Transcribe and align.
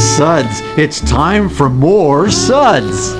suds. 0.00 0.60
It's 0.78 1.00
time 1.02 1.50
for 1.50 1.68
more 1.68 2.30
suds. 2.30 3.12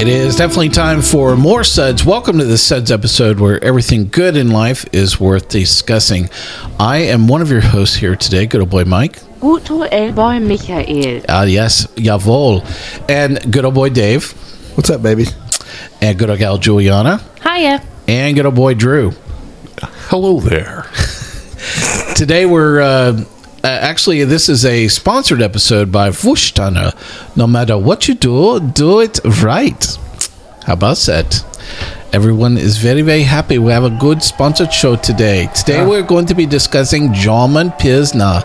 It 0.00 0.08
is 0.08 0.34
definitely 0.34 0.70
time 0.70 1.02
for 1.02 1.36
more 1.36 1.62
suds. 1.62 2.06
Welcome 2.06 2.38
to 2.38 2.44
the 2.46 2.56
suds 2.56 2.90
episode 2.90 3.38
where 3.38 3.62
everything 3.62 4.08
good 4.08 4.34
in 4.34 4.50
life 4.50 4.86
is 4.94 5.20
worth 5.20 5.50
discussing. 5.50 6.30
I 6.78 6.98
am 6.98 7.28
one 7.28 7.42
of 7.42 7.50
your 7.50 7.60
hosts 7.60 7.96
here 7.96 8.16
today, 8.16 8.46
good 8.46 8.62
old 8.62 8.70
boy 8.70 8.84
Mike. 8.84 9.18
Guto 9.40 10.14
boy 10.14 10.40
Michael. 10.40 11.22
Ah, 11.28 11.42
yes, 11.42 11.86
jawohl. 11.96 12.64
And 13.10 13.52
good 13.52 13.66
old 13.66 13.74
boy 13.74 13.90
Dave. 13.90 14.30
What's 14.78 14.88
up, 14.88 15.02
baby? 15.02 15.26
And 16.00 16.18
good 16.18 16.30
old 16.30 16.38
gal 16.38 16.58
Julieanna. 16.58 17.20
Hiya. 17.42 17.82
And 18.08 18.34
good 18.34 18.46
old 18.46 18.54
boy 18.54 18.72
Drew. 18.72 19.12
Hello 20.08 20.40
there. 20.40 20.86
Today 22.14 22.46
we're 22.46 22.80
uh, 22.80 23.24
uh, 23.62 23.66
actually 23.66 24.24
this 24.24 24.48
is 24.48 24.64
a 24.64 24.88
sponsored 24.88 25.42
episode 25.42 25.92
by 25.92 26.08
Warsteiner. 26.10 26.94
No 27.36 27.46
matter 27.46 27.76
what 27.76 28.08
you 28.08 28.14
do, 28.14 28.58
do 28.60 29.00
it 29.00 29.20
right. 29.42 29.98
How 30.64 30.72
about 30.74 30.96
that? 31.00 31.44
Everyone 32.12 32.56
is 32.56 32.78
very 32.78 33.02
very 33.02 33.22
happy. 33.22 33.58
We 33.58 33.72
have 33.72 33.84
a 33.84 33.90
good 33.90 34.22
sponsored 34.22 34.72
show 34.72 34.96
today. 34.96 35.48
Today 35.54 35.84
we're 35.86 36.02
going 36.02 36.26
to 36.26 36.34
be 36.34 36.46
discussing 36.46 37.12
German 37.12 37.72
Pilsner, 37.72 38.42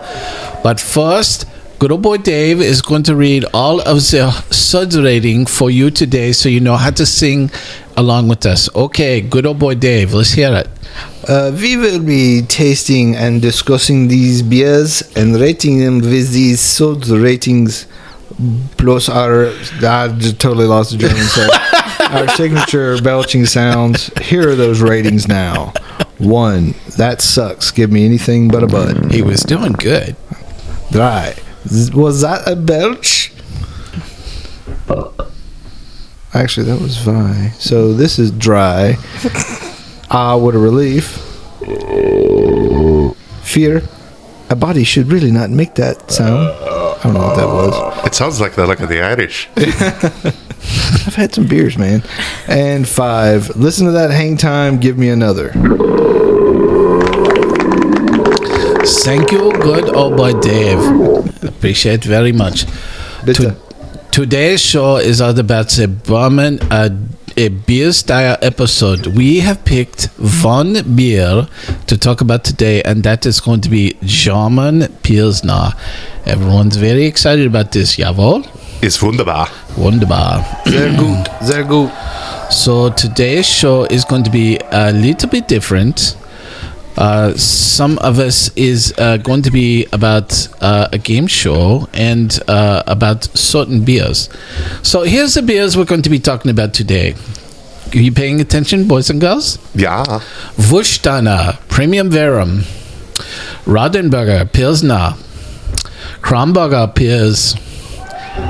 but 0.63 0.80
first. 0.80 1.45
Good 1.77 1.91
old 1.91 2.03
boy 2.03 2.17
Dave 2.17 2.61
is 2.61 2.81
going 2.81 3.03
to 3.03 3.17
read 3.17 3.44
all 3.53 3.81
of 3.81 3.97
the 3.97 4.31
suds 4.50 4.97
rating 4.97 5.45
for 5.45 5.69
you 5.69 5.91
today 5.91 6.31
so 6.31 6.47
you 6.47 6.61
know 6.61 6.77
how 6.77 6.89
to 6.91 7.05
sing 7.05 7.52
along 7.97 8.29
with 8.29 8.45
us. 8.45 8.73
Okay, 8.73 9.19
good 9.19 9.45
old 9.45 9.59
boy 9.59 9.75
Dave, 9.75 10.13
let's 10.13 10.31
hear 10.31 10.55
it. 10.55 10.69
Uh, 11.27 11.51
we 11.59 11.75
will 11.75 11.99
be 11.99 12.43
tasting 12.43 13.15
and 13.15 13.41
discussing 13.41 14.07
these 14.07 14.43
beers 14.43 15.01
and 15.15 15.35
rating 15.35 15.79
them 15.79 15.99
with 15.99 16.31
these 16.31 16.61
sod 16.61 17.07
ratings 17.07 17.87
plus 18.77 19.09
our 19.09 19.47
I 19.81 20.09
just 20.17 20.39
totally 20.39 20.65
lost 20.67 20.91
the 20.91 20.97
German 20.97 21.23
so 21.23 21.47
our 22.11 22.27
signature 22.29 23.01
belching 23.01 23.45
sounds. 23.45 24.07
Here 24.21 24.49
are 24.49 24.55
those 24.55 24.81
ratings 24.81 25.27
now. 25.27 25.73
One, 26.17 26.75
that 26.97 27.21
sucks. 27.21 27.71
Give 27.71 27.91
me 27.91 28.05
anything 28.05 28.47
but 28.47 28.63
a 28.63 28.67
bud. 28.67 29.11
He 29.11 29.21
was 29.21 29.41
doing 29.41 29.73
good. 29.73 30.15
Dry. 30.91 31.35
Was 31.93 32.21
that 32.21 32.47
a 32.47 32.55
belch? 32.55 33.31
Actually, 36.33 36.65
that 36.67 36.81
was 36.81 36.97
Vi. 36.97 37.50
So 37.57 37.94
this 37.94 38.19
is 38.19 38.29
dry. 38.31 38.97
Ah, 40.09 40.38
what 40.38 40.55
a 40.55 40.59
relief. 40.59 41.17
Fear. 43.43 43.81
A 44.49 44.55
body 44.55 44.83
should 44.83 45.07
really 45.11 45.31
not 45.31 45.49
make 45.49 45.75
that 45.75 46.11
sound. 46.11 46.49
I 46.49 46.99
don't 47.03 47.13
know 47.13 47.19
what 47.21 47.35
that 47.35 47.47
was. 47.47 48.05
It 48.05 48.13
sounds 48.13 48.39
like 48.39 48.53
that, 48.55 48.67
like 48.67 48.77
the 48.79 49.01
Irish. 49.01 49.49
I've 49.57 51.15
had 51.15 51.33
some 51.33 51.47
beers, 51.47 51.77
man. 51.77 52.03
And 52.47 52.88
five. 52.88 53.55
Listen 53.55 53.85
to 53.88 53.91
that 53.94 54.11
hang 54.11 54.38
time. 54.38 54.79
Give 54.79 54.97
me 54.97 55.09
another. 55.09 55.49
Thank 59.03 59.31
you, 59.31 59.51
good 59.53 59.89
old 59.95 60.15
boy 60.17 60.33
Dave. 60.39 60.79
Appreciate 61.44 62.03
very 62.03 62.31
much. 62.31 62.65
To- 63.25 63.55
today's 64.11 64.61
show 64.61 64.97
is 64.97 65.21
all 65.21 65.38
about 65.38 65.69
the 65.69 65.88
Berman 65.88 66.59
uh, 66.71 66.89
a 67.38 67.50
beer 67.50 67.91
style 67.91 68.38
episode. 68.41 69.07
We 69.07 69.40
have 69.40 69.66
picked 69.66 70.06
one 70.44 70.96
beer 70.96 71.47
to 71.88 71.97
talk 71.97 72.22
about 72.22 72.44
today, 72.44 72.81
and 72.84 73.03
that 73.03 73.25
is 73.25 73.40
going 73.41 73.62
to 73.62 73.69
be 73.69 73.97
German 74.03 74.88
Pilsner. 75.03 75.74
Everyone's 76.25 76.78
very 76.78 77.06
excited 77.06 77.45
about 77.45 77.72
this, 77.72 77.97
jawohl? 77.97 78.45
Ist 78.81 79.01
wunderbar. 79.01 79.50
Wunderbar. 79.75 80.45
Sehr 80.66 80.95
gut. 80.95 81.29
Sehr 81.41 81.63
gut. 81.63 81.91
So 82.51 82.90
today's 82.90 83.45
show 83.47 83.85
is 83.85 84.06
going 84.06 84.24
to 84.24 84.31
be 84.31 84.57
a 84.72 84.91
little 84.91 85.29
bit 85.29 85.47
different. 85.47 86.16
Uh, 86.97 87.33
some 87.33 87.97
of 88.00 88.19
us 88.19 88.50
is 88.56 88.94
uh, 88.97 89.17
going 89.17 89.41
to 89.41 89.51
be 89.51 89.85
about 89.91 90.47
uh, 90.61 90.88
a 90.91 90.97
game 90.97 91.28
show 91.28 91.88
and 91.94 92.39
uh, 92.47 92.83
about 92.88 93.25
certain 93.38 93.83
beers. 93.83 94.29
So 94.81 95.03
here's 95.03 95.33
the 95.33 95.41
beers 95.41 95.75
we're 95.75 95.85
going 95.85 96.03
to 96.03 96.09
be 96.09 96.19
talking 96.19 96.51
about 96.51 96.73
today. 96.73 97.16
Are 97.94 98.00
you 98.00 98.11
paying 98.11 98.41
attention, 98.41 98.88
boys 98.88 99.09
and 99.09 99.22
girls? 99.22 99.59
Ja. 99.75 100.03
Warsteiner, 100.57 101.59
Premium 101.69 102.09
Verum, 102.09 102.63
Radeberger, 103.66 104.51
Pilsner, 104.51 105.16
Krombacher 106.22 106.94
Pils. 106.95 107.62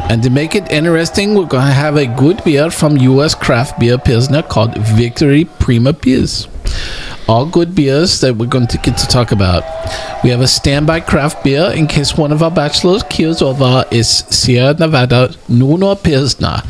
And 0.10 0.24
to 0.24 0.30
make 0.30 0.56
it 0.56 0.72
interesting, 0.72 1.36
we're 1.36 1.46
going 1.46 1.68
to 1.68 1.74
have 1.74 1.96
a 1.98 2.08
good 2.08 2.44
beer 2.44 2.72
from 2.72 2.98
U.S. 2.98 3.36
craft 3.36 3.80
beer 3.80 3.98
Pilsner 3.98 4.42
called 4.42 4.76
Victory 4.78 5.46
Prima 5.46 5.94
Pils. 5.94 6.48
All 7.28 7.48
good 7.48 7.74
beers 7.74 8.22
that 8.22 8.36
we're 8.36 8.46
going 8.46 8.68
to 8.68 8.78
get 8.78 8.98
to 8.98 9.08
talk 9.08 9.32
about. 9.32 9.64
We 10.24 10.30
have 10.30 10.42
a 10.42 10.48
standby 10.48 11.00
craft 11.02 11.44
beer 11.44 11.72
in 11.74 11.88
case 11.88 12.16
one 12.16 12.32
of 12.32 12.44
our 12.44 12.52
bachelors 12.52 13.02
keels 13.10 13.42
over 13.42 13.84
is 13.92 14.08
Sierra 14.08 14.76
Nevada 14.76 15.30
Nooner 15.50 16.02
Pilsner. 16.02 16.62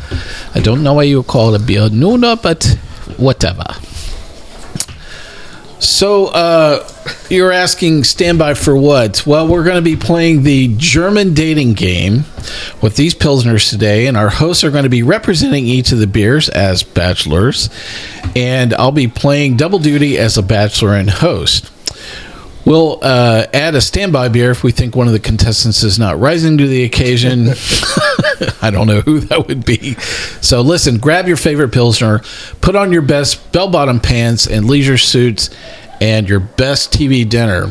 I 0.54 0.60
don't 0.60 0.82
know 0.82 0.94
why 0.94 1.02
you 1.02 1.22
call 1.22 1.54
a 1.54 1.58
beer 1.58 1.88
Nooner, 1.90 2.40
but 2.42 2.64
whatever. 3.18 3.66
So, 5.78 6.26
uh, 6.28 6.88
you're 7.28 7.52
asking 7.52 8.04
standby 8.04 8.54
for 8.54 8.76
what? 8.76 9.26
Well, 9.26 9.46
we're 9.46 9.64
going 9.64 9.76
to 9.76 9.82
be 9.82 9.96
playing 9.96 10.42
the 10.42 10.74
German 10.76 11.34
dating 11.34 11.74
game 11.74 12.24
with 12.80 12.96
these 12.96 13.14
Pilsners 13.14 13.68
today, 13.68 14.06
and 14.06 14.16
our 14.16 14.30
hosts 14.30 14.64
are 14.64 14.70
going 14.70 14.84
to 14.84 14.90
be 14.90 15.02
representing 15.02 15.66
each 15.66 15.92
of 15.92 15.98
the 15.98 16.06
beers 16.06 16.48
as 16.48 16.82
bachelors, 16.82 17.68
and 18.34 18.72
I'll 18.74 18.92
be 18.92 19.08
playing 19.08 19.56
double 19.56 19.78
duty 19.78 20.16
as 20.16 20.38
a 20.38 20.42
bachelor 20.42 20.94
and 20.94 21.10
host. 21.10 21.70
We'll 22.66 22.98
uh, 23.00 23.46
add 23.54 23.76
a 23.76 23.80
standby 23.80 24.28
beer 24.28 24.50
if 24.50 24.64
we 24.64 24.72
think 24.72 24.96
one 24.96 25.06
of 25.06 25.12
the 25.12 25.20
contestants 25.20 25.84
is 25.84 25.98
not 25.98 26.18
rising 26.18 26.58
to 26.58 26.66
the 26.66 26.82
occasion. 26.82 27.50
I 28.62 28.70
don't 28.70 28.86
know 28.86 29.00
who 29.00 29.20
that 29.20 29.46
would 29.46 29.64
be. 29.64 29.94
So 30.40 30.60
listen, 30.60 30.98
grab 30.98 31.28
your 31.28 31.36
favorite 31.36 31.72
Pilsner, 31.72 32.20
put 32.60 32.76
on 32.76 32.92
your 32.92 33.02
best 33.02 33.52
bell 33.52 33.68
bottom 33.68 34.00
pants 34.00 34.46
and 34.46 34.66
leisure 34.66 34.98
suits, 34.98 35.50
and 36.00 36.28
your 36.28 36.40
best 36.40 36.92
TV 36.92 37.28
dinner. 37.28 37.66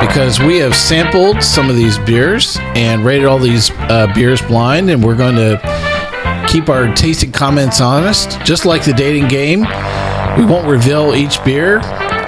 Because 0.00 0.38
we 0.38 0.58
have 0.58 0.74
sampled 0.74 1.42
some 1.42 1.68
of 1.68 1.76
these 1.76 1.98
beers 2.00 2.58
and 2.74 3.04
rated 3.04 3.26
all 3.26 3.38
these 3.38 3.70
uh, 3.72 4.10
beers 4.14 4.40
blind, 4.42 4.90
and 4.90 5.02
we're 5.02 5.16
going 5.16 5.36
to 5.36 6.46
keep 6.48 6.68
our 6.68 6.94
tasting 6.94 7.32
comments 7.32 7.80
honest, 7.80 8.40
just 8.42 8.64
like 8.64 8.84
the 8.84 8.92
dating 8.92 9.28
game. 9.28 9.60
We 10.38 10.44
won't 10.44 10.66
reveal 10.66 11.14
each 11.14 11.42
beer 11.44 11.80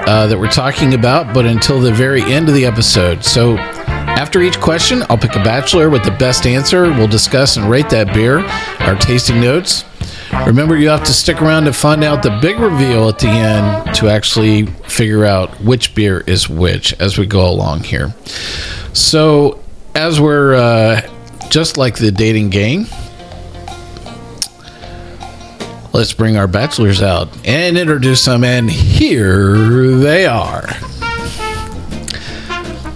uh, 0.08 0.26
that 0.26 0.38
we're 0.38 0.50
talking 0.50 0.94
about, 0.94 1.34
but 1.34 1.44
until 1.44 1.78
the 1.80 1.92
very 1.92 2.22
end 2.22 2.48
of 2.48 2.54
the 2.54 2.64
episode. 2.64 3.22
So, 3.22 3.58
after 3.58 4.40
each 4.40 4.58
question, 4.58 5.02
I'll 5.10 5.18
pick 5.18 5.36
a 5.36 5.44
bachelor 5.44 5.90
with 5.90 6.02
the 6.02 6.12
best 6.12 6.46
answer. 6.46 6.84
We'll 6.84 7.08
discuss 7.08 7.58
and 7.58 7.68
rate 7.68 7.90
that 7.90 8.14
beer, 8.14 8.38
our 8.80 8.96
tasting 8.96 9.38
notes. 9.38 9.84
Remember, 10.46 10.78
you 10.78 10.88
have 10.88 11.04
to 11.04 11.12
stick 11.12 11.42
around 11.42 11.64
to 11.64 11.74
find 11.74 12.02
out 12.02 12.22
the 12.22 12.38
big 12.40 12.58
reveal 12.58 13.10
at 13.10 13.18
the 13.18 13.28
end 13.28 13.94
to 13.96 14.08
actually 14.08 14.64
figure 14.64 15.26
out 15.26 15.50
which 15.60 15.94
beer 15.94 16.20
is 16.26 16.48
which 16.48 16.94
as 16.94 17.18
we 17.18 17.26
go 17.26 17.46
along 17.46 17.80
here. 17.80 18.14
So, 18.94 19.60
as 19.94 20.18
we're 20.18 20.54
uh, 20.54 21.02
just 21.50 21.76
like 21.76 21.98
the 21.98 22.10
dating 22.10 22.48
game, 22.48 22.86
let's 25.98 26.12
bring 26.12 26.36
our 26.36 26.46
bachelors 26.46 27.02
out 27.02 27.28
and 27.44 27.76
introduce 27.76 28.24
them. 28.24 28.44
And 28.44 28.70
here 28.70 29.96
they 29.96 30.26
are. 30.26 30.62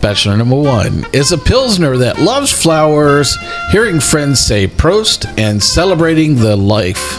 Bachelor 0.00 0.36
number 0.36 0.54
one 0.54 1.04
is 1.12 1.32
a 1.32 1.38
Pilsner 1.38 1.96
that 1.96 2.20
loves 2.20 2.52
flowers, 2.52 3.36
hearing 3.72 3.98
friends 3.98 4.38
say 4.38 4.68
Prost, 4.68 5.26
and 5.36 5.60
celebrating 5.60 6.36
the 6.36 6.54
life. 6.54 7.18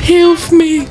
Help 0.00 0.52
me. 0.52 0.80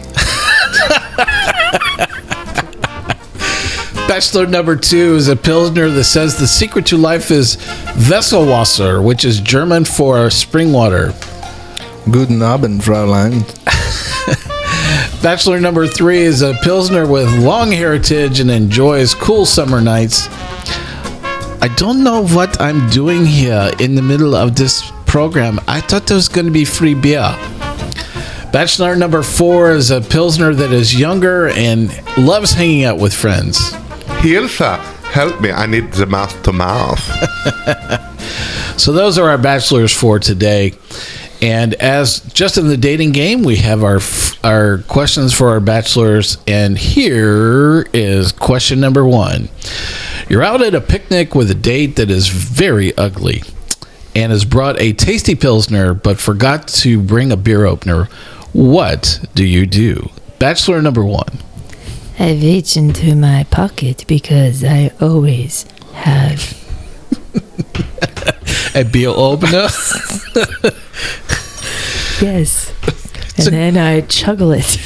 Bachelor 4.08 4.48
number 4.48 4.76
two 4.76 5.18
is 5.18 5.28
a 5.28 5.36
Pilsner 5.36 5.90
that 5.90 6.06
says 6.06 6.40
the 6.40 6.48
secret 6.48 6.88
to 6.88 6.98
life 6.98 7.30
is 7.30 7.58
Vesselwasser, 7.94 9.04
which 9.06 9.24
is 9.24 9.40
German 9.40 9.86
for 9.86 10.32
spring 10.32 10.74
water. 10.74 11.14
Guten 12.12 12.42
Abend, 12.42 12.82
Fraulein. 12.84 13.44
Bachelor 15.24 15.62
number 15.62 15.88
three 15.88 16.20
is 16.20 16.42
a 16.42 16.54
Pilsner 16.62 17.08
with 17.08 17.32
long 17.40 17.72
heritage 17.72 18.42
and 18.42 18.52
enjoys 18.52 19.16
cool 19.16 19.46
summer 19.46 19.80
nights. 19.80 20.28
I 21.62 21.74
don't 21.78 22.04
know 22.04 22.26
what 22.26 22.60
I'm 22.60 22.90
doing 22.90 23.26
here 23.26 23.72
in 23.80 23.96
the 23.96 24.02
middle 24.02 24.36
of 24.36 24.56
this 24.56 24.92
program. 25.06 25.62
I 25.66 25.80
thought 25.80 26.06
there 26.06 26.16
was 26.16 26.28
going 26.28 26.46
to 26.46 26.52
be 26.52 26.66
free 26.66 26.94
beer. 26.94 27.38
Bachelor 28.52 28.98
number 28.98 29.24
four 29.24 29.72
is 29.72 29.90
a 29.90 30.02
Pilsner 30.02 30.54
that 30.54 30.74
is 30.74 31.00
younger 31.00 31.48
and 31.50 31.90
loves 32.18 32.52
hanging 32.52 32.84
out 32.84 33.00
with 33.00 33.14
friends. 33.14 33.72
Hilfe, 34.22 34.78
help 35.06 35.40
me. 35.40 35.52
I 35.52 35.68
need 35.68 35.94
the 35.94 36.06
mouth 36.06 36.44
to 36.44 36.52
mouth. 36.52 37.00
So 38.78 38.92
those 38.92 39.18
are 39.18 39.30
our 39.30 39.38
bachelors 39.38 39.94
for 39.94 40.20
today. 40.20 40.74
And 41.44 41.74
as 41.74 42.22
just 42.22 42.58
in 42.58 42.70
the 42.70 42.78
dating 42.78 43.12
game, 43.12 43.44
we 43.44 43.58
have 43.58 43.84
our 43.84 44.00
our 44.46 44.78
questions 44.88 45.34
for 45.34 45.50
our 45.50 45.60
bachelors. 45.60 46.38
And 46.48 46.78
here 46.78 47.86
is 47.92 48.32
question 48.32 48.80
number 48.80 49.06
one: 49.06 49.50
You're 50.30 50.42
out 50.42 50.62
at 50.62 50.74
a 50.74 50.80
picnic 50.80 51.36
with 51.36 51.52
a 51.52 51.54
date 51.54 51.98
that 51.98 52.10
is 52.10 52.30
very 52.30 52.98
ugly, 52.98 53.44
and 54.16 54.32
has 54.32 54.46
brought 54.46 54.80
a 54.80 54.94
tasty 54.94 55.36
pilsner, 55.36 55.94
but 55.94 56.18
forgot 56.18 56.70
to 56.70 57.02
bring 57.02 57.30
a 57.30 57.36
beer 57.36 57.66
opener. 57.66 58.06
What 58.54 59.20
do 59.36 59.46
you 59.46 59.66
do? 59.66 60.12
Bachelor 60.40 60.82
number 60.82 61.04
one. 61.04 61.40
I 62.18 62.36
reach 62.36 62.78
into 62.78 63.16
my 63.16 63.46
pocket 63.52 64.06
because 64.08 64.64
I 64.64 64.94
always 65.02 65.64
have. 65.92 66.58
A 68.76 68.84
beer 68.84 69.10
opener. 69.10 69.68
Yes. 72.22 72.72
And 73.38 73.48
then 73.54 73.78
I 73.78 74.02
chuggle 74.02 74.56
it. 74.56 74.78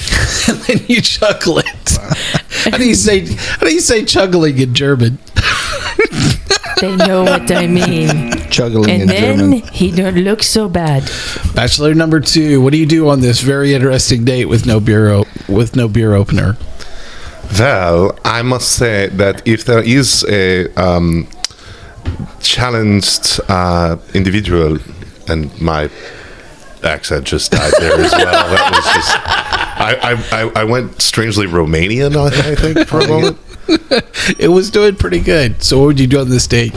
and 0.49 0.57
then 0.63 0.85
you 0.87 1.01
chuckle 1.01 1.59
it. 1.59 1.65
How 2.71 2.77
do 2.77 2.87
you 2.87 2.95
say? 2.95 3.25
How 3.35 3.67
do 3.67 3.73
you 3.73 3.81
say 3.81 4.05
chuggling 4.05 4.57
in 4.57 4.73
German? 4.73 5.19
They 6.79 6.95
know 6.95 7.23
what 7.23 7.51
I 7.51 7.67
mean. 7.67 8.31
Chuggling 8.49 8.89
in 8.89 9.01
And 9.01 9.09
then 9.09 9.37
German. 9.39 9.51
he 9.73 9.91
don't 9.91 10.15
look 10.15 10.41
so 10.41 10.69
bad. 10.69 11.03
Bachelor 11.53 11.93
number 11.93 12.19
two. 12.19 12.61
What 12.61 12.71
do 12.71 12.79
you 12.79 12.85
do 12.85 13.09
on 13.09 13.19
this 13.19 13.41
very 13.41 13.73
interesting 13.73 14.23
date 14.25 14.45
with 14.45 14.65
no 14.65 14.79
beer 14.79 15.09
o- 15.09 15.25
with 15.47 15.75
no 15.75 15.87
beer 15.87 16.13
opener? 16.13 16.55
Well, 17.59 18.17
I 18.25 18.41
must 18.41 18.71
say 18.71 19.07
that 19.09 19.45
if 19.47 19.65
there 19.65 19.81
is 19.83 20.25
a 20.29 20.73
um, 20.75 21.27
challenged 22.47 23.39
uh, 23.49 23.97
individual, 24.13 24.77
and 25.27 25.49
my 25.61 25.89
accent 26.83 27.25
just 27.25 27.51
died 27.51 27.73
there 27.79 27.99
as 27.99 28.11
well. 28.11 28.31
That 28.31 28.71
was 28.71 28.85
just. 28.95 29.17
I, 29.79 30.41
I, 30.41 30.61
I- 30.61 30.63
went 30.63 31.01
strangely 31.01 31.45
Romanian, 31.47 32.15
I, 32.15 32.51
I 32.51 32.55
think, 32.55 32.87
for 32.87 32.99
a 32.99 33.07
moment. 33.07 33.37
It 34.39 34.47
was 34.47 34.71
doing 34.71 34.95
pretty 34.95 35.19
good. 35.19 35.61
So 35.61 35.77
what 35.79 35.85
would 35.87 35.99
you 35.99 36.07
do 36.07 36.19
on 36.21 36.29
this 36.29 36.47
date? 36.47 36.73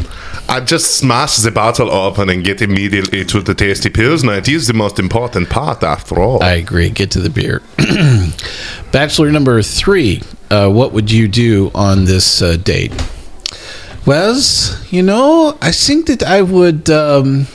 I 0.48 0.58
just 0.58 0.96
smash 0.98 1.36
the 1.36 1.52
bottle 1.52 1.88
open 1.88 2.28
and 2.28 2.42
get 2.44 2.60
immediately 2.62 3.24
to 3.26 3.40
the 3.40 3.54
tasty 3.54 3.90
pills. 3.90 4.22
pilsner. 4.22 4.38
It 4.38 4.48
is 4.48 4.66
the 4.66 4.72
most 4.74 4.98
important 4.98 5.48
part, 5.50 5.84
after 5.84 6.18
all. 6.20 6.42
I 6.42 6.54
agree. 6.54 6.90
Get 6.90 7.12
to 7.12 7.20
the 7.20 7.30
beer. 7.30 7.62
Bachelor 8.92 9.30
number 9.30 9.62
three. 9.62 10.22
Uh, 10.50 10.68
what 10.68 10.92
would 10.92 11.10
you 11.12 11.28
do 11.28 11.70
on 11.74 12.04
this 12.06 12.42
uh, 12.42 12.56
date? 12.56 12.92
Well, 14.10 14.42
you 14.90 15.04
know, 15.04 15.56
I 15.62 15.70
think 15.70 16.06
that 16.06 16.24
I 16.24 16.42
would 16.42 16.90
um, 16.90 17.46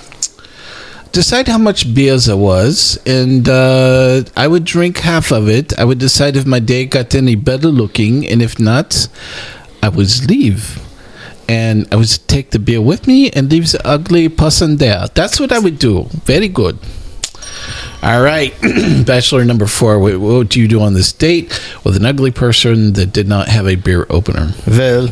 decide 1.11 1.49
how 1.49 1.57
much 1.57 1.93
beer 1.93 2.15
there 2.15 2.37
was, 2.37 2.97
and 3.05 3.49
uh, 3.49 4.23
I 4.37 4.47
would 4.47 4.63
drink 4.63 4.99
half 4.99 5.33
of 5.33 5.49
it. 5.49 5.77
I 5.77 5.83
would 5.83 5.99
decide 5.99 6.37
if 6.37 6.45
my 6.45 6.59
date 6.59 6.91
got 6.91 7.13
any 7.13 7.35
better 7.35 7.67
looking, 7.67 8.25
and 8.25 8.41
if 8.41 8.57
not, 8.57 9.09
I 9.83 9.89
would 9.89 10.07
leave. 10.29 10.79
And 11.49 11.89
I 11.91 11.97
would 11.97 12.07
take 12.25 12.51
the 12.51 12.59
beer 12.59 12.79
with 12.79 13.05
me 13.05 13.29
and 13.31 13.51
leave 13.51 13.69
the 13.73 13.85
ugly 13.85 14.29
person 14.29 14.77
there. 14.77 15.07
That's 15.13 15.41
what 15.41 15.51
I 15.51 15.59
would 15.59 15.77
do. 15.77 16.07
Very 16.23 16.47
good. 16.47 16.79
All 18.01 18.21
right, 18.21 18.53
Bachelor 19.05 19.43
number 19.43 19.67
four. 19.67 19.99
What, 19.99 20.21
what 20.21 20.33
would 20.35 20.55
you 20.55 20.69
do 20.69 20.79
on 20.79 20.93
this 20.93 21.11
date 21.11 21.51
with 21.83 21.97
an 21.97 22.05
ugly 22.05 22.31
person 22.31 22.93
that 22.93 23.11
did 23.11 23.27
not 23.27 23.49
have 23.49 23.67
a 23.67 23.75
beer 23.75 24.07
opener? 24.09 24.53
Well, 24.65 25.09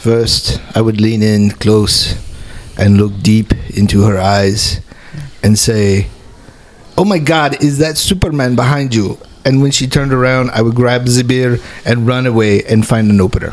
first 0.00 0.60
I 0.74 0.80
would 0.80 1.00
lean 1.00 1.22
in 1.22 1.50
close 1.50 2.14
and 2.78 2.96
look 2.96 3.12
deep 3.22 3.52
into 3.76 4.04
her 4.04 4.18
eyes 4.18 4.80
and 5.42 5.58
say, 5.58 6.08
Oh 6.96 7.04
my 7.04 7.18
god, 7.18 7.62
is 7.62 7.78
that 7.78 7.98
Superman 7.98 8.56
behind 8.56 8.94
you? 8.94 9.18
And 9.44 9.62
when 9.62 9.70
she 9.70 9.86
turned 9.86 10.12
around, 10.12 10.50
I 10.50 10.62
would 10.62 10.74
grab 10.74 11.04
the 11.04 11.22
beer 11.22 11.58
and 11.84 12.06
run 12.06 12.26
away 12.26 12.62
and 12.64 12.86
find 12.86 13.10
an 13.10 13.20
opener. 13.20 13.52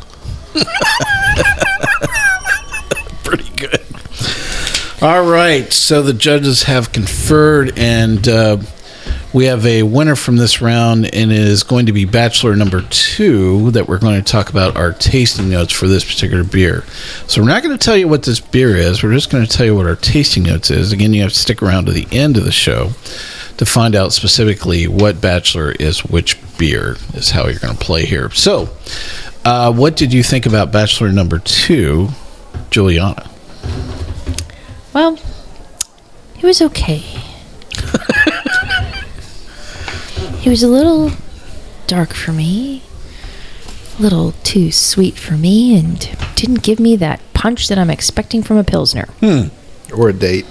Pretty 3.24 3.50
good. 3.56 3.82
All 5.02 5.30
right, 5.30 5.72
so 5.72 6.02
the 6.02 6.14
judges 6.14 6.64
have 6.64 6.92
conferred, 6.92 7.78
and 7.78 8.28
uh, 8.28 8.58
we 9.38 9.46
have 9.46 9.68
a 9.68 9.84
winner 9.84 10.16
from 10.16 10.38
this 10.38 10.64
round, 10.64 11.14
and 11.14 11.32
it 11.32 11.38
is 11.38 11.62
going 11.62 11.86
to 11.86 11.92
be 11.92 12.06
Bachelor 12.06 12.56
number 12.56 12.82
two 12.90 13.70
that 13.70 13.88
we're 13.88 14.00
going 14.00 14.20
to 14.20 14.32
talk 14.32 14.50
about 14.50 14.76
our 14.76 14.94
tasting 14.94 15.48
notes 15.48 15.72
for 15.72 15.88
this 15.88 16.04
particular 16.04 16.44
beer. 16.44 16.84
So 17.28 17.44
we're 17.44 17.48
not 17.48 17.62
going 17.62 17.78
to 17.78 17.86
tell 17.86 17.96
you 17.96 18.08
what 18.08 18.24
this 18.24 18.40
beer 18.40 18.76
is. 18.76 19.04
We're 19.04 19.14
just 19.14 19.30
going 19.30 19.46
to 19.46 19.52
tell 19.52 19.68
you 19.68 19.76
what 19.76 19.86
our 19.86 19.96
tasting 19.96 20.42
notes 20.42 20.72
is. 20.72 20.92
Again, 20.92 21.14
you 21.14 21.22
have 21.22 21.34
to 21.34 21.38
stick 21.38 21.62
around 21.62 21.86
to 21.86 21.92
the 21.92 22.08
end 22.12 22.36
of 22.36 22.46
the 22.46 22.52
show 22.52 22.94
to 23.58 23.66
find 23.68 23.94
out 23.94 24.12
specifically 24.12 24.88
what 24.88 25.22
Bachelor 25.22 25.72
is 25.74 26.04
which 26.04 26.40
beer 26.58 26.96
is 27.14 27.30
how 27.30 27.46
you're 27.46 27.60
going 27.60 27.78
to 27.78 27.86
play 27.86 28.06
here. 28.06 28.32
So, 28.32 28.70
uh, 29.46 29.72
what 29.72 29.96
did 29.96 30.14
you 30.14 30.24
think 30.24 30.48
about 30.48 30.72
Bachelor 30.72 31.12
number 31.12 31.38
two, 31.38 32.08
Julieanna? 32.72 33.30
Well, 34.96 35.20
it 36.38 36.44
was 36.44 36.60
okay. 36.60 37.17
It 40.48 40.50
was 40.50 40.64
a 40.64 40.68
little 40.70 41.12
dark 41.88 42.14
for 42.14 42.32
me, 42.32 42.82
a 44.00 44.02
little 44.02 44.32
too 44.44 44.72
sweet 44.72 45.16
for 45.16 45.34
me, 45.34 45.78
and 45.78 46.00
didn't 46.36 46.64
give 46.64 46.80
me 46.80 46.96
that 46.96 47.20
punch 47.34 47.68
that 47.68 47.78
I'm 47.78 47.90
expecting 47.90 48.42
from 48.42 48.56
a 48.56 48.64
Pilsner 48.64 49.10
Or 49.94 50.08
a 50.08 50.14
date. 50.14 50.46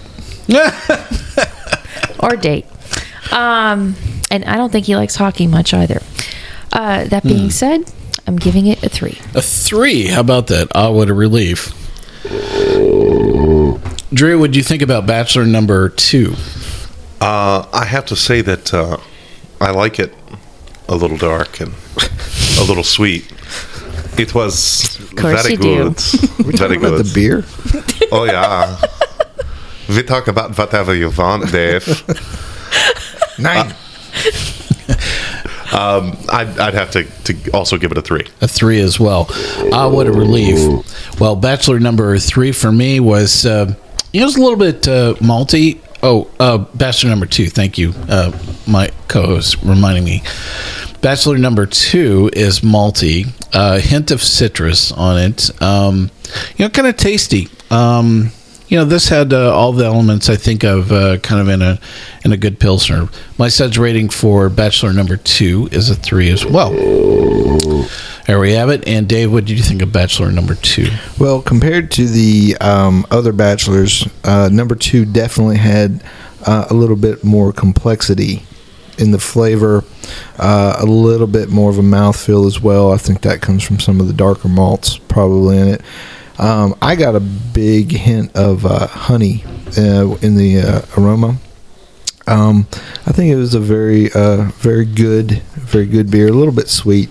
or 2.21 2.37
date. 2.37 2.67
Um, 3.33 3.95
and 4.31 4.45
I 4.45 4.57
don't 4.57 4.71
think 4.71 4.85
he 4.85 4.97
likes 4.97 5.17
hockey 5.17 5.47
much 5.47 5.73
either. 5.73 6.03
Uh, 6.71 7.05
that 7.05 7.23
being 7.23 7.49
said, 7.51 7.91
I'm 8.27 8.37
giving 8.37 8.67
it 8.67 8.83
a 8.83 8.91
three. 8.91 9.19
A 9.35 9.41
three. 9.41 10.09
How 10.09 10.21
about 10.21 10.49
that? 10.49 10.69
Ah, 10.75 10.91
what 10.91 11.09
a 11.09 11.15
relief. 11.15 11.73
Drew, 14.13 14.39
what 14.39 14.51
do 14.51 14.59
you 14.59 14.63
think 14.63 14.83
about 14.83 15.07
Bachelor 15.07 15.47
number 15.47 15.89
two? 15.89 16.35
Uh, 17.19 17.67
I 17.73 17.87
have 17.87 18.05
to 18.07 18.17
say 18.17 18.43
that 18.43 18.75
uh, 18.75 18.99
I 19.61 19.71
like 19.71 19.99
it 19.99 20.15
a 20.89 20.95
little 20.95 21.17
dark 21.17 21.61
and 21.61 21.73
a 22.59 22.65
little 22.65 22.85
sweet. 22.85 23.31
It 24.19 24.35
was 24.35 24.97
course 25.17 25.43
very 25.43 25.55
you 25.55 25.59
do. 25.59 25.77
good. 25.85 26.01
very 26.59 26.77
About 26.77 26.97
good. 26.97 27.07
the 27.07 27.13
beer? 27.15 27.45
Oh 28.13 28.25
yeah. 28.25 28.81
we 29.89 30.03
talk 30.03 30.29
about 30.29 30.57
whatever 30.57 30.95
you 30.95 31.11
want, 31.11 31.51
Dave. 31.53 31.87
Nine. 33.39 33.75
Um, 35.73 36.17
I'd, 36.31 36.59
I'd 36.59 36.75
have 36.75 36.91
to, 36.93 37.05
to 37.25 37.51
also 37.51 37.77
give 37.77 37.91
it 37.93 37.99
a 37.99 38.03
three. 38.03 38.25
A 38.41 38.49
three 38.49 38.81
as 38.81 38.99
well. 39.01 39.27
Ah, 39.73 39.89
what 39.89 40.07
a 40.07 40.13
relief. 40.13 41.21
Well, 41.21 41.37
Bachelor 41.37 41.81
number 41.81 42.19
three 42.19 42.53
for 42.53 42.71
me 42.73 43.01
was, 43.01 43.45
uh, 43.45 43.75
you 44.13 44.21
know, 44.21 44.25
it 44.25 44.27
was 44.27 44.37
a 44.37 44.41
little 44.43 44.57
bit 44.57 44.89
uh, 44.89 45.15
malty. 45.15 45.81
Oh, 46.03 46.31
uh, 46.41 46.59
Bachelor 46.59 47.11
number 47.11 47.27
two. 47.27 47.49
Thank 47.49 47.77
you, 47.79 47.93
uh, 48.09 48.31
my 48.67 48.91
co-host, 49.09 49.63
reminding 49.63 50.05
me. 50.05 50.23
Bachelor 51.01 51.39
number 51.39 51.67
two 51.67 52.31
is 52.33 52.61
malty, 52.61 53.29
a 53.53 53.81
hint 53.81 54.11
of 54.11 54.23
citrus 54.23 54.91
on 54.93 55.19
it. 55.19 55.63
Um, 55.63 56.11
you 56.57 56.65
know, 56.65 56.69
kind 56.69 56.89
of 56.89 56.97
tasty. 56.97 57.49
Um, 57.71 58.33
you 58.69 58.77
know, 58.77 58.85
this 58.85 59.09
had 59.09 59.33
uh, 59.33 59.55
all 59.55 59.73
the 59.73 59.85
elements 59.85 60.29
I 60.29 60.37
think 60.37 60.65
of 60.65 60.91
uh, 60.91 61.19
kind 61.19 61.41
of 61.41 61.49
in 61.49 61.63
a 61.63 61.79
in 62.25 62.33
a 62.33 62.37
good 62.37 62.59
pilsner. 62.59 63.09
My 63.39 63.49
suds 63.49 63.79
rating 63.79 64.09
for 64.09 64.49
Bachelor 64.49 64.93
number 64.93 65.17
two 65.17 65.69
is 65.71 65.89
a 65.91 65.95
three 65.95 66.31
as 66.31 66.45
well. 66.45 66.71
There 68.27 68.41
we 68.41 68.55
have 68.55 68.71
it. 68.71 68.87
And 68.89 69.09
Dave, 69.09 69.31
what 69.31 69.45
did 69.45 69.57
you 69.57 69.63
think 69.63 69.83
of 69.83 69.93
Bachelor 69.93 70.33
number 70.33 70.57
two? 70.57 70.89
Well, 71.19 71.41
compared 71.41 71.93
to 71.93 72.07
the 72.09 72.57
um, 72.61 73.07
other 73.13 73.33
bachelors, 73.33 74.09
uh, 74.25 74.49
number 74.51 74.75
two 74.75 75.05
definitely 75.05 75.59
had 75.59 76.03
uh, 76.45 76.67
a 76.69 76.75
little 76.75 76.97
bit 76.97 77.23
more 77.23 77.53
complexity 77.53 78.43
in 78.99 79.11
the 79.11 79.19
flavor, 79.19 79.85
uh, 80.39 80.77
a 80.79 80.87
little 80.87 81.27
bit 81.27 81.49
more 81.49 81.71
of 81.71 81.79
a 81.79 81.83
mouthfeel 81.83 82.47
as 82.47 82.61
well. 82.61 82.93
I 82.93 82.97
think 82.97 83.23
that 83.23 83.41
comes 83.41 83.63
from 83.63 83.81
some 83.81 84.01
of 84.01 84.07
the 84.07 84.13
darker 84.13 84.49
malts 84.49 84.99
probably 84.99 85.59
in 85.59 85.69
it. 85.69 85.83
Um, 86.39 86.75
I 86.83 86.97
got 86.97 87.15
a 87.15 87.21
big 87.21 87.93
hint 87.93 88.35
of 88.37 88.67
uh, 88.67 88.87
honey 88.87 89.45
uh, 89.79 90.17
in 90.21 90.37
the 90.37 90.61
uh, 90.61 90.83
aroma. 91.01 91.37
Um, 92.27 92.67
I 93.07 93.13
think 93.13 93.33
it 93.33 93.37
was 93.37 93.55
a 93.55 93.61
very, 93.61 94.11
uh, 94.13 94.51
very 94.57 94.85
good, 94.85 95.43
very 95.55 95.87
good 95.87 96.11
beer. 96.11 96.29
A 96.29 96.33
little 96.33 96.53
bit 96.53 96.69
sweet, 96.69 97.09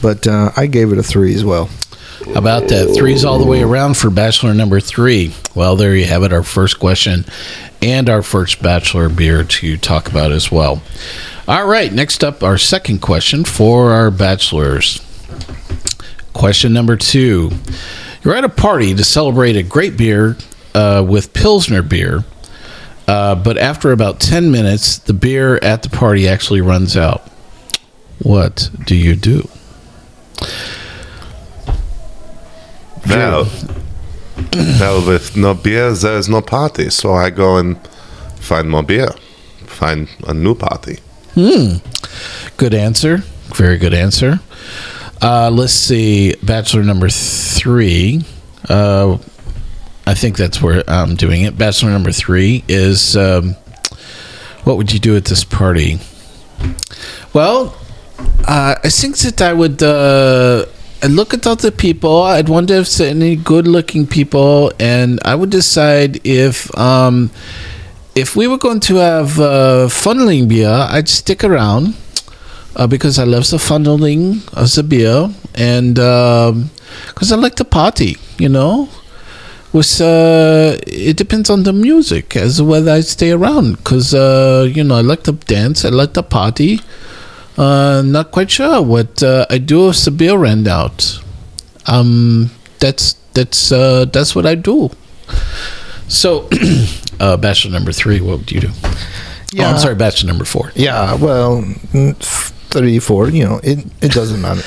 but 0.00 0.26
uh, 0.26 0.50
I 0.56 0.66
gave 0.66 0.90
it 0.90 0.98
a 0.98 1.02
three 1.02 1.34
as 1.34 1.44
well. 1.44 1.68
About 2.36 2.68
that? 2.68 2.94
Threes 2.94 3.24
all 3.24 3.38
the 3.38 3.46
way 3.46 3.62
around 3.62 3.96
for 3.96 4.10
Bachelor 4.10 4.54
number 4.54 4.80
three. 4.80 5.34
Well, 5.54 5.76
there 5.76 5.96
you 5.96 6.04
have 6.04 6.22
it, 6.22 6.32
our 6.32 6.42
first 6.42 6.78
question 6.78 7.24
and 7.82 8.08
our 8.08 8.22
first 8.22 8.62
Bachelor 8.62 9.08
beer 9.08 9.44
to 9.44 9.76
talk 9.76 10.08
about 10.08 10.30
as 10.32 10.50
well. 10.50 10.82
All 11.48 11.66
right, 11.66 11.92
next 11.92 12.22
up, 12.22 12.42
our 12.42 12.58
second 12.58 13.00
question 13.00 13.44
for 13.44 13.92
our 13.92 14.10
Bachelors. 14.10 15.04
Question 16.32 16.72
number 16.72 16.96
two 16.96 17.50
You're 18.22 18.34
at 18.34 18.44
a 18.44 18.48
party 18.48 18.94
to 18.94 19.02
celebrate 19.02 19.56
a 19.56 19.62
great 19.62 19.96
beer 19.96 20.36
uh, 20.74 21.04
with 21.06 21.32
Pilsner 21.32 21.82
beer, 21.82 22.24
uh, 23.08 23.34
but 23.34 23.58
after 23.58 23.90
about 23.90 24.20
10 24.20 24.50
minutes, 24.50 24.98
the 24.98 25.14
beer 25.14 25.56
at 25.56 25.82
the 25.82 25.90
party 25.90 26.28
actually 26.28 26.60
runs 26.60 26.96
out. 26.96 27.22
What 28.22 28.70
do 28.84 28.94
you 28.94 29.16
do? 29.16 29.48
Well, 33.08 33.48
well, 34.52 35.06
with 35.06 35.36
no 35.36 35.54
beer, 35.54 35.92
there 35.92 36.18
is 36.18 36.28
no 36.28 36.40
party. 36.40 36.90
So 36.90 37.12
I 37.14 37.30
go 37.30 37.56
and 37.56 37.76
find 38.36 38.70
more 38.70 38.82
beer, 38.82 39.10
find 39.66 40.08
a 40.26 40.34
new 40.34 40.54
party. 40.54 40.98
Good 42.56 42.74
answer. 42.74 43.18
Very 43.54 43.78
good 43.78 43.94
answer. 43.94 44.40
Uh, 45.22 45.50
let's 45.50 45.72
see. 45.72 46.34
Bachelor 46.42 46.82
number 46.82 47.08
three. 47.08 48.22
Uh, 48.68 49.18
I 50.06 50.14
think 50.14 50.36
that's 50.36 50.60
where 50.62 50.82
I'm 50.88 51.16
doing 51.16 51.42
it. 51.42 51.56
Bachelor 51.58 51.90
number 51.90 52.12
three 52.12 52.64
is 52.68 53.16
um, 53.16 53.54
what 54.64 54.76
would 54.76 54.92
you 54.92 54.98
do 54.98 55.16
at 55.16 55.24
this 55.26 55.44
party? 55.44 55.98
Well, 57.32 57.76
uh, 58.46 58.74
I 58.82 58.88
think 58.88 59.16
that 59.18 59.40
I 59.42 59.52
would. 59.52 59.82
I'd 61.00 61.12
look 61.12 61.32
at 61.32 61.46
other 61.46 61.70
people. 61.70 62.22
I'd 62.22 62.48
wonder 62.48 62.74
if 62.74 62.90
there 62.96 63.06
are 63.06 63.10
any 63.10 63.36
good-looking 63.36 64.08
people, 64.08 64.72
and 64.80 65.20
I 65.24 65.36
would 65.36 65.50
decide 65.50 66.26
if 66.26 66.76
um, 66.76 67.30
if 68.16 68.34
we 68.34 68.48
were 68.48 68.58
going 68.58 68.80
to 68.80 68.96
have 68.96 69.38
uh, 69.38 69.86
funneling 69.88 70.48
beer, 70.48 70.88
I'd 70.90 71.08
stick 71.08 71.44
around 71.44 71.94
uh, 72.74 72.88
because 72.88 73.16
I 73.18 73.24
love 73.24 73.48
the 73.48 73.58
funneling 73.58 74.42
of 74.54 74.74
the 74.74 74.82
beer, 74.82 75.30
and 75.54 75.94
because 75.94 77.30
I 77.30 77.36
like 77.36 77.54
to 77.56 77.64
party, 77.64 78.16
you 78.38 78.48
know. 78.48 78.88
With 79.70 80.00
uh, 80.00 80.78
it 80.86 81.18
depends 81.18 81.50
on 81.50 81.64
the 81.64 81.74
music 81.74 82.34
as 82.36 82.56
to 82.56 82.64
whether 82.64 82.90
I 82.90 83.00
stay 83.00 83.32
around 83.32 83.76
because 83.76 84.14
uh, 84.14 84.66
you 84.68 84.82
know 84.82 84.96
I 84.96 85.02
like 85.02 85.24
to 85.24 85.32
dance, 85.32 85.84
I 85.84 85.90
like 85.90 86.14
to 86.14 86.22
party. 86.22 86.80
Uh, 87.58 88.02
not 88.04 88.30
quite 88.30 88.48
sure 88.50 88.80
what 88.80 89.20
uh, 89.20 89.44
I 89.50 89.58
do 89.58 89.92
beer 90.16 90.38
ran 90.38 90.66
out. 90.68 91.20
Um, 91.88 92.50
that's 92.78 93.14
that's 93.34 93.72
uh, 93.72 94.04
that's 94.04 94.36
what 94.36 94.46
I 94.46 94.54
do. 94.54 94.90
So, 96.06 96.48
uh, 97.20 97.36
bachelor 97.36 97.72
number 97.72 97.92
three, 97.92 98.20
what 98.20 98.38
would 98.38 98.52
you 98.52 98.60
do? 98.60 98.70
Oh, 98.84 98.96
Yeah. 99.52 99.70
I'm 99.70 99.78
sorry, 99.78 99.94
bachelor 99.96 100.28
number 100.28 100.44
four. 100.44 100.70
Yeah, 100.74 101.14
well, 101.16 101.62
mm, 101.92 102.16
three, 102.70 102.98
four, 102.98 103.28
you 103.28 103.44
know, 103.44 103.60
it, 103.62 103.84
it 104.00 104.12
doesn't 104.12 104.40
matter. 104.40 104.62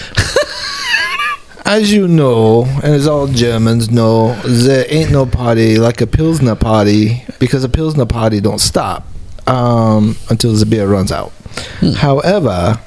as 1.66 1.92
you 1.92 2.08
know, 2.08 2.66
and 2.84 2.94
as 2.94 3.08
all 3.08 3.28
Germans 3.28 3.90
know, 3.90 4.34
there 4.46 4.86
ain't 4.90 5.12
no 5.12 5.26
party 5.26 5.78
like 5.78 6.02
a 6.02 6.08
Pilsner 6.08 6.56
party 6.56 7.24
because 7.40 7.64
a 7.64 7.70
Pilsner 7.70 8.06
party 8.06 8.42
don't 8.42 8.60
stop 8.60 9.08
um, 9.48 10.16
until 10.30 10.54
the 10.54 10.66
beer 10.66 10.88
runs 10.88 11.12
out. 11.12 11.32
However, 11.98 12.80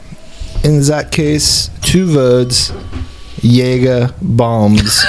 in 0.63 0.81
that 0.83 1.11
case, 1.13 1.69
two 1.83 2.15
words, 2.17 2.73
Jaeger 3.43 4.15
bombs. 4.23 5.05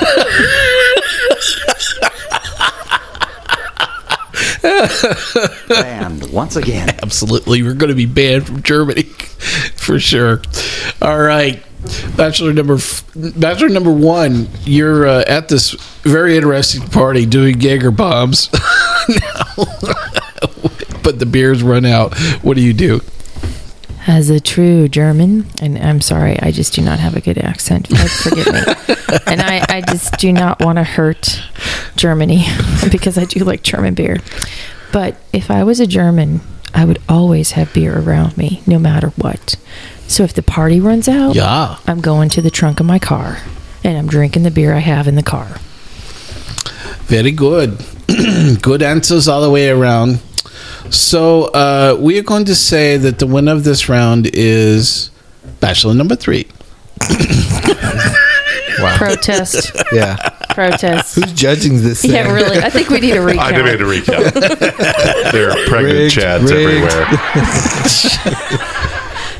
Banned 5.67 6.31
once 6.31 6.55
again. 6.55 6.89
Absolutely, 7.03 7.63
we're 7.63 7.73
going 7.73 7.89
to 7.89 7.95
be 7.95 8.05
banned 8.05 8.45
from 8.47 8.61
Germany 8.63 9.03
for 9.75 9.99
sure. 9.99 10.41
All 11.01 11.19
right, 11.19 11.63
bachelor 12.17 12.53
number 12.53 12.75
f- 12.75 13.03
bachelor 13.15 13.69
number 13.69 13.91
one. 13.91 14.47
You're 14.63 15.07
uh, 15.07 15.23
at 15.27 15.47
this 15.49 15.71
very 16.03 16.35
interesting 16.35 16.81
party 16.87 17.25
doing 17.25 17.59
Jaeger 17.59 17.91
bombs, 17.91 18.49
but 21.15 21.19
the 21.19 21.25
beers 21.25 21.63
run 21.63 21.85
out. 21.85 22.13
What 22.43 22.57
do 22.57 22.61
you 22.61 22.73
do? 22.73 22.99
As 24.05 24.29
a 24.29 24.39
true 24.41 24.89
German, 24.89 25.45
and 25.61 25.77
I'm 25.77 26.01
sorry, 26.01 26.37
I 26.41 26.51
just 26.51 26.73
do 26.73 26.81
not 26.81 26.99
have 26.99 27.15
a 27.15 27.21
good 27.21 27.37
accent. 27.37 27.87
Forgive 28.21 28.47
me. 28.47 28.59
and 29.25 29.41
I, 29.41 29.65
I 29.69 29.81
just 29.81 30.17
do 30.17 30.33
not 30.33 30.59
want 30.59 30.77
to 30.77 30.83
hurt 30.83 31.41
Germany 31.95 32.45
because 32.91 33.17
I 33.17 33.23
do 33.23 33.45
like 33.45 33.63
German 33.63 33.93
beer. 33.93 34.17
But 34.91 35.15
if 35.31 35.49
I 35.49 35.63
was 35.63 35.79
a 35.79 35.87
German, 35.87 36.41
I 36.73 36.83
would 36.83 37.01
always 37.07 37.51
have 37.51 37.73
beer 37.73 37.97
around 37.97 38.37
me, 38.37 38.61
no 38.67 38.77
matter 38.77 39.07
what. 39.11 39.55
So 40.07 40.23
if 40.23 40.33
the 40.33 40.43
party 40.43 40.81
runs 40.81 41.07
out, 41.07 41.33
Yeah. 41.35 41.77
I'm 41.87 42.01
going 42.01 42.27
to 42.29 42.41
the 42.41 42.51
trunk 42.51 42.81
of 42.81 42.85
my 42.85 42.99
car 42.99 43.37
and 43.85 43.97
I'm 43.97 44.07
drinking 44.07 44.43
the 44.43 44.51
beer 44.51 44.73
I 44.73 44.79
have 44.79 45.07
in 45.07 45.15
the 45.15 45.23
car. 45.23 45.47
Very 47.07 47.31
good. 47.31 47.81
good 48.61 48.81
answers 48.83 49.27
all 49.29 49.41
the 49.41 49.49
way 49.49 49.69
around. 49.69 50.19
So 50.89 51.45
uh, 51.45 51.97
we 51.99 52.17
are 52.19 52.23
going 52.23 52.45
to 52.45 52.55
say 52.55 52.97
that 52.97 53.19
the 53.19 53.27
winner 53.27 53.51
of 53.51 53.63
this 53.63 53.89
round 53.89 54.29
is 54.33 55.09
Bachelor 55.59 55.93
number 55.93 56.15
three. 56.15 56.47
Protest. 58.97 59.71
Yeah. 59.91 60.15
Protest. 60.49 61.15
Who's 61.15 61.33
judging 61.33 61.81
this 61.81 62.01
thing? 62.01 62.11
Yeah, 62.11 62.31
really. 62.31 62.59
I 62.59 62.69
think 62.69 62.89
we 62.89 62.99
need 62.99 63.13
a 63.13 63.19
recap. 63.19 63.37
I 63.39 63.51
need 63.51 63.81
a 63.81 63.85
recap. 63.85 64.33
there 65.31 65.49
are 65.51 65.65
pregnant 65.67 65.97
Rigged, 65.99 66.15
chads 66.15 66.49
rigged. 66.49 66.91
everywhere. 66.91 67.05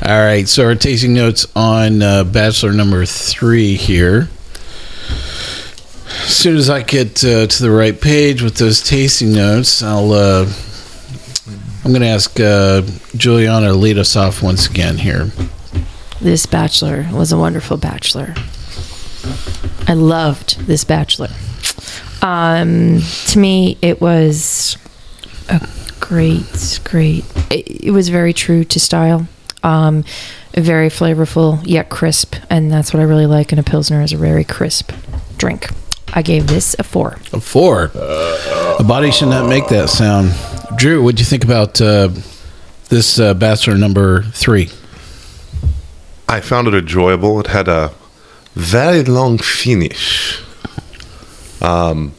All 0.06 0.24
right, 0.26 0.48
so 0.48 0.66
our 0.66 0.76
tasting 0.76 1.14
notes 1.14 1.48
on 1.56 2.02
uh, 2.02 2.24
Bachelor 2.24 2.74
number 2.74 3.06
three 3.06 3.76
here. 3.76 4.30
As 5.10 6.36
soon 6.36 6.58
as 6.58 6.70
I 6.70 6.82
get 6.82 7.24
uh, 7.24 7.48
to 7.48 7.62
the 7.64 7.72
right 7.72 8.00
page 8.00 8.42
with 8.42 8.56
those 8.58 8.82
tasting 8.82 9.32
notes, 9.34 9.82
I'll. 9.84 10.12
Uh, 10.14 10.52
I'm 11.86 11.92
going 11.92 12.02
to 12.02 12.08
ask 12.08 12.40
uh, 12.40 12.82
Julieanna 13.16 13.68
to 13.68 13.76
lead 13.76 14.00
us 14.00 14.16
off 14.16 14.42
once 14.42 14.68
again 14.68 14.98
here. 14.98 15.30
This 16.20 16.48
bachelor 16.48 17.08
was 17.14 17.32
a 17.32 17.38
wonderful 17.38 17.78
bachelor. 17.78 18.34
I 19.88 19.94
loved 19.94 20.58
this 20.66 20.84
bachelor. 20.84 21.30
Um, 22.24 23.02
to 23.28 23.38
me, 23.38 23.78
it 23.84 24.02
was 24.02 24.78
a 25.48 25.70
great, 26.00 26.80
great. 26.86 27.24
It, 27.52 27.86
it 27.86 27.92
was 27.92 28.10
very 28.10 28.34
true 28.34 28.64
to 28.64 28.80
style. 28.80 29.28
Um, 29.62 30.06
very 30.56 30.90
flavorful 30.90 31.62
yet 31.68 31.90
crisp, 31.90 32.36
and 32.50 32.72
that's 32.72 32.96
what 32.96 33.00
I 33.00 33.04
really 33.04 33.28
like 33.28 33.54
in 33.54 33.60
a 33.60 33.64
pilsner 33.64 34.02
is 34.02 34.12
a 34.12 34.18
very 34.18 34.44
crisp 34.44 34.92
drink. 35.38 35.70
I 36.14 36.24
gave 36.24 36.48
this 36.48 36.76
a 36.80 36.84
four. 36.84 37.20
A 37.32 37.40
four. 37.40 37.92
A 37.94 38.84
body 38.84 39.12
should 39.12 39.28
not 39.28 39.48
make 39.48 39.68
that 39.68 39.90
sound. 39.90 40.34
Drew, 40.78 41.04
what 41.04 41.16
do 41.16 41.22
you 41.22 41.26
think 41.26 41.44
about 41.44 41.80
uh, 41.80 42.10
this 42.90 43.20
uh, 43.20 43.34
Bachelor 43.34 43.78
number 43.78 44.24
three? 44.24 44.70
I 46.28 46.42
found 46.42 46.68
it 46.68 46.74
enjoyable. 46.74 47.40
It 47.40 47.48
had 47.48 47.68
a 47.68 47.92
very 48.56 49.04
long 49.04 49.38
finish. 49.38 50.42
Um, 51.62 52.14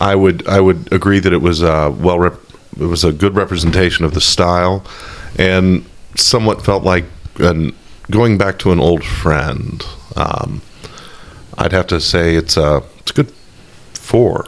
I 0.00 0.14
would 0.14 0.46
I 0.46 0.60
would 0.60 0.92
agree 0.92 1.18
that 1.20 1.32
it 1.32 1.42
was 1.42 1.62
uh, 1.62 1.94
well 1.98 2.18
rep- 2.18 2.40
it 2.78 2.84
was 2.84 3.04
a 3.04 3.12
good 3.12 3.34
representation 3.36 4.04
of 4.04 4.14
the 4.14 4.20
style, 4.20 4.84
and 5.38 5.84
somewhat 6.16 6.64
felt 6.64 6.84
like 6.84 7.04
an, 7.38 7.74
going 8.10 8.38
back 8.38 8.58
to 8.60 8.72
an 8.72 8.80
old 8.80 9.04
friend. 9.04 9.82
Um, 10.16 10.62
I'd 11.58 11.72
have 11.72 11.86
to 11.88 12.00
say 12.00 12.36
it's 12.36 12.56
a 12.56 12.82
it's 13.00 13.10
a 13.10 13.14
good 13.14 13.32
four. 13.92 14.46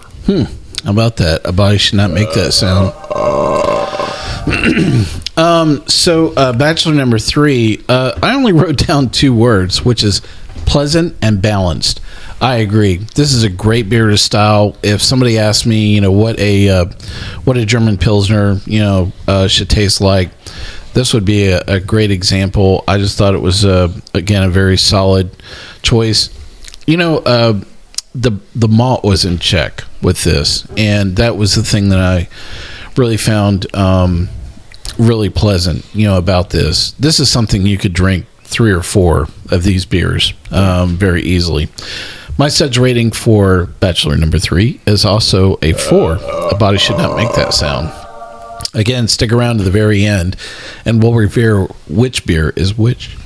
How 0.85 0.91
about 0.91 1.17
that? 1.19 1.43
A 1.45 1.53
body 1.53 1.79
should 1.79 1.97
not 1.97 2.11
make 2.11 2.33
that 2.33 2.53
sound. 2.53 2.93
um, 5.37 5.87
so, 5.87 6.33
uh, 6.37 6.53
Bachelor 6.53 6.95
number 6.95 7.21
three, 7.21 7.85
uh, 7.89 8.19
I 8.21 8.35
only 8.35 8.53
wrote 8.53 8.79
down 8.79 9.11
two 9.11 9.33
words, 9.33 9.85
which 9.85 10.03
is 10.03 10.23
pleasant 10.67 11.17
and 11.23 11.41
balanced. 11.41 12.01
I 12.41 12.57
agree. 12.57 12.97
This 12.97 13.33
is 13.33 13.45
a 13.45 13.49
great 13.49 13.89
beer 13.89 14.09
to 14.11 14.19
style. 14.19 14.77
If 14.83 15.01
somebody 15.01 15.39
asked 15.39 15.67
me, 15.67 15.95
you 15.95 16.01
know, 16.01 16.11
what 16.11 16.41
a 16.41 16.69
uh, 16.69 16.87
what 17.45 17.57
a 17.57 17.65
German 17.65 17.97
pilsner, 17.97 18.59
you 18.65 18.81
know, 18.81 19.13
uh, 19.29 19.47
should 19.47 19.71
taste 19.71 20.01
like, 20.01 20.31
this 20.95 21.15
would 21.15 21.25
be 21.25 21.47
a, 21.47 21.61
a 21.69 21.79
great 21.79 22.11
example. 22.11 22.83
I 22.89 22.99
just 22.99 23.17
thought 23.17 23.35
it 23.35 23.41
was 23.41 23.65
uh, 23.65 23.93
again 24.15 24.43
a 24.43 24.49
very 24.49 24.77
solid 24.77 25.31
choice. 25.83 26.31
You 26.89 26.97
know, 26.97 27.19
uh, 27.19 27.61
the 28.17 28.33
the 28.57 28.67
malt 28.67 29.05
was 29.05 29.25
in 29.25 29.39
check 29.39 29.85
with 30.03 30.25
this, 30.25 30.67
and 30.77 31.17
that 31.17 31.37
was 31.37 31.55
the 31.55 31.63
thing 31.63 31.89
that 31.91 31.99
I 31.99 32.29
really 32.97 33.17
found 33.17 33.75
um, 33.75 34.29
really 34.99 35.31
pleasant. 35.31 35.87
You 35.95 36.07
know 36.09 36.19
about 36.19 36.51
this. 36.51 36.93
This 36.93 37.21
is 37.21 37.31
something 37.31 37.67
you 37.67 37.79
could 37.79 37.93
drink 37.93 38.27
three 38.43 38.73
or 38.73 38.83
four 38.83 39.29
of 39.51 39.63
these 39.63 39.87
beers 39.87 40.35
um, 40.51 40.97
very 40.97 41.23
easily. 41.23 41.69
My 42.39 42.49
suds 42.49 42.79
rating 42.79 43.13
for 43.13 43.67
Bachelor 43.81 44.17
number 44.17 44.39
three 44.39 44.81
is 44.87 45.05
also 45.05 45.59
a 45.63 45.73
four. 45.75 46.19
A 46.51 46.57
body 46.57 46.79
should 46.79 46.97
not 46.97 47.17
make 47.17 47.33
that 47.35 47.55
sound. 47.55 47.93
Again, 48.75 49.07
stick 49.07 49.33
around 49.33 49.59
to 49.59 49.65
the 49.65 49.71
very 49.71 50.05
end, 50.05 50.37
and 50.85 51.03
we'll 51.03 51.15
reveal 51.15 51.77
which 51.89 52.25
beer 52.25 52.51
is 52.57 52.77
which. 52.77 53.17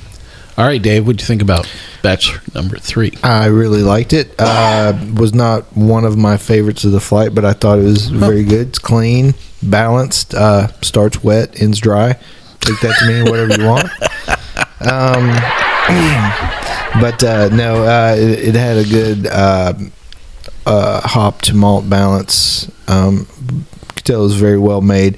All 0.57 0.65
right, 0.65 0.81
Dave, 0.81 1.05
what 1.05 1.17
do 1.17 1.21
you 1.21 1.27
think 1.27 1.43
about 1.43 1.71
Bachelor 2.01 2.41
number 2.55 2.79
three? 2.79 3.13
I 3.21 3.45
really 3.45 3.83
liked 3.83 4.11
it. 4.11 4.33
Uh, 4.39 4.97
was 5.15 5.35
not 5.35 5.65
one 5.77 6.03
of 6.03 6.17
my 6.17 6.37
favorites 6.37 6.83
of 6.83 6.93
the 6.93 6.99
flight, 6.99 7.35
but 7.35 7.45
I 7.45 7.53
thought 7.53 7.77
it 7.77 7.83
was 7.83 8.07
very 8.09 8.43
good. 8.43 8.69
It's 8.69 8.79
clean, 8.79 9.35
balanced. 9.61 10.33
Uh, 10.33 10.69
starts 10.81 11.23
wet, 11.23 11.61
ends 11.61 11.79
dry. 11.79 12.13
Take 12.59 12.79
that 12.81 12.95
to 12.99 13.05
mean 13.07 13.29
whatever 13.29 13.61
you 13.61 13.67
want. 13.67 13.87
Um, 14.79 15.29
but 17.01 17.23
uh, 17.23 17.49
no, 17.49 17.83
uh, 17.83 18.15
it, 18.15 18.49
it 18.49 18.55
had 18.55 18.77
a 18.77 18.83
good 18.83 19.25
uh, 19.25 19.73
uh, 20.67 21.01
hop 21.01 21.41
to 21.43 21.55
malt 21.55 21.89
balance. 21.89 22.69
Um, 22.87 23.25
could 23.95 24.05
tell 24.05 24.19
it 24.19 24.23
was 24.23 24.35
very 24.35 24.59
well 24.59 24.81
made. 24.81 25.17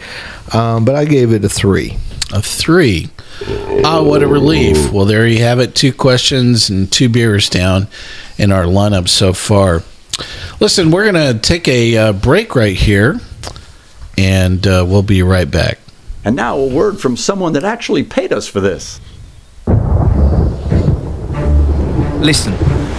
Um, 0.54 0.86
but 0.86 0.96
I 0.96 1.04
gave 1.04 1.34
it 1.34 1.44
a 1.44 1.50
three. 1.50 1.98
A 2.32 2.42
three. 2.42 3.10
Ah, 3.84 4.04
what 4.04 4.22
a 4.22 4.28
relief. 4.28 4.92
Well, 4.92 5.06
there 5.06 5.26
you 5.26 5.40
have 5.40 5.60
it. 5.60 5.74
Two 5.74 5.92
questions 5.92 6.70
and 6.70 6.92
two 6.92 7.10
beers 7.10 7.50
down 7.50 7.88
in 8.38 8.52
our 8.52 8.66
lineup 8.66 9.08
so 9.08 9.34
far. 9.34 9.82
Listen, 10.60 10.92
we're 10.92 11.12
going 11.12 11.34
to 11.34 11.40
take 11.40 11.68
a 11.68 11.98
uh, 11.98 12.14
break 12.14 12.56
right 12.56 12.76
here, 12.76 13.20
and 14.18 14.66
uh, 14.68 14.86
we'll 14.88 15.02
be 15.02 15.24
right 15.24 15.50
back. 15.50 15.80
And 16.24 16.36
now 16.36 16.58
a 16.58 16.68
word 16.68 17.00
from 17.00 17.16
someone 17.18 17.54
that 17.54 17.64
actually 17.64 18.04
paid 18.04 18.34
us 18.34 18.48
for 18.48 18.60
this. 18.60 19.00
Listen, 22.20 22.54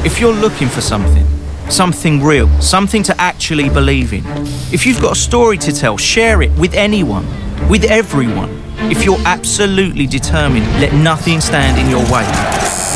if 0.04 0.18
you're 0.18 0.32
looking 0.32 0.68
for 0.68 0.80
something, 0.80 1.26
something 1.68 2.22
real, 2.22 2.48
something 2.60 3.02
to 3.04 3.20
actually 3.20 3.68
believe 3.68 4.14
in, 4.14 4.24
if 4.72 4.86
you've 4.86 5.00
got 5.00 5.12
a 5.12 5.20
story 5.20 5.58
to 5.58 5.72
tell, 5.72 5.98
share 5.98 6.40
it 6.40 6.50
with 6.52 6.74
anyone, 6.74 7.26
with 7.68 7.84
everyone. 7.84 8.62
If 8.90 9.04
you're 9.04 9.20
absolutely 9.24 10.06
determined, 10.06 10.66
let 10.80 10.92
nothing 10.94 11.40
stand 11.40 11.78
in 11.78 11.88
your 11.90 12.02
way. 12.12 12.24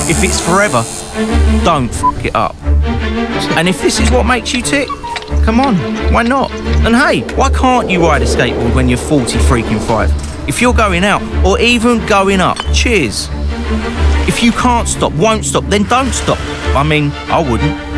If 0.08 0.22
it's 0.22 0.40
forever, 0.40 0.82
don't 1.64 1.90
f 1.90 2.24
it 2.24 2.34
up. 2.34 2.56
And 3.56 3.68
if 3.68 3.80
this 3.80 4.00
is 4.00 4.10
what 4.10 4.24
makes 4.26 4.52
you 4.52 4.62
tick, 4.62 4.88
come 5.44 5.60
on, 5.60 5.76
why 6.12 6.22
not? 6.22 6.50
And 6.84 6.94
hey, 6.94 7.20
why 7.34 7.50
can't 7.50 7.90
you 7.90 8.00
ride 8.00 8.22
a 8.22 8.26
skateboard 8.26 8.74
when 8.74 8.88
you're 8.88 8.98
40 8.98 9.38
freaking 9.38 9.80
five? 9.86 10.10
If 10.48 10.60
you're 10.60 10.74
going 10.74 11.04
out 11.04 11.22
or 11.44 11.58
even 11.60 12.04
going 12.06 12.40
up, 12.40 12.58
cheers. 12.72 13.28
If 14.26 14.42
you 14.42 14.52
can't 14.52 14.88
stop, 14.88 15.12
won't 15.12 15.44
stop, 15.44 15.64
then 15.64 15.84
don't 15.84 16.12
stop. 16.12 16.38
I 16.76 16.82
mean, 16.82 17.10
I 17.28 17.38
wouldn't. 17.40 17.93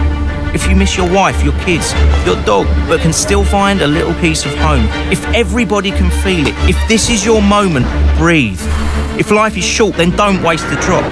If 0.57 0.67
you 0.71 0.75
miss 0.75 0.97
your 0.97 1.13
wife, 1.13 1.45
your 1.45 1.53
kids, 1.69 1.93
your 2.25 2.43
dog, 2.47 2.67
but 2.89 3.01
can 3.01 3.13
still 3.13 3.45
find 3.45 3.83
a 3.83 3.87
little 3.87 4.15
piece 4.15 4.47
of 4.47 4.55
home, 4.57 4.87
if 5.13 5.23
everybody 5.35 5.91
can 5.91 6.11
feel 6.23 6.47
it, 6.47 6.55
if 6.67 6.79
this 6.89 7.11
is 7.11 7.27
your 7.27 7.43
moment, 7.43 7.85
breathe. 8.17 8.59
If 9.21 9.31
life 9.31 9.59
is 9.59 9.65
short, 9.65 9.97
then 9.97 10.17
don't 10.17 10.43
waste 10.43 10.67
the 10.71 10.77
drop. 10.77 11.05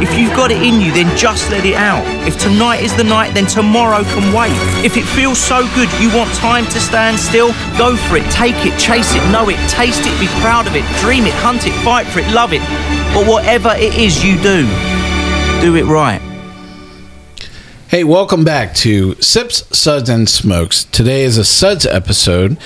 If 0.00 0.16
you've 0.16 0.36
got 0.36 0.52
it 0.52 0.62
in 0.62 0.80
you, 0.80 0.92
then 0.92 1.10
just 1.16 1.50
let 1.50 1.66
it 1.66 1.74
out. 1.74 2.04
If 2.28 2.38
tonight 2.38 2.80
is 2.80 2.96
the 2.96 3.02
night, 3.02 3.34
then 3.34 3.46
tomorrow 3.46 4.04
can 4.04 4.32
wait. 4.32 4.54
If 4.86 4.96
it 4.96 5.04
feels 5.04 5.40
so 5.40 5.66
good, 5.74 5.90
you 5.98 6.06
want 6.14 6.32
time 6.34 6.64
to 6.66 6.78
stand 6.78 7.18
still, 7.18 7.50
go 7.76 7.96
for 8.06 8.18
it, 8.18 8.30
take 8.30 8.54
it, 8.64 8.78
chase 8.78 9.16
it, 9.16 9.32
know 9.32 9.48
it, 9.48 9.58
taste 9.68 10.06
it, 10.06 10.14
be 10.20 10.28
proud 10.38 10.68
of 10.68 10.76
it, 10.76 10.86
dream 11.02 11.24
it, 11.26 11.34
hunt 11.42 11.66
it, 11.66 11.74
fight 11.82 12.06
for 12.06 12.20
it, 12.20 12.30
love 12.30 12.52
it. 12.52 12.62
But 13.12 13.26
whatever 13.26 13.74
it 13.74 13.98
is 13.98 14.22
you 14.22 14.40
do, 14.40 14.62
do 15.60 15.74
it 15.74 15.90
right. 15.90 16.22
Hey, 17.92 18.04
welcome 18.04 18.42
back 18.42 18.74
to 18.76 19.16
Sips, 19.16 19.78
Suds, 19.78 20.08
and 20.08 20.26
Smokes. 20.26 20.84
Today 20.84 21.24
is 21.24 21.36
a 21.36 21.44
Suds 21.44 21.84
episode. 21.84 22.56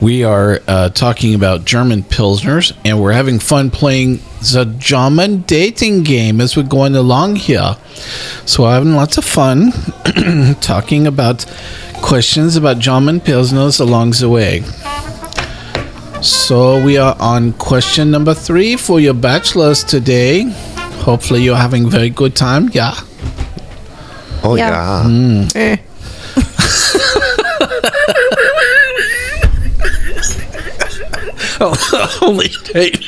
We 0.00 0.24
are 0.24 0.58
uh, 0.66 0.88
talking 0.88 1.32
about 1.36 1.64
German 1.64 2.02
Pilsners, 2.02 2.76
and 2.84 3.00
we're 3.00 3.12
having 3.12 3.38
fun 3.38 3.70
playing 3.70 4.16
the 4.40 4.74
German 4.76 5.42
dating 5.42 6.02
game 6.02 6.40
as 6.40 6.56
we're 6.56 6.64
going 6.64 6.96
along 6.96 7.36
here. 7.36 7.76
So, 8.46 8.64
having 8.64 8.96
lots 8.96 9.16
of 9.16 9.24
fun 9.24 9.70
talking 10.60 11.06
about 11.06 11.46
questions 12.02 12.56
about 12.56 12.80
German 12.80 13.20
Pilsners 13.20 13.80
along 13.80 14.14
the 14.18 14.28
way. 14.28 14.62
So, 16.20 16.84
we 16.84 16.98
are 16.98 17.14
on 17.20 17.52
question 17.52 18.10
number 18.10 18.34
three 18.34 18.74
for 18.74 18.98
your 18.98 19.14
bachelors 19.14 19.84
today. 19.84 20.50
Hopefully, 21.04 21.44
you're 21.44 21.54
having 21.54 21.84
a 21.84 21.90
very 21.90 22.10
good 22.10 22.34
time. 22.34 22.70
Yeah. 22.72 22.98
Oh 24.44 24.56
Yeah. 24.56 24.68
yeah. 25.04 25.08
Mm. 25.08 25.56
Eh. 25.56 25.76
Holy 31.60 32.48
Dave. 32.72 33.00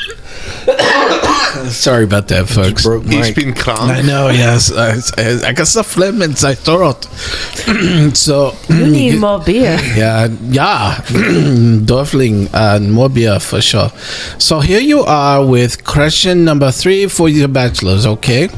Sorry 1.72 2.04
about 2.04 2.28
that, 2.28 2.46
folks. 2.48 2.82
Broke 2.84 3.04
He's 3.04 3.14
Mike. 3.20 3.34
been 3.34 3.54
I 3.90 4.02
know, 4.02 4.28
yes. 4.28 4.70
I, 4.72 4.98
I, 5.20 5.48
I 5.48 5.52
got 5.52 5.66
some 5.66 5.84
phlegm 5.84 6.22
in 6.22 6.30
my 6.42 6.54
throat. 6.54 7.04
so, 8.16 8.52
You 8.68 8.74
mm, 8.74 8.90
need 8.92 9.18
more 9.20 9.40
beer. 9.40 9.78
yeah, 9.96 10.26
yeah, 10.42 10.94
Dorfling 11.06 12.50
and 12.52 12.92
more 12.92 13.08
beer 13.08 13.40
for 13.40 13.60
sure. 13.60 13.90
So 14.38 14.60
here 14.60 14.80
you 14.80 15.00
are 15.00 15.44
with 15.44 15.84
question 15.84 16.44
number 16.44 16.70
three 16.70 17.06
for 17.08 17.28
your 17.28 17.48
bachelors, 17.48 18.06
okay? 18.06 18.48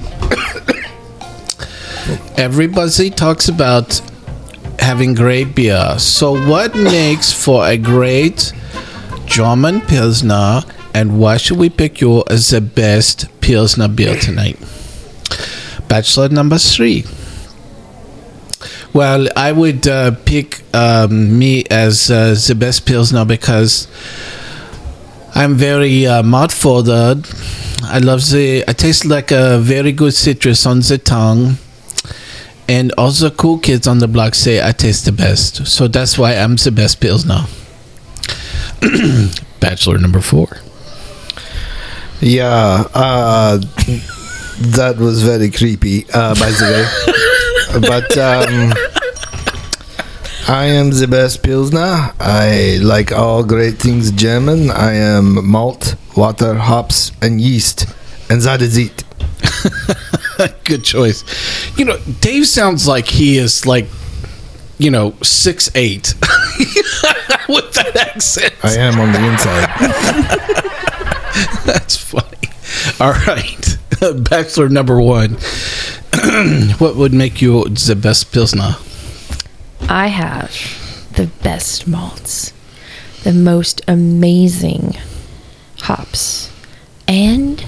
Everybody 2.39 3.11
talks 3.11 3.49
about 3.49 4.01
having 4.79 5.15
great 5.15 5.57
beer. 5.57 5.99
So 5.99 6.41
what 6.49 6.73
makes 6.77 7.33
for 7.33 7.67
a 7.67 7.77
great 7.77 8.53
German 9.27 9.81
Pilsner 9.81 10.63
and 10.95 11.19
why 11.19 11.37
should 11.39 11.59
we 11.59 11.69
pick 11.69 12.01
you 12.01 12.23
as 12.31 12.51
the 12.51 12.61
best 12.61 13.27
Pilsner 13.41 13.89
beer 13.89 14.15
tonight? 14.15 14.57
Bachelor 15.89 16.29
number 16.29 16.59
three. 16.59 17.05
Well, 18.93 19.27
I 19.35 19.51
would 19.51 19.89
uh, 19.89 20.13
pick 20.25 20.63
um, 20.73 21.37
me 21.41 21.65
as 21.73 22.09
uh, 22.09 22.37
the 22.47 22.55
best 22.55 22.87
Pilsner 22.87 23.25
because 23.25 23.89
I'm 25.35 25.57
very 25.57 26.07
uh, 26.07 26.23
mouth 26.23 26.55
forward. 26.55 27.27
I 27.83 27.99
love 27.99 28.21
the. 28.31 28.63
I 28.69 28.75
taste 28.75 29.07
like 29.07 29.33
a 29.33 29.59
very 29.59 29.91
good 29.91 30.15
citrus 30.15 30.67
on 30.67 30.79
the 30.79 30.99
tongue. 30.99 31.57
And 32.69 32.93
all 32.99 33.11
the 33.11 33.31
cool 33.31 33.59
kids 33.59 33.87
on 33.87 33.99
the 33.99 34.09
block 34.09 34.35
say 34.35 34.67
I 34.67 34.73
taste 34.73 35.07
the 35.07 35.13
best. 35.13 35.67
So 35.67 35.89
that's 35.89 36.19
why 36.19 36.35
I'm 36.35 36.57
the 36.57 36.71
best 36.71 37.01
pills 37.01 37.25
now. 37.25 37.47
Bachelor 39.61 39.99
number 39.99 40.21
four. 40.21 40.49
Yeah, 42.21 42.85
uh, 42.95 43.59
that 44.59 44.97
was 44.99 45.23
very 45.23 45.51
creepy, 45.51 46.05
uh, 46.13 46.35
by 46.35 46.51
the 46.51 46.67
way. 47.73 47.81
but 47.89 48.19
um, 48.19 48.75
I 50.49 50.65
am 50.65 50.91
the 50.91 51.07
best 51.07 51.43
Pilsner. 51.43 52.13
I 52.19 52.79
like 52.83 53.13
all 53.13 53.45
great 53.45 53.77
things 53.79 54.11
German. 54.11 54.71
I 54.71 54.95
am 54.95 55.47
malt, 55.47 55.95
water, 56.17 56.55
hops, 56.55 57.13
and 57.21 57.41
yeast. 57.41 57.87
And 58.31 58.41
that 58.43 58.63
is 58.63 58.77
it. 58.79 59.05
Good 60.65 60.85
choice. 60.85 61.25
You 61.79 61.85
know, 61.85 61.99
Dave 62.21 62.47
sounds 62.47 62.87
like 62.87 63.07
he 63.07 63.39
is 63.39 63.67
like, 63.67 63.87
you 64.79 64.91
know, 64.91 65.15
six 65.23 65.71
eight 65.75 66.15
with 67.49 67.73
that 67.75 67.97
accent. 67.97 68.55
I 68.63 68.75
am 68.75 69.01
on 69.01 69.13
the 69.13 69.25
inside. 69.27 69.69
That's 71.65 71.97
funny. 71.97 72.25
All 73.01 73.13
right, 73.27 73.79
Bachelor 74.29 74.69
number 74.69 75.01
one. 75.01 75.37
what 76.79 76.97
would 76.97 77.13
make 77.13 77.43
you 77.43 77.65
the 77.65 77.97
best 77.97 78.33
pilsner? 78.33 78.77
I 79.89 80.09
have 80.09 80.51
the 81.13 81.27
best 81.43 81.87
malts, 81.89 82.53
the 83.25 83.33
most 83.33 83.81
amazing 83.89 84.97
hops, 85.81 86.53
and 87.07 87.65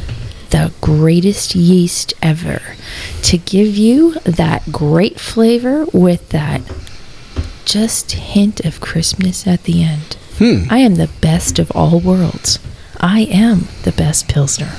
the 0.50 0.72
greatest 0.80 1.54
yeast 1.54 2.14
ever 2.22 2.60
to 3.22 3.38
give 3.38 3.76
you 3.76 4.14
that 4.24 4.70
great 4.72 5.18
flavor 5.18 5.86
with 5.92 6.28
that 6.30 6.60
just 7.64 8.12
hint 8.12 8.60
of 8.64 8.80
crispness 8.80 9.46
at 9.46 9.64
the 9.64 9.82
end. 9.82 10.16
Hmm. 10.38 10.64
I 10.70 10.78
am 10.78 10.96
the 10.96 11.10
best 11.20 11.58
of 11.58 11.70
all 11.72 12.00
worlds. 12.00 12.58
I 12.98 13.20
am 13.30 13.68
the 13.82 13.92
best 13.92 14.28
Pilsner. 14.28 14.72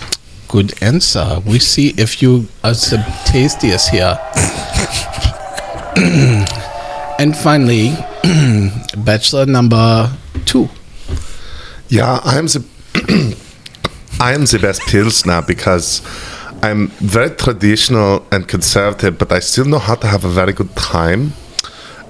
Good 0.47 0.73
answer. 0.81 1.39
We 1.45 1.59
see 1.59 1.93
if 1.97 2.21
you 2.21 2.47
are 2.63 2.73
the 2.73 2.97
tastiest 3.25 3.89
here. 3.89 4.19
and 7.19 7.37
finally, 7.37 7.95
bachelor 8.97 9.45
number 9.45 10.11
two. 10.45 10.67
Yeah, 11.87 12.19
I'm 12.23 12.47
the 12.47 12.65
I 14.21 14.35
am 14.35 14.45
the 14.45 14.59
best 14.59 14.81
pilsner 14.81 15.41
because 15.41 16.03
I'm 16.61 16.89
very 16.89 17.31
traditional 17.31 18.23
and 18.31 18.47
conservative, 18.47 19.17
but 19.17 19.31
I 19.31 19.39
still 19.39 19.65
know 19.65 19.79
how 19.79 19.95
to 19.95 20.05
have 20.05 20.23
a 20.23 20.29
very 20.29 20.53
good 20.53 20.75
time. 20.75 21.33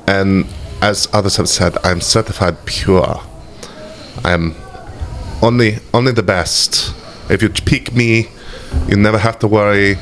And 0.07 0.45
as 0.81 1.07
others 1.13 1.37
have 1.37 1.47
said, 1.47 1.77
I'm 1.85 2.01
certified 2.01 2.65
pure. 2.65 3.21
I'm 4.25 4.55
only 5.41 5.77
only 5.93 6.11
the 6.11 6.21
best. 6.21 6.93
If 7.29 7.41
you 7.41 7.47
pick 7.47 7.93
me, 7.93 8.27
you 8.89 8.97
never 8.97 9.17
have 9.17 9.39
to 9.39 9.47
worry 9.47 9.97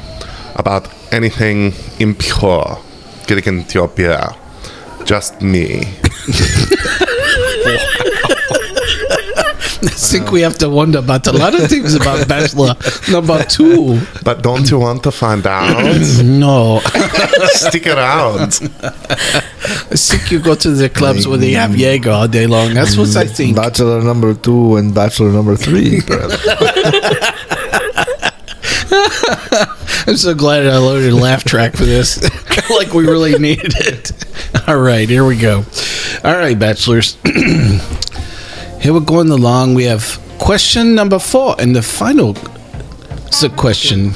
about 0.56 0.89
anything 1.13 1.74
impure 2.00 2.80
getting 3.28 3.60
into 3.60 3.78
your 3.78 3.88
beer. 3.88 4.30
Just 5.06 5.43
me. 5.43 5.84
I 9.82 9.88
think 9.92 10.32
we 10.32 10.42
have 10.42 10.58
to 10.60 10.70
wonder 10.70 11.00
about 11.00 11.26
a 11.28 11.32
lot 11.32 11.56
of 11.56 11.70
things 11.70 11.96
about 11.96 12.28
bachelor 12.28 12.76
number 13.10 13.44
two. 13.44 14.02
But 14.24 14.42
don't 14.44 14.70
you 14.70 14.80
want 14.80 15.04
to 15.04 15.12
find 15.12 15.46
out? 15.48 15.70
No, 16.24 16.80
Stick 17.54 17.88
around. 17.88 18.60
I 18.82 19.96
think 19.96 20.32
you 20.32 20.39
go 20.39 20.56
to 20.56 20.72
the 20.72 20.89
clubs 20.89 21.28
where 21.28 21.38
they 21.38 21.52
have 21.52 21.76
Jaeger 21.78 22.12
all 22.12 22.28
day 22.28 22.46
long. 22.48 22.74
That's 22.74 22.98
what 22.98 23.15
I 23.15 23.26
think. 23.26 23.56
Bachelor 23.56 24.02
number 24.02 24.34
two 24.34 24.76
and 24.78 24.94
Bachelor 24.94 25.32
number 25.32 25.56
three. 25.56 26.02
I'm 28.92 30.18
so 30.18 30.34
glad 30.34 30.65
I 30.65 30.78
loaded 30.78 31.12
a 31.13 31.15
laugh 31.15 31.44
track 31.44 31.76
for 31.76 31.86
this. 31.86 32.22
like 32.70 32.94
we 32.94 33.06
really 33.06 33.38
needed 33.38 33.74
it. 33.78 34.12
All 34.68 34.78
right, 34.80 35.08
here 35.08 35.26
we 35.26 35.38
go. 35.38 35.63
All 36.24 36.34
right, 36.36 36.58
bachelors. 36.58 37.18
here 38.80 38.94
we're 38.94 39.00
going 39.02 39.30
along. 39.30 39.74
We 39.76 39.84
have 39.86 40.20
question 40.39 40.96
number 40.96 41.20
four, 41.20 41.56
and 41.60 41.76
the 41.76 41.82
final 41.82 42.34
the 43.42 43.52
question. 43.56 44.12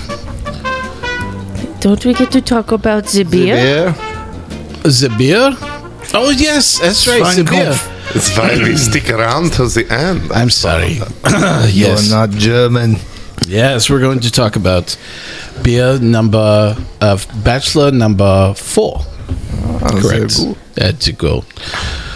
Don't 1.80 2.04
we 2.06 2.13
get 2.13 2.32
to 2.32 2.41
talk 2.41 2.71
about 2.71 3.06
the 3.08 3.23
beer? 3.23 3.56
yeah. 3.56 3.91
The 4.84 5.13
beer? 5.17 5.52
Oh 6.13 6.30
yes, 6.30 6.80
that's 6.80 7.08
right, 7.08 7.36
the 7.36 7.43
beer. 7.43 7.73
It's 8.15 8.38
why 8.38 8.58
we 8.58 8.76
stick 8.78 9.10
around 9.10 9.54
till 9.54 9.67
the 9.67 9.86
end. 9.91 10.32
I'm 10.32 10.49
sorry. 10.49 10.99
You're 11.71 11.97
not 12.10 12.30
German. 12.32 12.97
yes, 13.47 13.89
we're 13.89 13.99
going 14.02 14.19
to 14.21 14.32
talk 14.32 14.56
about 14.56 14.97
beer 15.63 15.99
number 15.99 16.76
of 17.02 17.28
bachelor 17.43 17.91
number 17.91 18.54
four. 18.56 18.99
Oh, 18.99 19.99
Correct. 20.02 20.32
sehr 20.32 20.47
gut. 20.47 20.58
That's 20.76 21.08
a 21.08 21.13
go. 21.13 21.43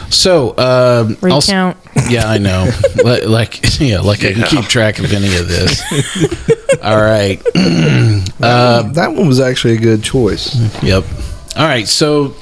So, 0.10 0.50
um, 0.58 1.18
I'll 1.24 1.40
Recount. 1.42 1.78
Yeah, 2.10 2.28
I 2.28 2.38
know. 2.38 2.70
like, 3.04 3.26
like, 3.26 3.60
yeah, 3.80 4.00
like 4.00 4.24
I 4.24 4.34
can 4.34 4.44
keep 4.44 4.66
track 4.66 5.00
of 5.00 5.12
any 5.14 5.36
of 5.38 5.48
this. 5.48 5.82
All 6.84 6.98
right. 6.98 7.42
Uh, 8.40 8.84
that 8.92 9.12
one 9.14 9.28
was 9.28 9.40
actually 9.40 9.74
a 9.74 9.80
good 9.80 10.04
choice. 10.04 10.56
Yep. 10.84 11.04
All 11.58 11.66
right. 11.66 11.88
So 11.88 12.36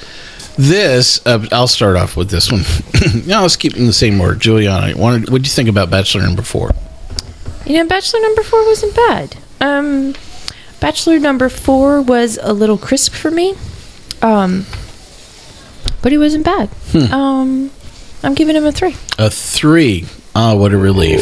this, 0.58 1.24
uh, 1.26 1.46
I'll 1.52 1.66
start 1.66 1.96
off 1.96 2.18
with 2.18 2.28
this 2.28 2.52
one. 2.52 2.62
yeah, 3.24 3.40
let's 3.40 3.56
keep 3.56 3.76
in 3.76 3.86
the 3.86 3.94
same 3.94 4.20
order. 4.20 4.34
Julieanna, 4.38 4.94
wanted 4.94 5.30
what 5.30 5.38
did 5.38 5.46
you 5.46 5.52
think 5.52 5.70
about 5.70 5.88
Bachelor 5.90 6.22
number 6.22 6.42
four? 6.42 6.72
You 7.64 7.78
know, 7.78 7.88
Bachelor 7.88 8.20
number 8.20 8.42
four 8.42 8.64
wasn't 8.66 8.94
bad. 8.94 9.36
Um, 9.62 10.14
Bachelor 10.80 11.18
number 11.18 11.48
four 11.48 12.02
was 12.02 12.38
a 12.42 12.52
little 12.52 12.76
crisp 12.76 13.14
for 13.14 13.30
me. 13.30 13.54
Um, 14.20 14.66
but 16.02 16.12
it 16.12 16.18
wasn't 16.18 16.44
bad. 16.44 16.68
Um, 17.10 17.70
I'm 18.22 18.34
giving 18.34 18.56
him 18.56 18.64
a 18.64 18.72
three. 18.72 18.96
A 19.18 19.30
three. 19.30 20.06
Ah, 20.34 20.54
what 20.54 20.72
a 20.72 20.78
relief. 20.78 21.20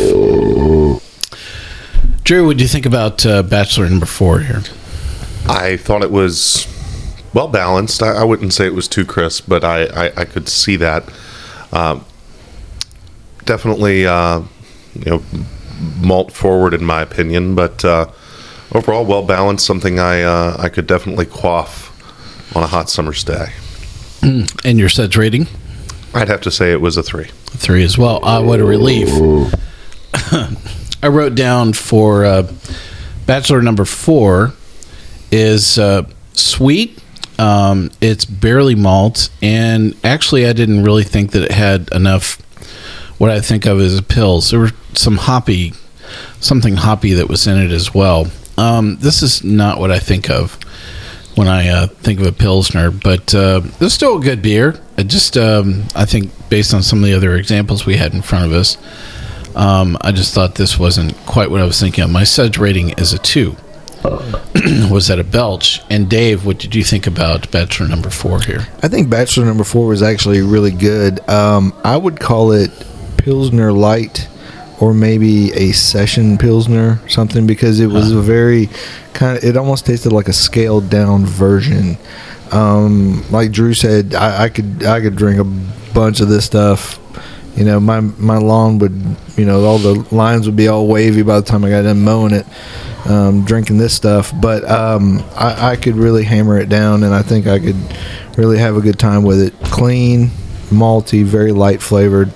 Drew, 2.25 2.47
what 2.47 2.57
do 2.57 2.63
you 2.63 2.69
think 2.69 2.87
about 2.87 3.25
uh, 3.27 3.43
Bachelor 3.43 3.89
number 3.89 4.07
four 4.07 4.41
here? 4.41 4.63
I 5.47 5.77
thought 5.77 6.03
it 6.03 6.11
was 6.11 6.67
well 7.35 7.49
balanced. 7.49 8.03
I, 8.03 8.13
I 8.13 8.25
wouldn't 8.25 8.55
say 8.55 8.67
it 8.67 8.75
was 8.75 8.89
too 8.89 9.05
crisp, 9.05 9.45
but 9.47 9.63
I, 9.63 9.85
I, 9.85 10.13
I 10.17 10.25
could 10.25 10.49
see 10.49 10.77
that. 10.77 11.05
Um, 11.73 12.05
definitely, 13.45 14.07
uh, 14.07 14.43
you 14.95 15.05
know, 15.05 15.23
malt 16.01 16.33
forward 16.33 16.73
in 16.73 16.85
my 16.85 17.03
opinion, 17.03 17.55
but 17.55 17.85
uh, 17.85 18.11
overall 18.73 19.05
well 19.05 19.23
balanced. 19.23 19.67
Something 19.67 19.99
I 19.99 20.23
uh, 20.23 20.57
I 20.59 20.69
could 20.69 20.87
definitely 20.87 21.27
quaff 21.27 21.91
on 22.57 22.63
a 22.63 22.67
hot 22.67 22.89
summer's 22.89 23.23
day. 23.25 23.49
And 24.23 24.79
your 24.79 24.89
suds 24.89 25.17
rating? 25.17 25.47
I'd 26.15 26.29
have 26.29 26.41
to 26.43 26.51
say 26.51 26.73
it 26.73 26.81
was 26.81 26.97
a 26.97 27.03
three. 27.03 27.25
Three 27.47 27.83
as 27.83 27.99
well. 27.99 28.21
Ah, 28.23 28.41
what 28.41 28.61
a 28.61 28.65
relief. 28.65 29.09
I 31.03 31.09
wrote 31.09 31.35
down 31.35 31.73
for 31.73 32.25
uh, 32.25 32.51
Bachelor 33.27 33.63
number 33.63 33.85
four 33.85 34.53
is 35.33 35.79
uh, 35.79 36.05
sweet. 36.35 37.03
Um, 37.39 37.91
it's 38.01 38.25
barely 38.25 38.77
malt, 38.77 39.29
and 39.43 39.97
actually, 40.05 40.47
I 40.47 40.53
didn't 40.53 40.85
really 40.85 41.03
think 41.03 41.33
that 41.33 41.43
it 41.43 41.51
had 41.53 41.89
enough. 41.93 42.41
What 43.19 43.31
I 43.31 43.41
think 43.41 43.65
of 43.65 43.81
as 43.81 44.01
pills. 44.03 44.51
There 44.51 44.61
were 44.61 44.73
some 44.95 45.17
hoppy, 45.17 45.73
something 46.41 46.77
hoppy 46.77 47.15
that 47.15 47.29
was 47.29 47.47
in 47.47 47.59
it 47.59 47.71
as 47.71 47.95
well. 47.95 48.27
Um, 48.59 48.97
this 48.97 49.23
is 49.23 49.43
not 49.43 49.79
what 49.79 49.91
I 49.91 49.99
think 49.99 50.31
of 50.31 50.59
when 51.35 51.49
I 51.49 51.69
uh, 51.69 51.87
think 51.87 52.21
of 52.21 52.27
a 52.27 52.33
pilsner, 52.33 52.91
but 52.91 53.35
uh, 53.35 53.63
it's 53.81 53.95
still 53.95 54.19
a 54.19 54.21
good 54.21 54.43
beer. 54.43 54.79
It 54.97 55.09
just, 55.09 55.37
um, 55.37 55.85
I 55.95 56.05
think, 56.05 56.31
based 56.49 56.73
on 56.73 56.83
some 56.83 57.01
of 57.01 57.05
the 57.05 57.15
other 57.15 57.37
examples 57.37 57.85
we 57.85 57.97
had 57.97 58.15
in 58.15 58.23
front 58.23 58.45
of 58.45 58.53
us, 58.53 58.79
um, 59.57 59.97
I 60.01 60.13
just 60.13 60.35
thought 60.35 60.55
this 60.55 60.79
wasn't 60.79 61.17
quite 61.27 61.51
what 61.51 61.61
I 61.61 61.65
was 61.65 61.81
thinking 61.81 62.05
of. 62.05 62.11
My 62.11 62.25
suds 62.25 62.59
rating 62.59 62.91
is 62.91 63.13
a 63.13 63.19
two. 63.19 63.57
was 64.91 65.09
that 65.09 65.19
a 65.19 65.25
belch? 65.25 65.81
And 65.89 66.11
Dave, 66.11 66.45
what 66.45 66.59
did 66.59 66.75
you 66.75 66.85
think 66.85 67.07
about 67.07 67.51
Bachelor 67.51 67.89
number 67.89 68.11
four 68.11 68.41
here? 68.41 68.67
I 68.83 68.89
think 68.89 69.09
Bachelor 69.09 69.47
number 69.47 69.65
four 69.65 69.89
was 69.89 70.03
actually 70.03 70.43
really 70.43 70.73
good. 70.73 71.27
Um, 71.29 71.73
I 71.85 71.97
would 71.97 72.21
call 72.21 72.53
it 72.53 72.71
Pilsner 73.17 73.73
Light 73.73 74.29
or 74.81 74.93
maybe 74.93 75.53
a 75.53 75.73
session 75.73 76.37
Pilsner, 76.37 77.01
something, 77.09 77.47
because 77.47 77.81
it 77.81 77.87
was 77.87 78.13
a 78.13 78.21
very 78.21 78.69
kind 79.13 79.39
of, 79.39 79.45
it 79.45 79.57
almost 79.57 79.87
tasted 79.87 80.13
like 80.13 80.29
a 80.29 80.33
scaled 80.33 80.91
down 80.91 81.25
version. 81.25 81.97
Um, 82.51 83.25
like 83.31 83.53
Drew 83.53 83.75
said, 83.75 84.15
I, 84.15 84.45
I 84.45 84.49
could 84.49 84.85
I 84.85 85.01
could 85.01 85.17
drink 85.17 85.41
a 85.41 85.45
bunch 85.95 86.21
of 86.21 86.29
this 86.29 86.45
stuff. 86.45 87.01
You 87.57 87.65
know, 87.65 87.79
my 87.79 88.01
my 88.01 88.39
lawn 88.39 88.79
would, 88.81 89.01
you 89.37 89.45
know, 89.45 89.65
all 89.65 89.79
the 89.79 90.07
lines 90.15 90.47
would 90.47 90.57
be 90.57 90.69
all 90.69 90.87
wavy 90.89 91.23
by 91.23 91.41
the 91.41 91.47
time 91.47 91.65
I 91.65 91.71
got 91.71 91.83
done 91.83 92.03
mowing 92.03 92.33
it, 92.33 92.47
um, 93.07 93.45
drinking 93.45 93.79
this 93.79 93.95
stuff. 93.95 94.33
But 94.41 94.69
um, 94.69 95.23
I, 95.37 95.71
I 95.71 95.77
could 95.77 95.95
really 95.95 96.25
hammer 96.25 96.59
it 96.59 96.69
down, 96.69 97.05
and 97.05 97.15
I 97.15 97.23
think 97.23 97.47
I 97.47 97.61
could 97.61 97.77
really 98.37 98.59
have 98.59 98.77
a 98.77 98.81
good 98.81 98.99
time 98.99 99.23
with 99.23 99.41
it. 99.41 99.55
Clean, 99.71 100.29
malty, 100.71 101.23
very 101.25 101.53
light 101.53 101.81
flavored. 101.81 102.33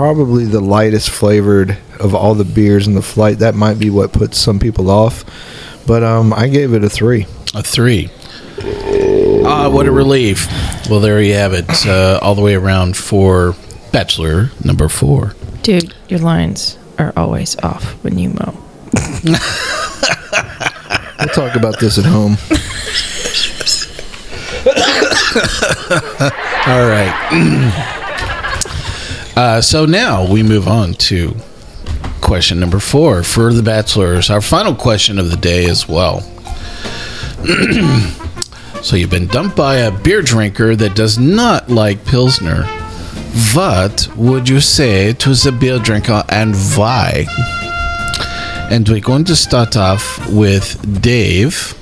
Probably 0.00 0.46
the 0.46 0.62
lightest 0.62 1.10
flavored 1.10 1.76
of 1.98 2.14
all 2.14 2.34
the 2.34 2.46
beers 2.46 2.86
in 2.86 2.94
the 2.94 3.02
flight. 3.02 3.40
That 3.40 3.54
might 3.54 3.78
be 3.78 3.90
what 3.90 4.14
puts 4.14 4.38
some 4.38 4.58
people 4.58 4.90
off. 4.90 5.26
But 5.86 6.02
um, 6.02 6.32
I 6.32 6.48
gave 6.48 6.72
it 6.72 6.82
a 6.82 6.88
three. 6.88 7.26
A 7.54 7.62
three. 7.62 8.08
Ah, 9.44 9.68
what 9.70 9.86
a 9.86 9.92
relief. 9.92 10.46
Well, 10.88 11.00
there 11.00 11.20
you 11.20 11.34
have 11.34 11.52
it. 11.52 11.86
Uh, 11.86 12.18
all 12.22 12.34
the 12.34 12.40
way 12.40 12.54
around 12.54 12.96
for 12.96 13.54
Bachelor 13.92 14.50
number 14.64 14.88
four. 14.88 15.34
Dude, 15.60 15.92
your 16.08 16.20
lines 16.20 16.78
are 16.98 17.12
always 17.14 17.58
off 17.58 18.02
when 18.02 18.18
you 18.18 18.30
mow. 18.30 18.56
We'll 21.18 21.28
talk 21.28 21.54
about 21.54 21.78
this 21.78 21.98
at 21.98 22.06
home. 22.06 22.38
All 26.66 26.88
right. 26.88 27.90
uh, 29.36 29.60
so 29.60 29.86
now 29.86 30.30
we 30.30 30.42
move 30.42 30.68
on 30.68 30.94
to 30.94 31.34
question 32.20 32.60
number 32.60 32.78
four 32.78 33.22
for 33.22 33.52
the 33.52 33.62
bachelors. 33.62 34.30
Our 34.30 34.40
final 34.40 34.74
question 34.74 35.18
of 35.18 35.30
the 35.30 35.36
day 35.36 35.64
as 35.66 35.88
well. 35.88 36.20
so 38.82 38.96
you've 38.96 39.10
been 39.10 39.26
dumped 39.26 39.56
by 39.56 39.76
a 39.76 39.90
beer 39.90 40.22
drinker 40.22 40.76
that 40.76 40.94
does 40.94 41.18
not 41.18 41.68
like 41.68 42.04
Pilsner. 42.04 42.64
What 43.54 44.08
would 44.16 44.48
you 44.48 44.60
say 44.60 45.12
to 45.12 45.30
the 45.30 45.52
beer 45.52 45.78
drinker 45.78 46.22
and 46.28 46.54
why? 46.76 47.26
And 48.70 48.88
we're 48.88 49.00
going 49.00 49.24
to 49.24 49.36
start 49.36 49.76
off 49.76 50.28
with 50.30 51.02
Dave, 51.02 51.74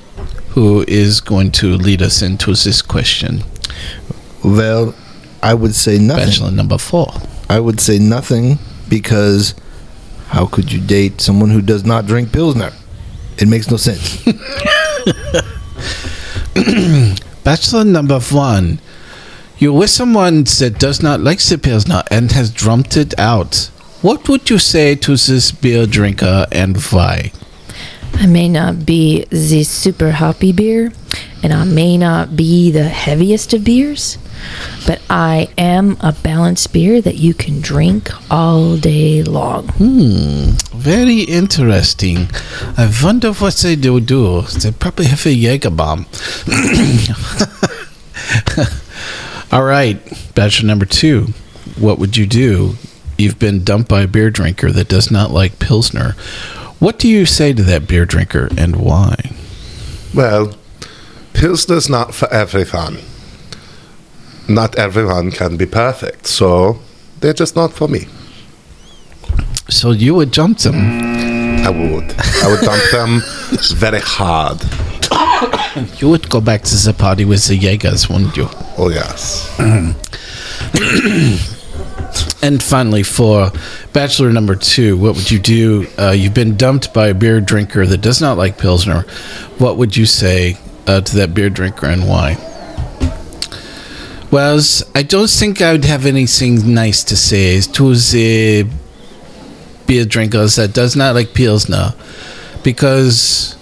who 0.50 0.84
is 0.88 1.20
going 1.20 1.52
to 1.52 1.74
lead 1.76 2.00
us 2.00 2.22
into 2.22 2.52
this 2.52 2.80
question. 2.80 3.42
Well, 4.44 4.94
I 5.42 5.54
would 5.54 5.74
say 5.74 5.98
nothing. 5.98 6.26
Bachelor 6.26 6.50
number 6.52 6.78
four. 6.78 7.12
I 7.48 7.61
would 7.61 7.80
say 7.80 7.98
nothing 7.98 8.58
because 8.88 9.54
How 10.28 10.46
could 10.46 10.70
you 10.70 10.80
date 10.80 11.22
someone 11.22 11.48
who 11.50 11.62
does 11.62 11.84
not 11.84 12.06
drink 12.06 12.32
Pilsner? 12.32 12.72
It 13.38 13.48
makes 13.48 13.70
no 13.70 13.78
sense. 13.78 14.22
Bachelor 17.44 17.84
number 17.84 18.20
one. 18.20 18.78
You're 19.56 19.72
with 19.72 19.90
someone 19.90 20.44
that 20.44 20.76
does 20.78 21.02
not 21.02 21.20
like 21.20 21.40
the 21.40 21.56
Pilsner 21.56 22.02
and 22.11 22.30
has 22.32 22.50
drummed 22.50 22.96
it 22.96 23.18
out. 23.18 23.70
What 24.02 24.28
would 24.28 24.50
you 24.50 24.58
say 24.58 24.94
to 24.96 25.12
this 25.16 25.50
beer 25.50 25.87
drinker 25.87 26.46
and 26.52 26.76
why? 26.76 27.32
I 28.14 28.26
may 28.26 28.48
not 28.48 28.84
be 28.84 29.24
the 29.30 29.64
super 29.64 30.12
hoppy 30.12 30.52
beer, 30.52 30.92
and 31.42 31.52
I 31.52 31.64
may 31.64 31.96
not 31.96 32.37
be 32.37 32.70
the 32.70 32.88
heaviest 32.88 33.54
of 33.54 33.64
beers, 33.64 34.18
but 34.87 35.01
I 35.11 35.48
am 35.59 35.96
a 36.01 36.12
balanced 36.12 36.72
beer 36.72 37.01
that 37.01 37.16
you 37.16 37.35
can 37.35 37.61
drink 37.61 38.11
all 38.31 38.77
day 38.77 39.22
long. 39.22 39.68
Hmm, 39.68 40.51
very 40.77 41.20
interesting. 41.20 42.29
I 42.77 42.90
wonder 43.03 43.33
what 43.33 43.55
they 43.57 43.77
do 43.77 44.01
do. 44.01 44.42
They 44.42 44.72
probably 44.72 45.07
have 45.07 45.24
a 45.27 45.33
Jaeger 45.33 45.70
bomb. 45.70 46.07
All 49.53 49.64
right, 49.64 49.98
bachelor 50.35 50.66
number 50.66 50.87
two. 50.87 51.29
What 51.79 51.98
would 51.98 52.16
you 52.16 52.27
do? 52.27 52.74
You've 53.16 53.38
been 53.38 53.64
dumped 53.64 53.88
by 53.88 54.03
a 54.03 54.07
beer 54.07 54.31
drinker 54.31 54.70
that 54.70 54.88
does 54.88 55.11
not 55.11 55.31
like 55.31 55.59
Pilsner. 55.59 56.12
What 56.79 56.98
do 56.98 57.09
you 57.09 57.27
say 57.27 57.53
to 57.53 57.62
that 57.64 57.88
beer 57.88 58.05
drinker 58.05 58.48
and 58.57 58.77
why? 58.77 59.33
Well, 60.14 60.55
Pilsner's 61.33 61.88
not 61.88 62.14
for 62.14 62.33
everyone. 62.33 62.98
Not 64.48 64.76
everyone 64.76 65.30
can 65.30 65.56
be 65.56 65.66
perfect, 65.66 66.26
so 66.26 66.78
they're 67.20 67.34
just 67.34 67.54
not 67.54 67.72
for 67.72 67.87
me. 67.88 68.06
So 69.68 69.90
you 69.90 70.14
would 70.14 70.32
jump 70.32 70.58
them. 70.58 70.76
I 71.66 71.70
would. 71.70 72.14
I 72.42 72.48
would 72.50 72.61
dump 72.61 72.82
them 72.90 73.22
very 73.76 74.00
hard. 74.00 74.62
You 75.98 76.08
would 76.08 76.28
go 76.28 76.40
back 76.40 76.62
to 76.62 76.74
the 76.74 76.92
party 76.92 77.24
with 77.24 77.46
the 77.46 77.54
Jaegers, 77.54 78.08
wouldn't 78.08 78.37
you? 78.37 78.48
Oh, 78.76 78.88
yes. 78.88 79.48
And 82.42 82.62
finally, 82.62 83.02
for 83.02 83.50
bachelor 83.92 84.32
number 84.32 84.54
two, 84.54 84.96
what 84.96 85.14
would 85.16 85.30
you 85.30 85.38
do? 85.38 85.87
Uh, 85.98 86.11
you've 86.12 86.34
been 86.34 86.56
dumped 86.56 86.94
by 86.94 87.08
a 87.08 87.14
beer 87.14 87.40
drinker 87.40 87.84
that 87.87 87.98
does 88.00 88.20
not 88.20 88.38
like 88.38 88.58
Pilsner. 88.58 89.02
What 89.58 89.76
would 89.76 89.96
you 89.96 90.06
say 90.06 90.56
uh, 90.87 91.00
to 91.00 91.16
that 91.16 91.34
beer 91.34 91.50
drinker 91.50 91.87
and 91.87 92.08
why? 92.08 92.37
Well, 94.30 94.60
I 94.94 95.04
don't 95.04 95.30
think 95.30 95.62
I 95.62 95.72
would 95.72 95.86
have 95.86 96.04
anything 96.04 96.74
nice 96.74 97.02
to 97.04 97.16
say 97.16 97.62
to 97.62 97.94
the 97.94 98.68
beer 99.86 100.04
drinkers 100.04 100.56
that 100.56 100.74
does 100.74 100.94
not 100.94 101.14
like 101.14 101.32
Pilsner 101.32 101.94
because 102.62 103.56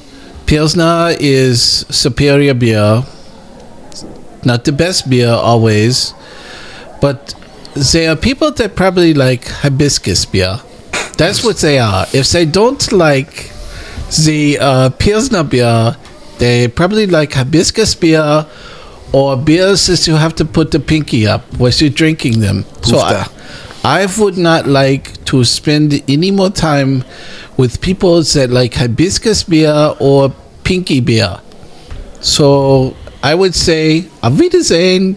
Pilsner 0.47 1.15
is 1.21 1.87
superior 1.89 2.53
beer. 2.53 3.05
Not 4.45 4.65
the 4.65 4.73
best 4.73 5.09
beer 5.09 5.31
always, 5.31 6.15
but 7.01 7.35
there 7.75 8.11
are 8.11 8.17
people 8.17 8.51
that 8.51 8.75
probably 8.75 9.15
like 9.15 9.47
hibiscus 9.47 10.25
beer. 10.25 10.59
That's 11.17 11.45
what 11.45 11.59
they 11.59 11.79
are. 11.79 12.07
If 12.13 12.31
they 12.33 12.45
don't 12.45 12.91
like 12.91 13.53
the 14.25 14.59
uh, 14.61 14.91
Pilsner 14.91 15.45
beer, 15.45 15.97
they 16.39 16.67
probably 16.67 17.07
like 17.07 17.35
hibiscus 17.35 17.95
beer 17.95 18.47
or 19.17 19.35
beers 19.35 19.87
that 19.87 20.07
you 20.07 20.15
have 20.15 20.35
to 20.35 20.45
put 20.45 20.71
the 20.73 20.79
pinky 20.79 21.27
up 21.27 21.41
while 21.57 21.71
you're 21.71 21.89
drinking 21.89 22.39
them. 22.41 22.67
So 22.83 22.99
I, 22.99 23.27
I 23.83 24.07
would 24.19 24.37
not 24.37 24.67
like 24.67 25.25
to 25.25 25.43
spend 25.43 26.03
any 26.07 26.31
more 26.31 26.51
time 26.51 27.03
with 27.57 27.81
people 27.81 28.21
that 28.21 28.51
like 28.51 28.75
hibiscus 28.75 29.43
beer 29.45 29.95
or 30.01 30.35
pinky 30.65 31.01
beer. 31.01 31.41
So 32.21 32.95
I 33.23 33.35
would 33.35 33.55
say, 33.55 34.07
Auf 34.23 34.39
Wiedersehen, 34.39 35.17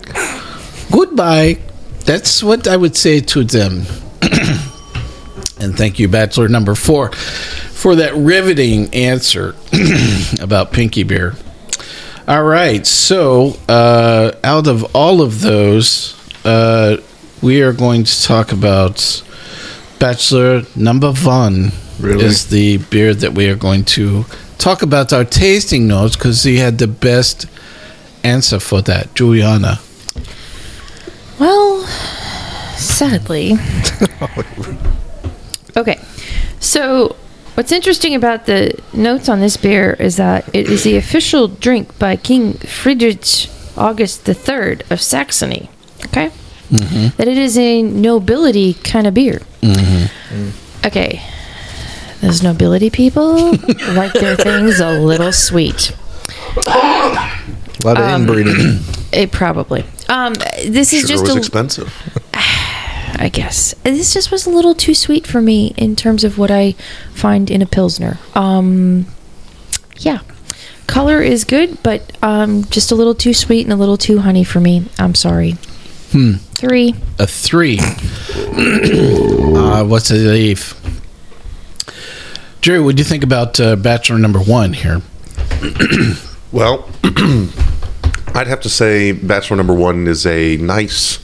goodbye. 0.90 1.58
That's 2.06 2.42
what 2.42 2.70
I 2.70 2.78
would 2.78 2.96
say 2.96 3.20
to 3.20 3.44
them. 3.44 3.84
and 5.60 5.76
thank 5.76 6.00
you, 6.00 6.08
Bachelor 6.08 6.48
number 6.48 6.74
four, 6.74 7.12
for 7.12 7.96
that 7.96 8.16
riveting 8.16 8.96
answer 8.96 9.56
about 10.40 10.72
pinky 10.72 11.04
beer. 11.04 11.36
All 12.30 12.44
right, 12.44 12.86
so 12.86 13.56
uh, 13.68 14.34
out 14.44 14.68
of 14.68 14.96
all 14.96 15.24
of 15.24 15.42
those, 15.42 16.16
uh, 16.46 16.98
we 17.42 17.64
are 17.64 17.74
going 17.74 18.04
to 18.04 18.22
talk 18.22 18.52
about 18.52 19.24
Bachelor 19.98 20.62
number 20.76 21.12
one. 21.12 21.72
Really? 22.00 22.26
Is 22.26 22.50
the 22.50 22.78
beer 22.78 23.16
that 23.16 23.34
we 23.34 23.50
are 23.50 23.56
going 23.56 23.84
to 23.98 24.26
talk 24.60 24.84
about 24.84 25.12
our 25.12 25.26
tasting 25.26 25.88
notes 25.88 26.16
because 26.16 26.44
he 26.44 26.58
had 26.58 26.78
the 26.78 26.86
best 26.86 27.48
answer 28.24 28.60
for 28.60 28.84
that, 28.84 29.12
Julieanna. 29.16 29.80
Well, 31.40 31.82
sadly. 32.78 33.54
okay. 35.76 36.00
So, 36.60 37.16
what's 37.60 37.74
interesting 37.74 38.16
about 38.16 38.46
the 38.46 38.74
notes 38.94 39.28
on 39.28 39.42
this 39.42 39.58
beer 39.58 39.92
is 40.00 40.16
that 40.16 40.48
it 40.56 40.70
is 40.70 40.86
the 40.86 40.96
official 40.96 41.50
drink 41.50 42.00
by 42.00 42.16
King 42.16 42.54
Friedrich 42.54 43.50
August 43.76 44.26
III 44.30 44.80
of 44.90 45.02
Saxony. 45.02 45.70
Okay? 46.06 46.32
That 47.18 47.28
it 47.28 47.38
is 47.38 47.58
a 47.58 47.82
nobility 47.82 48.76
kind 48.76 49.08
of 49.08 49.14
beer. 49.14 49.42
Mm. 49.62 50.86
Okay. 50.86 51.22
Those 52.22 52.42
nobility 52.42 52.90
people 52.90 53.52
like 53.90 54.14
their 54.14 54.38
things 54.38 54.80
a 54.80 54.98
little 54.98 55.34
sweet. 55.34 55.94
A 56.66 57.84
lot 57.84 57.98
of 57.98 58.06
um, 58.06 58.22
inbreeding. 58.22 58.80
It 59.12 59.34
probably. 59.34 59.84
Um, 60.08 60.34
this 60.66 60.94
is 60.94 61.02
Sugar 61.02 61.08
just 61.08 61.24
was 61.24 61.36
a, 61.36 61.38
expensive. 61.40 61.94
I 63.20 63.30
guess 63.30 63.76
this 63.84 64.14
just 64.14 64.32
was 64.32 64.48
a 64.48 64.50
little 64.50 64.74
too 64.74 64.94
sweet 64.94 65.28
for 65.28 65.42
me 65.42 65.74
in 65.78 65.96
terms 65.96 66.24
of 66.24 66.38
what 66.38 66.50
I 66.50 66.72
find 67.14 67.52
in 67.52 67.62
a 67.62 67.66
pilsner. 67.66 68.18
Um, 68.34 69.06
yeah, 69.98 70.20
color 70.88 71.22
is 71.22 71.44
good, 71.44 71.84
but 71.84 72.18
um, 72.24 72.64
just 72.66 72.92
a 72.92 72.96
little 72.96 73.14
too 73.14 73.34
sweet 73.34 73.66
and 73.66 73.74
a 73.74 73.76
little 73.76 73.98
too 73.98 74.20
honey 74.20 74.44
for 74.44 74.60
me. 74.60 74.88
I'm 74.98 75.16
sorry. 75.16 75.52
Hmm. 76.12 76.36
Three. 76.56 76.96
A 77.20 77.28
three. 77.28 77.80
uh, 77.80 79.86
what's 79.86 80.10
the 80.10 80.18
leaf? 80.18 80.76
Jerry, 82.62 82.82
what 82.82 82.96
do 82.96 83.02
you 83.02 83.06
think 83.06 83.24
about 83.24 83.60
uh, 83.60 83.76
Bachelor 83.76 84.18
number 84.18 84.40
one 84.40 84.74
here? 84.74 85.02
Well, 86.52 86.90
I'd 87.04 88.48
have 88.48 88.62
to 88.62 88.70
say 88.70 89.12
Bachelor 89.12 89.58
Number 89.58 89.74
One 89.74 90.08
is 90.08 90.26
a 90.26 90.58
nice 90.58 91.20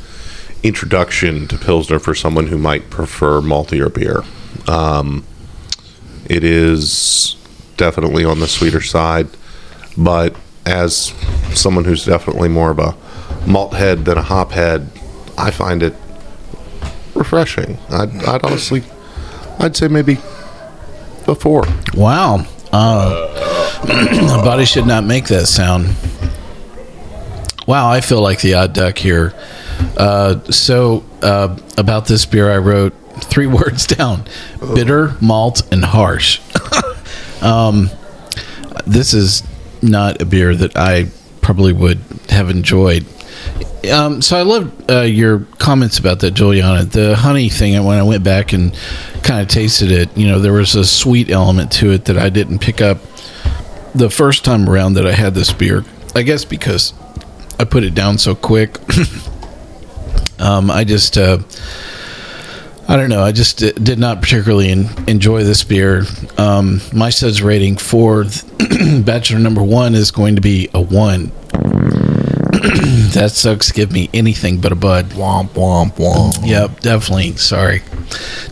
introduction 0.65 1.47
to 1.47 1.57
Pilsner 1.57 1.99
for 1.99 2.15
someone 2.15 2.47
who 2.47 2.57
might 2.57 2.89
prefer 2.89 3.39
maltier 3.39 3.93
beer. 3.93 4.23
Um, 4.67 5.23
it 6.27 6.43
is 6.43 7.35
definitely 7.77 8.25
on 8.25 8.39
the 8.39 8.47
sweeter 8.47 8.81
side, 8.81 9.27
but 9.95 10.35
as 10.65 11.13
someone 11.53 11.85
who's 11.85 12.03
definitely 12.03 12.49
more 12.49 12.71
of 12.71 12.79
a 12.79 12.95
malt 13.45 13.73
head 13.73 14.05
than 14.05 14.17
a 14.17 14.23
hop 14.23 14.51
head, 14.51 14.89
I 15.37 15.51
find 15.51 15.83
it 15.83 15.93
refreshing. 17.13 17.77
I'd, 17.89 18.23
I'd 18.23 18.43
honestly, 18.43 18.83
I'd 19.59 19.75
say 19.75 19.87
maybe 19.87 20.13
a 21.27 21.35
four. 21.35 21.65
Wow. 21.93 22.45
Uh, 22.71 23.83
body 24.43 24.65
should 24.65 24.87
not 24.87 25.03
make 25.03 25.27
that 25.27 25.45
sound. 25.45 25.95
Wow, 27.67 27.89
I 27.91 28.01
feel 28.01 28.21
like 28.21 28.41
the 28.41 28.55
odd 28.55 28.73
duck 28.73 28.97
here. 28.97 29.33
Uh, 29.97 30.39
so, 30.51 31.03
uh, 31.21 31.57
about 31.77 32.05
this 32.05 32.25
beer, 32.25 32.51
I 32.51 32.57
wrote 32.57 32.93
three 33.21 33.47
words 33.59 33.87
down 33.87 34.25
bitter, 34.73 35.15
malt, 35.21 35.61
and 35.71 35.83
harsh. 35.83 36.41
um, 37.41 37.89
this 38.85 39.13
is 39.13 39.43
not 39.81 40.21
a 40.21 40.25
beer 40.25 40.55
that 40.55 40.75
I 40.75 41.07
probably 41.41 41.73
would 41.73 41.99
have 42.29 42.49
enjoyed. 42.49 43.05
Um, 43.91 44.21
so 44.21 44.37
I 44.37 44.41
loved 44.41 44.89
uh, 44.89 45.01
your 45.01 45.39
comments 45.59 45.99
about 45.99 46.19
that, 46.21 46.33
Julieanna. 46.33 46.89
The 46.91 47.15
honey 47.15 47.49
thing, 47.49 47.75
and 47.75 47.85
when 47.85 47.99
I 47.99 48.03
went 48.03 48.23
back 48.23 48.51
and 48.51 48.73
kind 49.21 49.41
of 49.41 49.47
tasted 49.47 49.91
it, 49.91 50.15
you 50.17 50.27
know, 50.27 50.39
there 50.39 50.53
was 50.53 50.73
a 50.75 50.83
sweet 50.83 51.29
element 51.29 51.71
to 51.73 51.91
it 51.91 52.05
that 52.05 52.17
I 52.17 52.29
didn't 52.29 52.59
pick 52.59 52.81
up 52.81 52.97
the 53.93 54.09
first 54.09 54.43
time 54.43 54.67
around 54.67 54.93
that 54.95 55.05
I 55.05 55.11
had 55.11 55.35
this 55.35 55.53
beer. 55.53 55.85
I 56.15 56.23
guess 56.23 56.45
because 56.45 56.93
I 57.59 57.65
put 57.65 57.83
it 57.83 57.93
down 57.93 58.17
so 58.17 58.33
quick. 58.35 58.77
um, 60.39 60.69
I 60.71 60.83
just, 60.83 61.17
uh, 61.17 61.39
I 62.87 62.97
don't 62.97 63.09
know. 63.09 63.23
I 63.23 63.31
just 63.31 63.63
uh, 63.63 63.71
did 63.71 63.97
not 63.97 64.21
particularly 64.21 64.69
en- 64.69 64.89
enjoy 65.07 65.43
this 65.43 65.63
beer. 65.63 66.03
Um, 66.37 66.81
my 66.93 67.09
suds 67.09 67.41
rating 67.41 67.77
for 67.77 68.25
Bachelor 69.03 69.39
number 69.39 69.63
one 69.63 69.95
is 69.95 70.11
going 70.11 70.35
to 70.35 70.41
be 70.41 70.69
a 70.73 70.81
one. 70.81 71.31
That 73.15 73.31
sucks. 73.31 73.71
Give 73.71 73.91
me 73.93 74.09
anything 74.13 74.59
but 74.59 74.73
a 74.73 74.75
bud. 74.75 75.11
Womp 75.11 75.49
womp 75.51 75.93
womp. 75.93 76.45
Yep, 76.45 76.81
definitely. 76.81 77.37
Sorry. 77.37 77.81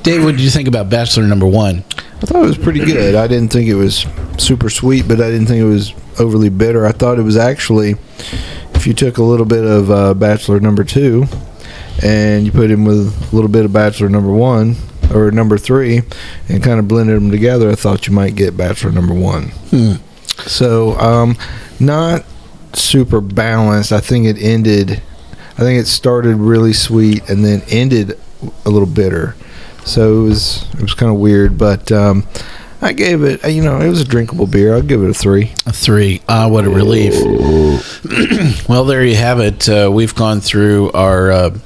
Dave, 0.03 0.23
what 0.23 0.31
did 0.31 0.39
you 0.39 0.49
think 0.49 0.69
about 0.69 0.89
Bachelor 0.89 1.23
number 1.23 1.45
one? 1.45 1.83
I 2.21 2.25
thought 2.25 2.43
it 2.43 2.47
was 2.47 2.57
pretty 2.57 2.79
good. 2.79 3.15
I 3.15 3.27
didn't 3.27 3.51
think 3.51 3.67
it 3.67 3.75
was 3.75 4.05
super 4.37 4.69
sweet, 4.69 5.05
but 5.07 5.19
I 5.19 5.29
didn't 5.29 5.47
think 5.47 5.59
it 5.59 5.65
was 5.65 5.93
overly 6.17 6.47
bitter. 6.49 6.85
I 6.85 6.93
thought 6.93 7.19
it 7.19 7.23
was 7.23 7.35
actually, 7.35 7.95
if 8.73 8.87
you 8.87 8.93
took 8.93 9.17
a 9.17 9.23
little 9.23 9.45
bit 9.45 9.65
of 9.65 9.91
uh, 9.91 10.13
Bachelor 10.13 10.61
number 10.61 10.85
two 10.85 11.25
and 12.01 12.45
you 12.45 12.51
put 12.51 12.71
him 12.71 12.85
with 12.85 13.31
a 13.31 13.35
little 13.35 13.49
bit 13.49 13.65
of 13.65 13.73
Bachelor 13.73 14.09
number 14.09 14.31
one 14.31 14.75
or 15.13 15.31
number 15.31 15.57
three 15.57 16.01
and 16.49 16.63
kind 16.63 16.79
of 16.79 16.87
blended 16.87 17.15
them 17.15 17.29
together, 17.31 17.69
I 17.69 17.75
thought 17.75 18.07
you 18.07 18.13
might 18.13 18.35
get 18.35 18.57
Bachelor 18.57 18.91
number 18.91 19.13
one. 19.13 19.51
So, 20.45 20.97
um, 20.99 21.37
not 21.79 22.25
super 22.73 23.21
balanced. 23.21 23.91
I 23.91 23.99
think 23.99 24.25
it 24.25 24.41
ended. 24.41 25.01
I 25.53 25.61
think 25.61 25.79
it 25.79 25.85
started 25.85 26.37
really 26.37 26.73
sweet 26.73 27.29
and 27.29 27.45
then 27.45 27.61
ended 27.69 28.19
a 28.65 28.69
little 28.69 28.87
bitter. 28.87 29.35
So 29.85 30.21
it 30.21 30.23
was 30.23 30.65
it 30.73 30.81
was 30.81 30.93
kind 30.93 31.11
of 31.11 31.19
weird, 31.19 31.57
but 31.57 31.91
um, 31.91 32.25
I 32.81 32.93
gave 32.93 33.23
it. 33.23 33.43
You 33.49 33.61
know, 33.63 33.79
it 33.79 33.89
was 33.89 34.01
a 34.01 34.05
drinkable 34.05 34.47
beer. 34.47 34.73
I'll 34.73 34.81
give 34.81 35.03
it 35.03 35.09
a 35.09 35.13
three. 35.13 35.53
A 35.65 35.73
three. 35.73 36.21
Ah, 36.27 36.47
what 36.47 36.65
a 36.65 36.69
relief. 36.69 37.13
well, 38.69 38.85
there 38.85 39.03
you 39.03 39.15
have 39.15 39.39
it. 39.39 39.69
Uh, 39.69 39.89
we've 39.91 40.15
gone 40.15 40.41
through 40.41 40.91
our 40.91 41.31
uh, 41.31 41.57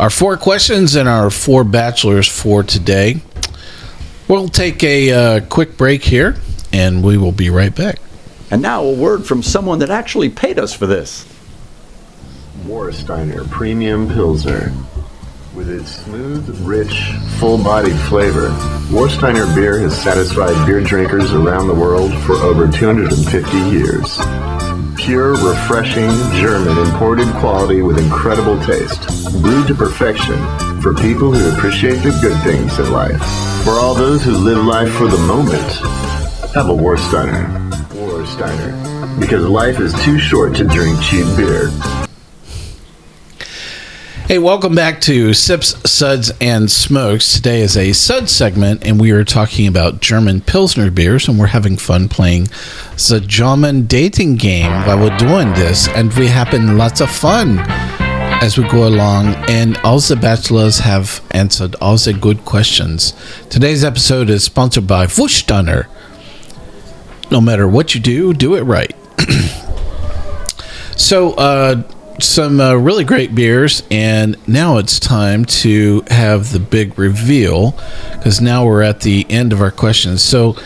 our 0.00 0.08
four 0.08 0.38
questions 0.38 0.96
and 0.96 1.06
our 1.06 1.28
four 1.28 1.62
bachelors 1.62 2.26
for 2.26 2.62
today. 2.62 3.20
We'll 4.28 4.48
take 4.48 4.82
a 4.82 5.12
uh, 5.12 5.40
quick 5.40 5.76
break 5.76 6.02
here, 6.02 6.36
and 6.72 7.04
we 7.04 7.18
will 7.18 7.32
be 7.32 7.50
right 7.50 7.74
back. 7.74 7.98
And 8.50 8.62
now 8.62 8.82
a 8.82 8.94
word 8.94 9.26
from 9.26 9.42
someone 9.42 9.80
that 9.80 9.90
actually 9.90 10.30
paid 10.30 10.58
us 10.58 10.72
for 10.72 10.86
this. 10.86 11.28
Warsteiner 12.64 13.48
Premium 13.50 14.08
Pilsner. 14.08 14.72
With 15.54 15.68
its 15.68 15.96
smooth, 15.96 16.48
rich, 16.66 17.12
full-bodied 17.38 17.98
flavor, 18.08 18.48
Warsteiner 18.88 19.54
beer 19.54 19.80
has 19.80 20.00
satisfied 20.00 20.66
beer 20.66 20.80
drinkers 20.80 21.32
around 21.34 21.68
the 21.68 21.74
world 21.74 22.10
for 22.22 22.36
over 22.36 22.68
250 22.68 23.58
years. 23.68 24.18
Pure, 25.00 25.32
refreshing, 25.36 26.10
German 26.34 26.76
imported 26.76 27.26
quality 27.36 27.80
with 27.80 27.98
incredible 27.98 28.60
taste. 28.60 29.00
Brewed 29.40 29.66
to 29.68 29.74
perfection 29.74 30.36
for 30.82 30.92
people 30.92 31.32
who 31.32 31.56
appreciate 31.56 32.02
the 32.02 32.16
good 32.20 32.38
things 32.44 32.78
in 32.78 32.92
life. 32.92 33.18
For 33.64 33.70
all 33.70 33.94
those 33.94 34.22
who 34.22 34.32
live 34.32 34.62
life 34.62 34.92
for 34.92 35.08
the 35.08 35.18
moment, 35.26 35.72
have 36.52 36.68
a 36.68 36.74
Warsteiner. 36.74 37.70
Warsteiner. 37.94 39.18
Because 39.18 39.46
life 39.46 39.80
is 39.80 39.94
too 40.04 40.18
short 40.18 40.54
to 40.56 40.64
drink 40.64 41.00
cheap 41.00 41.24
beer. 41.34 41.70
Hey, 44.30 44.38
welcome 44.38 44.76
back 44.76 45.00
to 45.00 45.34
Sips, 45.34 45.90
Suds, 45.90 46.30
and 46.40 46.70
Smokes. 46.70 47.32
Today 47.32 47.62
is 47.62 47.76
a 47.76 47.92
Sud 47.92 48.28
segment, 48.30 48.86
and 48.86 49.00
we 49.00 49.10
are 49.10 49.24
talking 49.24 49.66
about 49.66 49.98
German 49.98 50.40
Pilsner 50.40 50.88
beers, 50.92 51.26
and 51.26 51.36
we're 51.36 51.48
having 51.48 51.76
fun 51.76 52.08
playing 52.08 52.44
the 53.08 53.20
German 53.26 53.86
dating 53.86 54.36
game 54.36 54.70
while 54.86 55.00
we're 55.00 55.18
doing 55.18 55.52
this, 55.54 55.88
and 55.88 56.12
we 56.14 56.28
having 56.28 56.76
lots 56.76 57.00
of 57.00 57.10
fun 57.10 57.58
as 58.40 58.56
we 58.56 58.62
go 58.68 58.86
along, 58.86 59.34
and 59.48 59.76
all 59.78 59.98
the 59.98 60.14
bachelors 60.14 60.78
have 60.78 61.26
answered 61.32 61.74
all 61.80 61.96
the 61.96 62.12
good 62.12 62.44
questions. 62.44 63.14
Today's 63.48 63.82
episode 63.82 64.30
is 64.30 64.44
sponsored 64.44 64.86
by 64.86 65.06
Wushtunner. 65.06 65.88
No 67.32 67.40
matter 67.40 67.66
what 67.66 67.96
you 67.96 68.00
do, 68.00 68.32
do 68.32 68.54
it 68.54 68.62
right. 68.62 68.94
So, 70.96 71.32
uh, 71.32 71.82
some 72.24 72.60
uh, 72.60 72.74
really 72.74 73.04
great 73.04 73.34
beers, 73.34 73.82
and 73.90 74.36
now 74.48 74.78
it's 74.78 74.98
time 74.98 75.44
to 75.46 76.02
have 76.08 76.52
the 76.52 76.60
big 76.60 76.98
reveal 76.98 77.72
because 78.12 78.40
now 78.40 78.64
we're 78.64 78.82
at 78.82 79.00
the 79.00 79.26
end 79.30 79.52
of 79.52 79.60
our 79.60 79.70
questions. 79.70 80.22
So, 80.22 80.56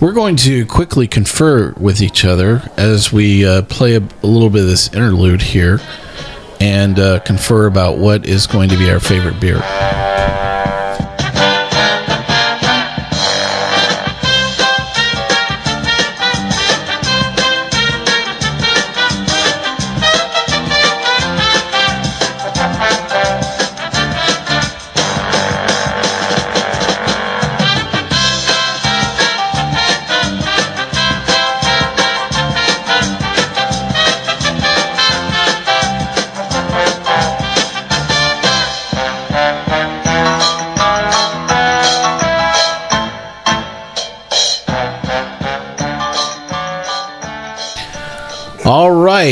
we're 0.00 0.12
going 0.12 0.36
to 0.36 0.64
quickly 0.64 1.06
confer 1.06 1.72
with 1.72 2.00
each 2.00 2.24
other 2.24 2.62
as 2.78 3.12
we 3.12 3.44
uh, 3.44 3.62
play 3.62 3.96
a, 3.96 4.00
a 4.22 4.26
little 4.26 4.48
bit 4.48 4.62
of 4.62 4.68
this 4.68 4.92
interlude 4.94 5.42
here 5.42 5.78
and 6.58 6.98
uh, 6.98 7.20
confer 7.20 7.66
about 7.66 7.98
what 7.98 8.26
is 8.26 8.46
going 8.46 8.70
to 8.70 8.78
be 8.78 8.90
our 8.90 9.00
favorite 9.00 9.38
beer. 9.40 9.60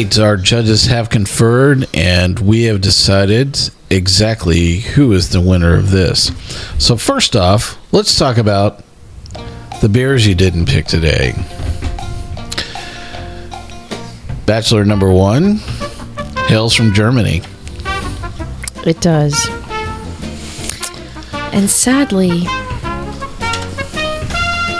Right, 0.04 0.18
our 0.20 0.36
judges 0.36 0.86
have 0.86 1.10
conferred, 1.10 1.88
and 1.92 2.38
we 2.38 2.64
have 2.64 2.80
decided 2.80 3.58
exactly 3.90 4.76
who 4.78 5.12
is 5.12 5.30
the 5.30 5.40
winner 5.40 5.74
of 5.74 5.90
this. 5.90 6.30
So, 6.78 6.96
first 6.96 7.34
off, 7.34 7.76
let's 7.92 8.16
talk 8.16 8.38
about 8.38 8.84
the 9.80 9.88
beers 9.88 10.24
you 10.24 10.36
didn't 10.36 10.66
pick 10.66 10.86
today. 10.86 11.32
Bachelor 14.46 14.84
number 14.84 15.10
one 15.12 15.56
hails 16.46 16.74
from 16.74 16.94
Germany. 16.94 17.42
It 18.86 19.00
does. 19.00 19.48
And 21.52 21.68
sadly, 21.68 22.44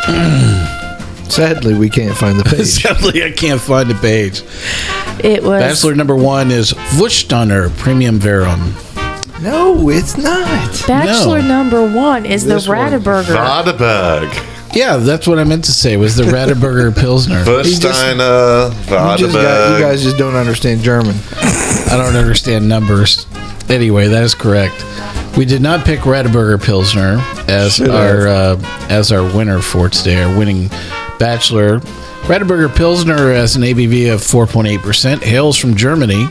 Sadly, 1.39 1.75
we 1.75 1.89
can't 1.89 2.17
find 2.17 2.37
the 2.37 2.45
page. 2.57 2.67
Sadly, 2.67 3.23
I 3.23 3.31
can't 3.31 3.61
find 3.61 3.89
the 3.89 3.95
page. 3.95 4.43
It 5.25 5.43
was 5.43 5.61
Bachelor 5.63 5.95
number 5.95 6.17
one 6.17 6.51
is 6.51 6.73
Wushtunner 6.99 7.77
Premium 7.79 8.19
Verum. 8.19 8.75
no, 9.43 9.89
it's 9.91 10.17
not. 10.17 10.85
Bachelor 10.87 11.43
No. 11.43 11.49
number 11.49 11.87
one 11.91 12.25
is 12.27 12.45
the 12.45 12.55
This 12.55 12.69
one. 12.69 12.79
Radeberger. 12.79 13.35
Vadeberg. 13.37 14.45
Yeah, 14.75 14.97
that's 14.99 15.27
what 15.27 15.39
I 15.39 15.45
meant 15.45 15.65
to 15.65 15.73
say. 15.73 15.97
Was 15.97 16.15
the 16.17 16.23
Radeberger 16.37 16.95
Pilsner? 16.97 17.43
Versteiner, 17.43 18.69
You, 18.71 18.77
just 18.77 18.91
got, 18.91 19.19
you 19.19 19.27
Vadeberg. 19.29 19.81
guys 19.81 20.03
just 20.03 20.19
don't 20.19 20.35
understand 20.37 20.83
German. 20.83 21.17
I 21.41 21.97
don't 21.97 22.17
understand 22.17 22.69
numbers. 22.69 23.27
Anyway, 23.69 24.09
that 24.09 24.23
is 24.23 24.35
correct. 24.35 24.85
We 25.37 25.45
did 25.45 25.63
not 25.63 25.85
pick 25.85 26.01
Radeberger 26.01 26.63
Pilsner 26.63 27.19
as 27.49 27.77
Should 27.77 27.91
our 27.91 28.27
uh, 28.29 28.61
as 28.91 29.13
our 29.13 29.23
winner 29.37 29.61
for 29.61 29.89
today, 29.89 30.23
our 30.23 30.37
winning 30.39 30.69
bachelor. 31.19 31.81
Radeberger 32.29 32.75
Pilsner 32.75 33.33
has 33.33 33.57
an 33.57 33.63
ABV 33.63 34.13
of 34.13 34.21
4.8%, 34.21 35.23
hails 35.23 35.57
from 35.57 35.77
Germany. 35.77 36.27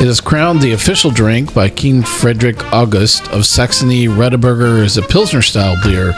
It 0.00 0.06
is 0.06 0.20
crowned 0.20 0.62
the 0.62 0.72
official 0.72 1.10
drink 1.10 1.52
by 1.52 1.68
King 1.68 2.02
Frederick 2.02 2.72
August 2.72 3.28
of 3.32 3.44
Saxony. 3.44 4.06
Radeberger 4.06 4.82
is 4.82 4.96
a 4.96 5.02
Pilsner 5.02 5.42
style 5.42 5.76
beer 5.84 6.14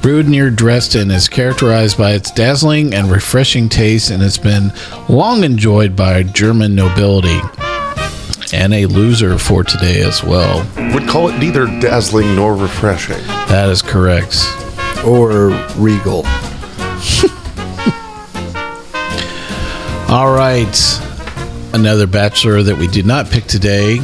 brewed 0.00 0.28
near 0.28 0.50
Dresden, 0.50 1.10
is 1.10 1.28
characterized 1.28 1.98
by 1.98 2.12
its 2.12 2.30
dazzling 2.30 2.94
and 2.94 3.10
refreshing 3.10 3.68
taste, 3.68 4.10
and 4.10 4.22
has 4.22 4.38
been 4.38 4.72
long 5.08 5.44
enjoyed 5.44 5.96
by 5.96 6.22
German 6.22 6.74
nobility 6.74 7.40
and 8.52 8.72
a 8.72 8.86
loser 8.86 9.36
for 9.36 9.64
today 9.64 10.00
as 10.02 10.22
well. 10.22 10.66
Would 10.94 11.08
call 11.08 11.28
it 11.28 11.38
neither 11.38 11.66
dazzling 11.66 12.36
nor 12.36 12.54
refreshing. 12.54 13.22
That 13.48 13.68
is 13.68 13.82
correct. 13.82 14.38
Or 15.04 15.48
Regal. 15.76 16.22
All 20.16 20.32
right. 20.34 20.74
Another 21.74 22.06
bachelor 22.06 22.62
that 22.62 22.78
we 22.78 22.86
did 22.88 23.04
not 23.04 23.26
pick 23.30 23.44
today 23.44 23.98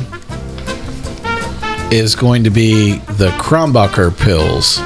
is 1.90 2.14
going 2.14 2.44
to 2.44 2.50
be 2.50 2.98
the 3.16 3.30
Krombacher 3.40 4.10
Pils, 4.10 4.76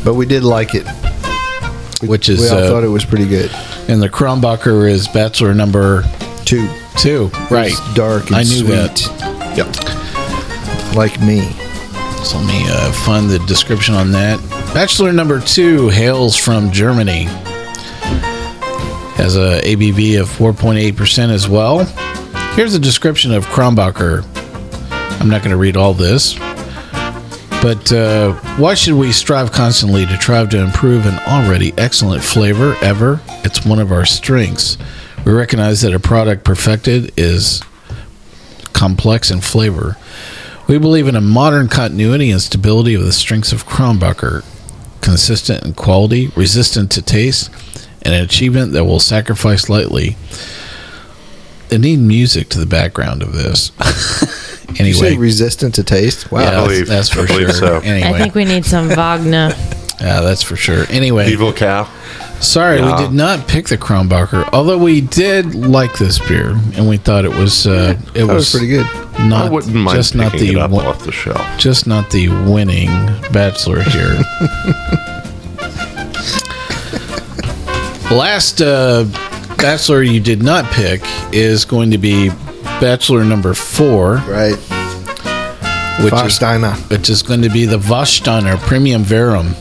But 0.04 0.14
we 0.14 0.26
did 0.26 0.42
like 0.42 0.74
it. 0.74 0.84
We- 2.02 2.08
Which 2.08 2.28
is, 2.28 2.40
we 2.40 2.48
all 2.48 2.58
uh, 2.58 2.68
thought 2.68 2.82
it 2.82 2.88
was 2.88 3.04
pretty 3.04 3.28
good. 3.28 3.52
and 3.88 4.02
the 4.02 4.08
Krombacher 4.08 4.90
is 4.90 5.06
bachelor 5.06 5.54
number 5.54 6.02
Two. 6.44 6.68
two. 6.98 7.30
Right. 7.52 7.70
It's 7.70 7.94
dark 7.94 8.26
and 8.26 8.36
I 8.36 8.42
knew 8.42 8.64
sweet. 8.64 8.70
that. 8.70 9.54
Yep. 9.56 10.96
Like 10.96 11.20
me. 11.20 11.42
So 12.24 12.36
let 12.38 12.46
me 12.48 12.64
uh, 12.68 12.90
find 13.04 13.30
the 13.30 13.38
description 13.46 13.94
on 13.94 14.10
that. 14.10 14.40
Bachelor 14.74 15.12
number 15.12 15.40
two 15.40 15.88
hails 15.90 16.36
from 16.36 16.72
Germany. 16.72 17.28
Has 19.20 19.36
a 19.36 19.60
ABV 19.60 20.18
of 20.18 20.30
4.8% 20.30 21.28
as 21.28 21.46
well. 21.46 21.84
Here's 22.54 22.74
a 22.74 22.78
description 22.78 23.32
of 23.32 23.44
Krombacher. 23.44 24.24
I'm 25.20 25.28
not 25.28 25.42
going 25.42 25.50
to 25.50 25.58
read 25.58 25.76
all 25.76 25.92
this. 25.92 26.38
But 27.60 27.92
uh, 27.92 28.32
why 28.56 28.72
should 28.72 28.94
we 28.94 29.12
strive 29.12 29.52
constantly 29.52 30.06
to 30.06 30.16
try 30.16 30.46
to 30.46 30.58
improve 30.58 31.04
an 31.04 31.18
already 31.28 31.74
excellent 31.76 32.24
flavor 32.24 32.76
ever? 32.80 33.20
It's 33.44 33.62
one 33.62 33.78
of 33.78 33.92
our 33.92 34.06
strengths. 34.06 34.78
We 35.26 35.32
recognize 35.32 35.82
that 35.82 35.92
a 35.92 36.00
product 36.00 36.42
perfected 36.42 37.12
is 37.18 37.62
complex 38.72 39.30
in 39.30 39.42
flavor. 39.42 39.98
We 40.66 40.78
believe 40.78 41.06
in 41.06 41.14
a 41.14 41.20
modern 41.20 41.68
continuity 41.68 42.30
and 42.30 42.40
stability 42.40 42.94
of 42.94 43.04
the 43.04 43.12
strengths 43.12 43.52
of 43.52 43.66
Krombacher, 43.66 44.46
consistent 45.02 45.62
in 45.62 45.74
quality, 45.74 46.28
resistant 46.28 46.90
to 46.92 47.02
taste, 47.02 47.50
an 48.02 48.14
achievement 48.14 48.72
that 48.72 48.84
will 48.84 49.00
sacrifice 49.00 49.68
lightly. 49.68 50.16
They 51.68 51.78
need 51.78 51.98
music 52.00 52.48
to 52.50 52.58
the 52.58 52.66
background 52.66 53.22
of 53.22 53.32
this. 53.32 53.72
You 54.70 54.94
say 54.94 55.08
anyway, 55.08 55.16
resistant 55.20 55.74
to 55.74 55.82
taste? 55.82 56.30
Wow. 56.30 56.40
yeah, 56.42 56.50
that's, 56.52 56.66
believe- 56.68 56.86
that's 56.86 57.08
for 57.08 57.20
I 57.22 57.26
sure. 57.26 57.50
so. 57.50 57.78
Anyway, 57.80 58.08
I 58.08 58.18
think 58.18 58.36
we 58.36 58.44
need 58.44 58.64
some 58.64 58.88
Wagner. 58.88 59.48
yeah, 60.00 60.20
that's 60.20 60.44
for 60.44 60.54
sure. 60.54 60.84
Anyway, 60.90 61.28
Evil 61.28 61.52
cow. 61.52 61.88
Sorry, 62.38 62.78
Yeah. 62.78 62.96
we 62.96 63.02
did 63.02 63.12
not 63.12 63.48
pick 63.48 63.66
the 63.66 63.76
Krombacher, 63.76 64.48
although 64.52 64.78
we 64.78 65.00
did 65.00 65.56
like 65.56 65.98
this 65.98 66.20
beer 66.20 66.50
and 66.76 66.88
we 66.88 66.98
thought 66.98 67.24
it 67.24 67.34
was 67.34 67.66
uh, 67.66 67.98
it 68.14 68.22
was, 68.22 68.32
was 68.32 68.50
pretty 68.52 68.68
good. 68.68 68.86
Not 69.28 69.46
I 69.46 69.50
wouldn't 69.50 69.74
mind 69.74 69.96
just 69.96 70.14
not 70.14 70.30
picking 70.30 70.52
the 70.54 70.60
it 70.60 70.62
up 70.62 70.70
win- 70.70 70.86
off 70.86 71.04
the 71.04 71.10
shelf. 71.10 71.44
just 71.58 71.88
not 71.88 72.08
the 72.10 72.28
winning 72.28 72.86
bachelor 73.32 73.82
here. 73.82 74.20
Last 78.10 78.60
uh, 78.60 79.04
bachelor 79.56 80.02
you 80.02 80.18
did 80.20 80.42
not 80.42 80.64
pick 80.72 81.00
is 81.32 81.64
going 81.64 81.90
to 81.92 81.98
be 81.98 82.28
bachelor 82.80 83.24
number 83.24 83.54
four, 83.54 84.14
Right. 84.26 84.56
which 86.02 86.12
is 86.14 86.90
which 86.90 87.08
is 87.08 87.22
going 87.22 87.42
to 87.42 87.48
be 87.48 87.66
the 87.66 87.78
Warsteiner 87.78 88.58
Premium 88.58 89.04
Verum. 89.04 89.54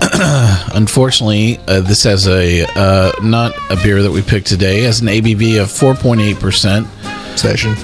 Unfortunately, 0.74 1.58
uh, 1.68 1.80
this 1.82 2.04
has 2.04 2.26
a 2.26 2.64
uh, 2.74 3.12
not 3.22 3.52
a 3.70 3.76
beer 3.76 4.02
that 4.02 4.10
we 4.10 4.22
picked 4.22 4.46
today. 4.46 4.80
It 4.82 4.86
has 4.86 5.00
an 5.02 5.08
ABV 5.08 5.60
of 5.60 5.68
4.8 5.68 6.40
percent, 6.40 6.86
Session. 7.38 7.74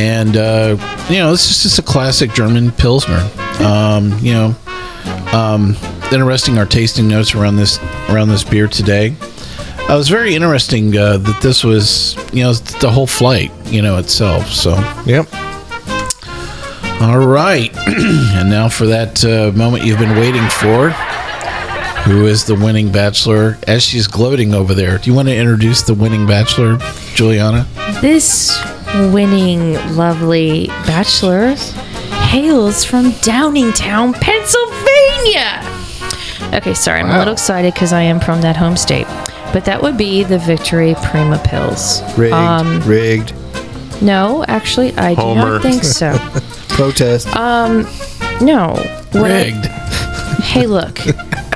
and 0.00 0.38
uh, 0.38 0.76
you 1.10 1.18
know 1.18 1.32
this 1.32 1.50
is 1.50 1.62
just 1.64 1.78
a 1.78 1.82
classic 1.82 2.32
German 2.32 2.70
pilsner. 2.72 3.28
Um, 3.60 4.18
you 4.20 4.32
know, 4.32 4.54
um, 5.34 5.76
interesting 6.12 6.58
our 6.58 6.66
tasting 6.66 7.08
notes 7.08 7.34
around 7.34 7.56
this 7.56 7.78
around 8.08 8.28
this 8.28 8.44
beer 8.44 8.68
today. 8.68 9.14
Uh, 9.88 9.94
it 9.94 9.96
was 9.96 10.08
very 10.08 10.34
interesting 10.34 10.96
uh, 10.96 11.16
that 11.18 11.40
this 11.42 11.62
was 11.64 12.16
you 12.32 12.42
know 12.42 12.52
the 12.52 12.90
whole 12.90 13.06
flight 13.06 13.50
you 13.66 13.82
know 13.82 13.98
itself. 13.98 14.48
So 14.48 14.72
Yep. 15.06 15.28
all 17.02 17.18
right. 17.26 17.70
and 17.86 18.50
now 18.50 18.68
for 18.68 18.86
that 18.86 19.24
uh, 19.24 19.52
moment 19.56 19.84
you've 19.84 19.98
been 19.98 20.16
waiting 20.16 20.48
for. 20.48 20.90
Who 22.06 22.26
is 22.26 22.44
the 22.44 22.54
winning 22.54 22.92
bachelor? 22.92 23.58
As 23.66 23.82
she's 23.82 24.06
gloating 24.06 24.54
over 24.54 24.74
there, 24.74 24.96
do 24.98 25.10
you 25.10 25.16
want 25.16 25.26
to 25.26 25.34
introduce 25.34 25.82
the 25.82 25.94
winning 25.94 26.24
bachelor, 26.24 26.76
Julieanna? 27.16 27.66
This 28.00 28.56
winning, 29.12 29.72
lovely 29.96 30.68
bachelor 30.86 31.56
hails 32.28 32.84
from 32.84 33.10
Downingtown, 33.22 34.14
Pennsylvania. 34.20 35.65
Okay, 36.54 36.74
sorry, 36.74 37.00
I'm 37.00 37.10
a 37.10 37.18
little 37.18 37.32
excited 37.34 37.74
because 37.74 37.92
I 37.92 38.02
am 38.02 38.20
from 38.20 38.40
that 38.42 38.56
home 38.56 38.76
state. 38.76 39.06
But 39.52 39.64
that 39.66 39.80
would 39.82 39.96
be 39.96 40.24
the 40.24 40.38
Victory 40.38 40.94
Prima 41.04 41.38
Pils. 41.38 42.02
Rigged. 42.16 42.34
Um, 42.34 42.80
rigged. 42.82 43.32
no, 44.02 44.44
actually, 44.48 44.94
I 44.96 45.14
do 45.14 45.20
Homer. 45.20 45.42
not 45.54 45.62
think 45.62 45.84
so. 45.84 46.16
Protest. 46.68 47.34
Um, 47.36 47.86
No. 48.40 48.74
Rigged. 49.14 49.66
hey, 50.42 50.66
look. 50.66 50.98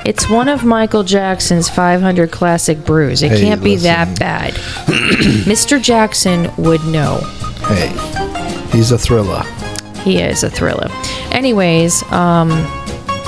It's 0.05 0.29
one 0.29 0.49
of 0.49 0.63
Michael 0.63 1.03
Jackson's 1.03 1.69
500 1.69 2.31
classic 2.31 2.83
brews. 2.85 3.21
It 3.21 3.31
Hey, 3.33 3.41
can't 3.41 3.63
be 3.63 3.71
listen. 3.73 3.83
that 3.85 4.19
bad. 4.19 4.53
Mr. 5.45 5.81
Jackson 5.81 6.49
would 6.57 6.83
know. 6.85 7.17
hey. 7.67 7.89
He's 8.71 8.91
a 8.91 8.97
thriller. 8.97 9.43
He 10.03 10.19
is 10.21 10.43
a 10.43 10.49
thriller. 10.49 10.87
Anyways, 11.31 12.01
um, 12.11 12.49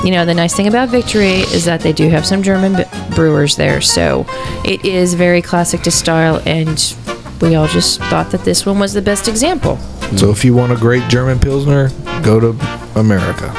you 0.03 0.11
know, 0.11 0.25
the 0.25 0.33
nice 0.33 0.55
thing 0.55 0.67
about 0.67 0.89
Victory 0.89 1.41
is 1.41 1.65
that 1.65 1.81
they 1.81 1.93
do 1.93 2.09
have 2.09 2.25
some 2.25 2.43
German 2.43 2.75
b- 2.75 2.83
brewers 3.15 3.55
there. 3.55 3.79
So 3.81 4.25
it 4.65 4.83
is 4.85 5.13
very 5.13 5.41
classic 5.41 5.81
to 5.81 5.91
style, 5.91 6.41
and 6.45 6.95
we 7.41 7.55
all 7.55 7.67
just 7.67 7.99
thought 8.01 8.29
that 8.31 8.41
this 8.43 8.65
one 8.65 8.79
was 8.79 8.93
the 8.93 9.01
best 9.01 9.27
example. 9.27 9.77
So 10.17 10.29
if 10.29 10.43
you 10.43 10.53
want 10.53 10.71
a 10.71 10.75
great 10.75 11.07
German 11.09 11.39
Pilsner, 11.39 11.89
go 12.21 12.39
to 12.39 12.49
America. 12.95 13.51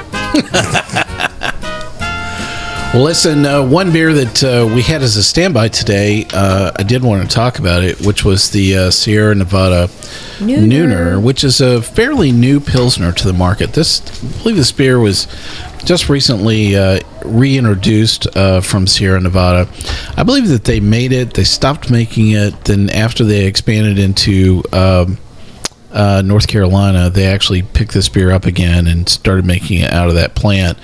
Well, 2.94 3.02
listen, 3.02 3.44
uh, 3.44 3.60
one 3.60 3.92
beer 3.92 4.12
that 4.12 4.44
uh, 4.44 4.72
we 4.72 4.80
had 4.80 5.02
as 5.02 5.16
a 5.16 5.24
standby 5.24 5.66
today, 5.70 6.28
uh, 6.32 6.70
I 6.76 6.84
did 6.84 7.02
want 7.02 7.28
to 7.28 7.34
talk 7.34 7.58
about 7.58 7.82
it, 7.82 8.00
which 8.06 8.24
was 8.24 8.50
the 8.50 8.76
uh, 8.76 8.90
Sierra 8.92 9.34
Nevada 9.34 9.88
Nooner. 10.38 10.68
Nooner, 10.68 11.20
which 11.20 11.42
is 11.42 11.60
a 11.60 11.82
fairly 11.82 12.30
new 12.30 12.60
Pilsner 12.60 13.10
to 13.10 13.26
the 13.26 13.32
market. 13.32 13.72
This, 13.72 14.00
I 14.00 14.42
believe 14.44 14.56
this 14.56 14.70
beer 14.70 15.00
was 15.00 15.26
just 15.84 16.08
recently 16.08 16.76
uh, 16.76 17.00
reintroduced 17.24 18.28
uh, 18.36 18.60
from 18.60 18.86
Sierra 18.86 19.20
Nevada. 19.20 19.68
I 20.16 20.22
believe 20.22 20.46
that 20.46 20.62
they 20.62 20.78
made 20.78 21.10
it, 21.10 21.34
they 21.34 21.42
stopped 21.42 21.90
making 21.90 22.30
it, 22.30 22.62
then 22.62 22.90
after 22.90 23.24
they 23.24 23.46
expanded 23.46 23.98
into. 23.98 24.62
Um, 24.72 25.18
uh, 25.94 26.22
North 26.24 26.48
Carolina, 26.48 27.08
they 27.08 27.26
actually 27.26 27.62
picked 27.62 27.92
this 27.92 28.08
beer 28.08 28.32
up 28.32 28.44
again 28.44 28.86
and 28.86 29.08
started 29.08 29.44
making 29.44 29.80
it 29.80 29.92
out 29.92 30.08
of 30.08 30.14
that 30.16 30.34
plant. 30.34 30.76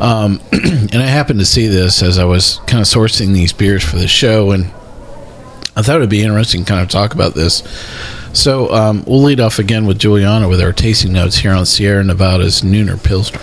Um, 0.00 0.40
and 0.52 0.96
I 0.96 1.06
happened 1.06 1.38
to 1.40 1.46
see 1.46 1.66
this 1.66 2.02
as 2.02 2.18
I 2.18 2.24
was 2.24 2.60
kind 2.66 2.80
of 2.80 2.86
sourcing 2.86 3.34
these 3.34 3.52
beers 3.52 3.84
for 3.84 3.96
the 3.96 4.08
show, 4.08 4.52
and 4.52 4.64
I 5.76 5.82
thought 5.82 5.96
it 5.96 6.00
would 6.00 6.10
be 6.10 6.22
interesting 6.22 6.64
to 6.64 6.68
kind 6.68 6.82
of 6.82 6.88
talk 6.88 7.14
about 7.14 7.34
this. 7.34 7.62
So 8.32 8.72
um, 8.72 9.04
we'll 9.06 9.22
lead 9.22 9.40
off 9.40 9.58
again 9.58 9.86
with 9.86 9.98
Julieanna 9.98 10.48
with 10.48 10.60
our 10.60 10.72
tasting 10.72 11.12
notes 11.12 11.36
here 11.36 11.52
on 11.52 11.66
Sierra 11.66 12.02
Nevada's 12.02 12.62
Nooner 12.62 13.02
Pilsner. 13.02 13.40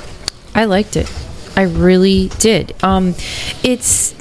I 0.56 0.66
liked 0.66 0.96
it. 0.96 1.12
I 1.56 1.64
really 1.64 2.30
did. 2.40 2.76
Um, 2.84 3.16
it's 3.64 4.16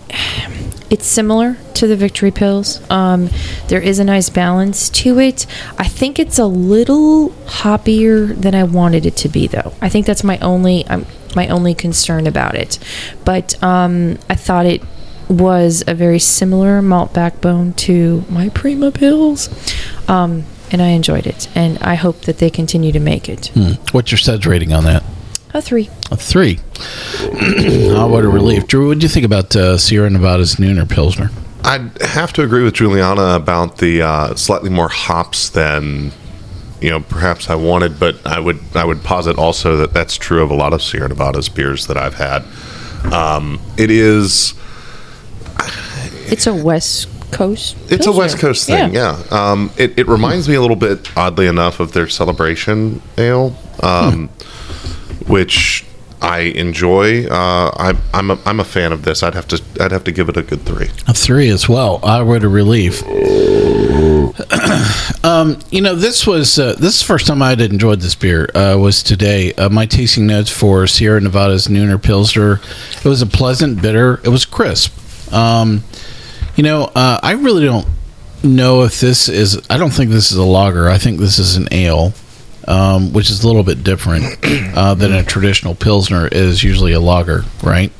it's 0.94 1.06
similar 1.06 1.56
to 1.74 1.88
the 1.88 1.96
Victory 1.96 2.30
Pils. 2.30 2.88
Um, 2.88 3.28
there 3.66 3.80
is 3.80 3.98
a 3.98 4.04
nice 4.04 4.30
balance 4.30 4.88
to 4.90 5.18
it. 5.18 5.44
I 5.76 5.88
think 5.88 6.20
it's 6.20 6.38
a 6.38 6.46
little 6.46 7.30
hoppier 7.46 8.40
than 8.40 8.54
I 8.54 8.62
wanted 8.62 9.04
it 9.04 9.16
to 9.16 9.28
be, 9.28 9.48
though. 9.48 9.74
I 9.82 9.88
think 9.88 10.06
that's 10.06 10.22
my 10.22 10.38
only 10.38 10.86
um, 10.86 11.04
my 11.34 11.48
only 11.48 11.74
concern 11.74 12.28
about 12.28 12.54
it. 12.54 12.78
But 13.24 13.60
um, 13.60 14.18
I 14.30 14.36
thought 14.36 14.66
it 14.66 14.82
was 15.28 15.82
a 15.88 15.94
very 15.94 16.20
similar 16.20 16.80
malt 16.80 17.12
backbone 17.12 17.72
to 17.72 18.24
my 18.30 18.50
Prima 18.50 18.92
Pils, 18.92 19.50
um, 20.08 20.44
and 20.70 20.80
I 20.80 20.88
enjoyed 20.88 21.26
it. 21.26 21.48
And 21.56 21.76
I 21.78 21.96
hope 21.96 22.20
that 22.22 22.38
they 22.38 22.50
continue 22.50 22.92
to 22.92 23.00
make 23.00 23.28
it. 23.28 23.48
Hmm. 23.48 23.72
What's 23.90 24.12
your 24.12 24.18
suds 24.18 24.46
rating 24.46 24.72
on 24.72 24.84
that? 24.84 25.02
A 25.52 25.60
three. 25.60 25.90
A 26.12 26.16
three. 26.16 26.60
Oh, 27.26 28.06
what 28.10 28.24
a 28.24 28.28
relief. 28.28 28.66
Drew, 28.66 28.88
what 28.88 28.98
do 28.98 29.04
you 29.04 29.08
think 29.08 29.26
about 29.26 29.54
uh, 29.56 29.78
Sierra 29.78 30.10
Nevada's 30.10 30.56
Nooner 30.56 30.88
Pilsner? 30.88 31.30
I'd 31.62 32.00
have 32.02 32.32
to 32.34 32.42
agree 32.42 32.62
with 32.62 32.74
Julieanna 32.74 33.36
about 33.36 33.78
the 33.78 34.02
uh, 34.02 34.34
slightly 34.34 34.68
more 34.70 34.88
hops 34.88 35.48
than 35.48 36.12
you 36.80 36.90
know 36.90 37.00
perhaps 37.00 37.48
I 37.48 37.54
wanted, 37.54 37.98
but 37.98 38.16
I 38.26 38.38
would 38.38 38.58
I 38.74 38.84
would 38.84 39.02
posit 39.02 39.38
also 39.38 39.76
that 39.78 39.94
that's 39.94 40.16
true 40.16 40.42
of 40.42 40.50
a 40.50 40.54
lot 40.54 40.72
of 40.74 40.82
Sierra 40.82 41.08
Nevada's 41.08 41.48
beers 41.48 41.86
that 41.86 41.96
I've 41.96 42.14
had. 42.14 42.44
Um, 43.12 43.60
it 43.78 43.90
is 43.90 44.52
It's 46.26 46.46
a 46.46 46.54
West 46.54 47.08
Coast. 47.32 47.76
it's 47.90 48.06
a 48.06 48.12
West 48.12 48.38
Coast 48.38 48.66
thing, 48.66 48.92
yeah. 48.94 49.22
Um, 49.30 49.70
it 49.78 49.98
it 49.98 50.06
reminds 50.06 50.48
me 50.48 50.54
a 50.56 50.60
little 50.60 50.76
bit, 50.76 51.16
oddly 51.16 51.46
enough, 51.46 51.80
of 51.80 51.92
their 51.92 52.08
Celebration 52.08 53.00
Ale, 53.16 53.56
um, 53.82 54.28
which 55.26 55.84
I 56.24 56.38
enjoy. 56.38 57.26
Uh, 57.26 57.70
I, 57.76 57.94
I'm 58.14 58.30
a, 58.30 58.38
I'm 58.46 58.58
a 58.58 58.64
fan 58.64 58.92
of 58.92 59.02
this. 59.02 59.22
I'd 59.22 59.34
have 59.34 59.46
to 59.48 59.62
I'd 59.78 59.92
have 59.92 60.04
to 60.04 60.12
give 60.12 60.30
it 60.30 60.38
a 60.38 60.42
good 60.42 60.62
three. 60.62 60.88
A 61.06 61.12
three 61.12 61.50
as 61.50 61.68
well. 61.68 62.00
I 62.02 62.22
would 62.22 62.44
a 62.44 62.48
relief. 62.48 63.02
um, 65.24 65.58
you 65.70 65.82
know, 65.82 65.94
this 65.94 66.26
was 66.26 66.58
uh, 66.58 66.76
this 66.76 66.94
is 66.94 67.00
the 67.00 67.06
first 67.06 67.26
time 67.26 67.42
I'd 67.42 67.60
enjoyed 67.60 68.00
this 68.00 68.14
beer. 68.14 68.48
Uh, 68.54 68.78
was 68.78 69.02
today. 69.02 69.52
Uh, 69.52 69.68
my 69.68 69.84
tasting 69.84 70.26
notes 70.26 70.50
for 70.50 70.86
Sierra 70.86 71.20
Nevada's 71.20 71.68
Nooner 71.68 72.02
Pilsner. 72.02 72.58
It 72.96 73.04
was 73.04 73.20
a 73.20 73.26
pleasant 73.26 73.82
bitter. 73.82 74.18
It 74.24 74.30
was 74.30 74.46
crisp. 74.46 74.96
Um, 75.30 75.84
you 76.56 76.62
know, 76.62 76.84
uh, 76.94 77.20
I 77.22 77.32
really 77.32 77.66
don't 77.66 77.86
know 78.42 78.84
if 78.84 78.98
this 78.98 79.28
is. 79.28 79.60
I 79.68 79.76
don't 79.76 79.92
think 79.92 80.10
this 80.10 80.32
is 80.32 80.38
a 80.38 80.42
lager. 80.42 80.88
I 80.88 80.96
think 80.96 81.18
this 81.18 81.38
is 81.38 81.56
an 81.56 81.68
ale. 81.70 82.14
Um, 82.66 83.12
which 83.12 83.30
is 83.30 83.44
a 83.44 83.46
little 83.46 83.62
bit 83.62 83.84
different 83.84 84.24
uh, 84.76 84.94
than 84.94 85.12
a 85.12 85.22
traditional 85.22 85.74
pilsner 85.74 86.26
is 86.28 86.64
usually 86.64 86.92
a 86.92 87.00
lager, 87.00 87.44
right? 87.62 87.92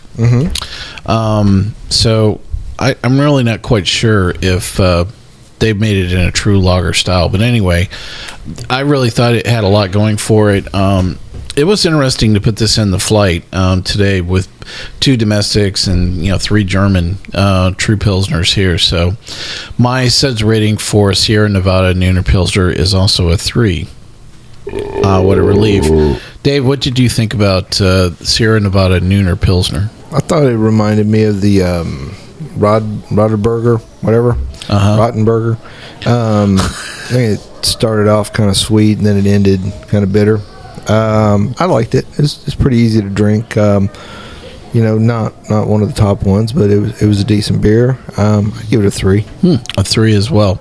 Um, 1.06 1.74
so 1.90 2.40
I, 2.78 2.96
I'm 3.04 3.20
really 3.20 3.44
not 3.44 3.60
quite 3.62 3.86
sure 3.86 4.32
if 4.40 4.80
uh, 4.80 5.04
they've 5.58 5.78
made 5.78 5.96
it 5.96 6.12
in 6.12 6.20
a 6.20 6.30
true 6.32 6.58
lager 6.60 6.92
style. 6.94 7.28
But 7.28 7.40
anyway, 7.42 7.88
I 8.70 8.80
really 8.80 9.10
thought 9.10 9.34
it 9.34 9.46
had 9.46 9.64
a 9.64 9.68
lot 9.68 9.92
going 9.92 10.16
for 10.16 10.50
it. 10.50 10.74
Um, 10.74 11.18
it 11.56 11.64
was 11.64 11.86
interesting 11.86 12.34
to 12.34 12.40
put 12.40 12.56
this 12.56 12.78
in 12.78 12.90
the 12.90 12.98
flight 12.98 13.44
um, 13.54 13.82
today 13.82 14.20
with 14.20 14.48
two 14.98 15.16
domestics 15.16 15.86
and 15.86 16.16
you 16.24 16.32
know 16.32 16.38
three 16.38 16.64
German 16.64 17.18
uh, 17.32 17.70
true 17.76 17.96
pilsners 17.96 18.54
here. 18.54 18.78
So 18.78 19.12
my 19.78 20.08
suds 20.08 20.42
rating 20.42 20.78
for 20.78 21.12
Sierra 21.14 21.48
Nevada 21.48 21.94
Nooner 21.94 22.26
Pilsner 22.26 22.70
is 22.70 22.92
also 22.94 23.28
a 23.28 23.36
three. 23.36 23.88
Uh, 24.74 25.22
what 25.22 25.38
a 25.38 25.42
relief, 25.42 25.84
Dave! 26.42 26.66
What 26.66 26.80
did 26.80 26.98
you 26.98 27.08
think 27.08 27.34
about 27.34 27.80
uh, 27.80 28.10
Sierra 28.16 28.58
Nevada 28.60 29.00
Nooner 29.00 29.40
Pilsner? 29.40 29.90
I 30.12 30.20
thought 30.20 30.44
it 30.44 30.56
reminded 30.56 31.06
me 31.06 31.24
of 31.24 31.40
the 31.40 31.62
um, 31.62 32.14
Rod 32.56 32.82
Roderburger, 33.10 33.80
whatever, 34.02 34.32
Uh-huh. 34.68 34.98
Rottenberger. 34.98 35.56
Um, 36.06 36.58
I 36.60 37.08
think 37.08 37.38
it 37.38 37.64
started 37.66 38.08
off 38.08 38.32
kind 38.32 38.48
of 38.50 38.56
sweet 38.56 38.98
and 38.98 39.06
then 39.06 39.16
it 39.16 39.26
ended 39.26 39.60
kind 39.88 40.02
of 40.04 40.12
bitter. 40.12 40.38
Um, 40.88 41.54
I 41.58 41.64
liked 41.66 41.94
it. 41.94 42.06
It's, 42.18 42.46
it's 42.46 42.54
pretty 42.54 42.78
easy 42.78 43.00
to 43.00 43.08
drink. 43.10 43.56
Um, 43.56 43.90
you 44.72 44.82
know, 44.82 44.98
not 44.98 45.48
not 45.48 45.68
one 45.68 45.82
of 45.82 45.88
the 45.88 45.94
top 45.94 46.24
ones, 46.24 46.52
but 46.52 46.68
it 46.70 46.78
was 46.80 47.00
it 47.02 47.06
was 47.06 47.20
a 47.20 47.24
decent 47.24 47.62
beer. 47.62 47.96
Um, 48.16 48.52
I 48.56 48.62
give 48.64 48.80
it 48.82 48.86
a 48.86 48.90
three. 48.90 49.20
Hmm, 49.40 49.56
a 49.78 49.84
three 49.84 50.14
as 50.14 50.30
well. 50.32 50.60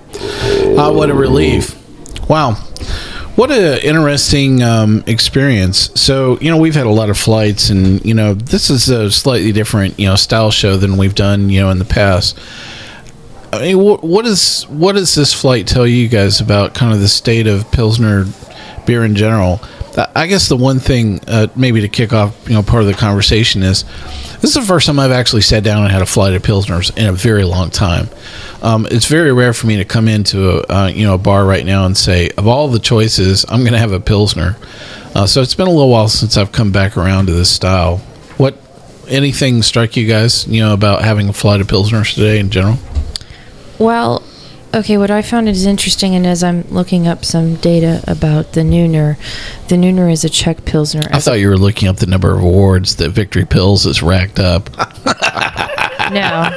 Ah, 0.77 0.91
what 0.91 1.09
a 1.09 1.15
relief! 1.15 1.75
Wow, 2.29 2.51
what 3.35 3.51
an 3.51 3.79
interesting 3.79 4.61
um, 4.63 5.03
experience. 5.07 5.89
So 5.99 6.37
you 6.39 6.51
know 6.51 6.57
we've 6.57 6.75
had 6.75 6.85
a 6.85 6.91
lot 6.91 7.09
of 7.09 7.17
flights, 7.17 7.69
and 7.69 8.03
you 8.05 8.13
know 8.13 8.33
this 8.33 8.69
is 8.69 8.89
a 8.89 9.09
slightly 9.11 9.51
different 9.51 9.99
you 9.99 10.07
know 10.07 10.15
style 10.15 10.51
show 10.51 10.77
than 10.77 10.97
we've 10.97 11.15
done 11.15 11.49
you 11.49 11.61
know 11.61 11.69
in 11.69 11.79
the 11.79 11.85
past. 11.85 12.37
I 13.51 13.59
mean, 13.61 13.79
what, 13.79 14.03
what 14.03 14.25
is 14.25 14.63
what 14.63 14.93
does 14.93 15.13
this 15.15 15.33
flight 15.33 15.67
tell 15.67 15.85
you 15.85 16.07
guys 16.07 16.41
about 16.41 16.73
kind 16.73 16.93
of 16.93 16.99
the 16.99 17.07
state 17.07 17.47
of 17.47 17.69
Pilsner 17.71 18.25
beer 18.85 19.03
in 19.03 19.15
general? 19.15 19.59
I- 19.97 20.07
I 20.15 20.27
guess 20.27 20.49
the 20.49 20.57
one 20.57 20.79
thing, 20.79 21.19
uh, 21.27 21.47
maybe 21.55 21.81
to 21.81 21.87
kick 21.87 22.13
off, 22.13 22.35
you 22.47 22.55
know, 22.55 22.63
part 22.63 22.81
of 22.81 22.87
the 22.87 22.95
conversation 22.95 23.61
is 23.61 23.85
this 24.43 24.57
is 24.57 24.61
the 24.61 24.73
first 24.73 24.87
time 24.87 24.99
I've 24.99 25.11
actually 25.11 25.41
sat 25.41 25.63
down 25.63 25.83
and 25.83 25.91
had 25.91 26.01
a 26.01 26.05
flight 26.05 26.33
of 26.33 26.41
pilsners 26.41 26.95
in 26.97 27.05
a 27.05 27.13
very 27.13 27.45
long 27.45 27.69
time. 27.69 28.09
Um, 28.61 28.85
it's 28.91 29.05
very 29.05 29.31
rare 29.31 29.53
for 29.53 29.67
me 29.67 29.77
to 29.77 29.85
come 29.85 30.09
into 30.09 30.49
a 30.49 30.63
uh, 30.63 30.87
you 30.87 31.05
know 31.05 31.13
a 31.13 31.17
bar 31.17 31.45
right 31.45 31.65
now 31.65 31.85
and 31.85 31.95
say, 31.95 32.29
of 32.31 32.45
all 32.45 32.67
the 32.67 32.79
choices, 32.79 33.45
I'm 33.47 33.61
going 33.61 33.71
to 33.71 33.79
have 33.79 33.93
a 33.93 34.01
pilsner. 34.01 34.57
Uh, 35.15 35.27
so 35.27 35.41
it's 35.41 35.55
been 35.55 35.67
a 35.67 35.71
little 35.71 35.87
while 35.87 36.09
since 36.09 36.35
I've 36.35 36.51
come 36.51 36.73
back 36.73 36.97
around 36.97 37.27
to 37.27 37.31
this 37.31 37.49
style. 37.49 37.99
What 38.35 38.57
anything 39.07 39.61
strike 39.61 39.95
you 39.95 40.09
guys, 40.09 40.45
you 40.45 40.59
know, 40.59 40.73
about 40.73 41.03
having 41.03 41.29
a 41.29 41.33
flight 41.33 41.61
of 41.61 41.67
pilsners 41.67 42.13
today 42.13 42.37
in 42.37 42.49
general? 42.49 42.75
Well, 43.79 44.23
okay, 44.73 44.97
what 44.97 45.11
I 45.11 45.21
found 45.21 45.47
is 45.49 45.65
interesting, 45.65 46.15
and 46.15 46.25
as 46.25 46.43
I'm 46.43 46.63
looking 46.69 47.07
up 47.07 47.23
some 47.25 47.55
data 47.55 48.03
about 48.07 48.53
the 48.53 48.61
Nooner, 48.61 49.17
the 49.67 49.75
Nooner 49.75 50.11
is 50.11 50.23
a 50.23 50.29
Czech 50.29 50.65
Pilsner. 50.65 51.01
I 51.11 51.19
thought 51.19 51.33
you 51.39 51.49
were 51.49 51.57
looking 51.57 51.87
up 51.87 51.97
the 51.97 52.05
number 52.07 52.33
of 52.35 52.41
awards 52.41 52.95
that 52.97 53.09
Victory 53.11 53.45
Pils 53.45 53.85
has 53.85 54.01
racked 54.03 54.39
up. 54.39 54.69
No. 56.11 56.49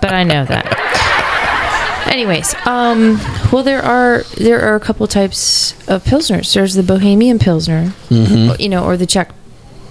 but 0.00 0.12
I 0.12 0.24
know 0.24 0.44
that. 0.46 2.06
Anyways, 2.10 2.54
um, 2.66 3.18
well, 3.52 3.62
there 3.62 3.82
are 3.82 4.22
there 4.38 4.60
are 4.62 4.74
a 4.74 4.80
couple 4.80 5.06
types 5.06 5.72
of 5.86 6.02
pilsners. 6.02 6.52
There's 6.54 6.74
the 6.74 6.82
Bohemian 6.82 7.38
Pilsner, 7.38 7.92
Mhm. 8.08 8.58
you 8.58 8.68
know, 8.70 8.84
or 8.84 8.96
the 8.96 9.06
Czech 9.06 9.30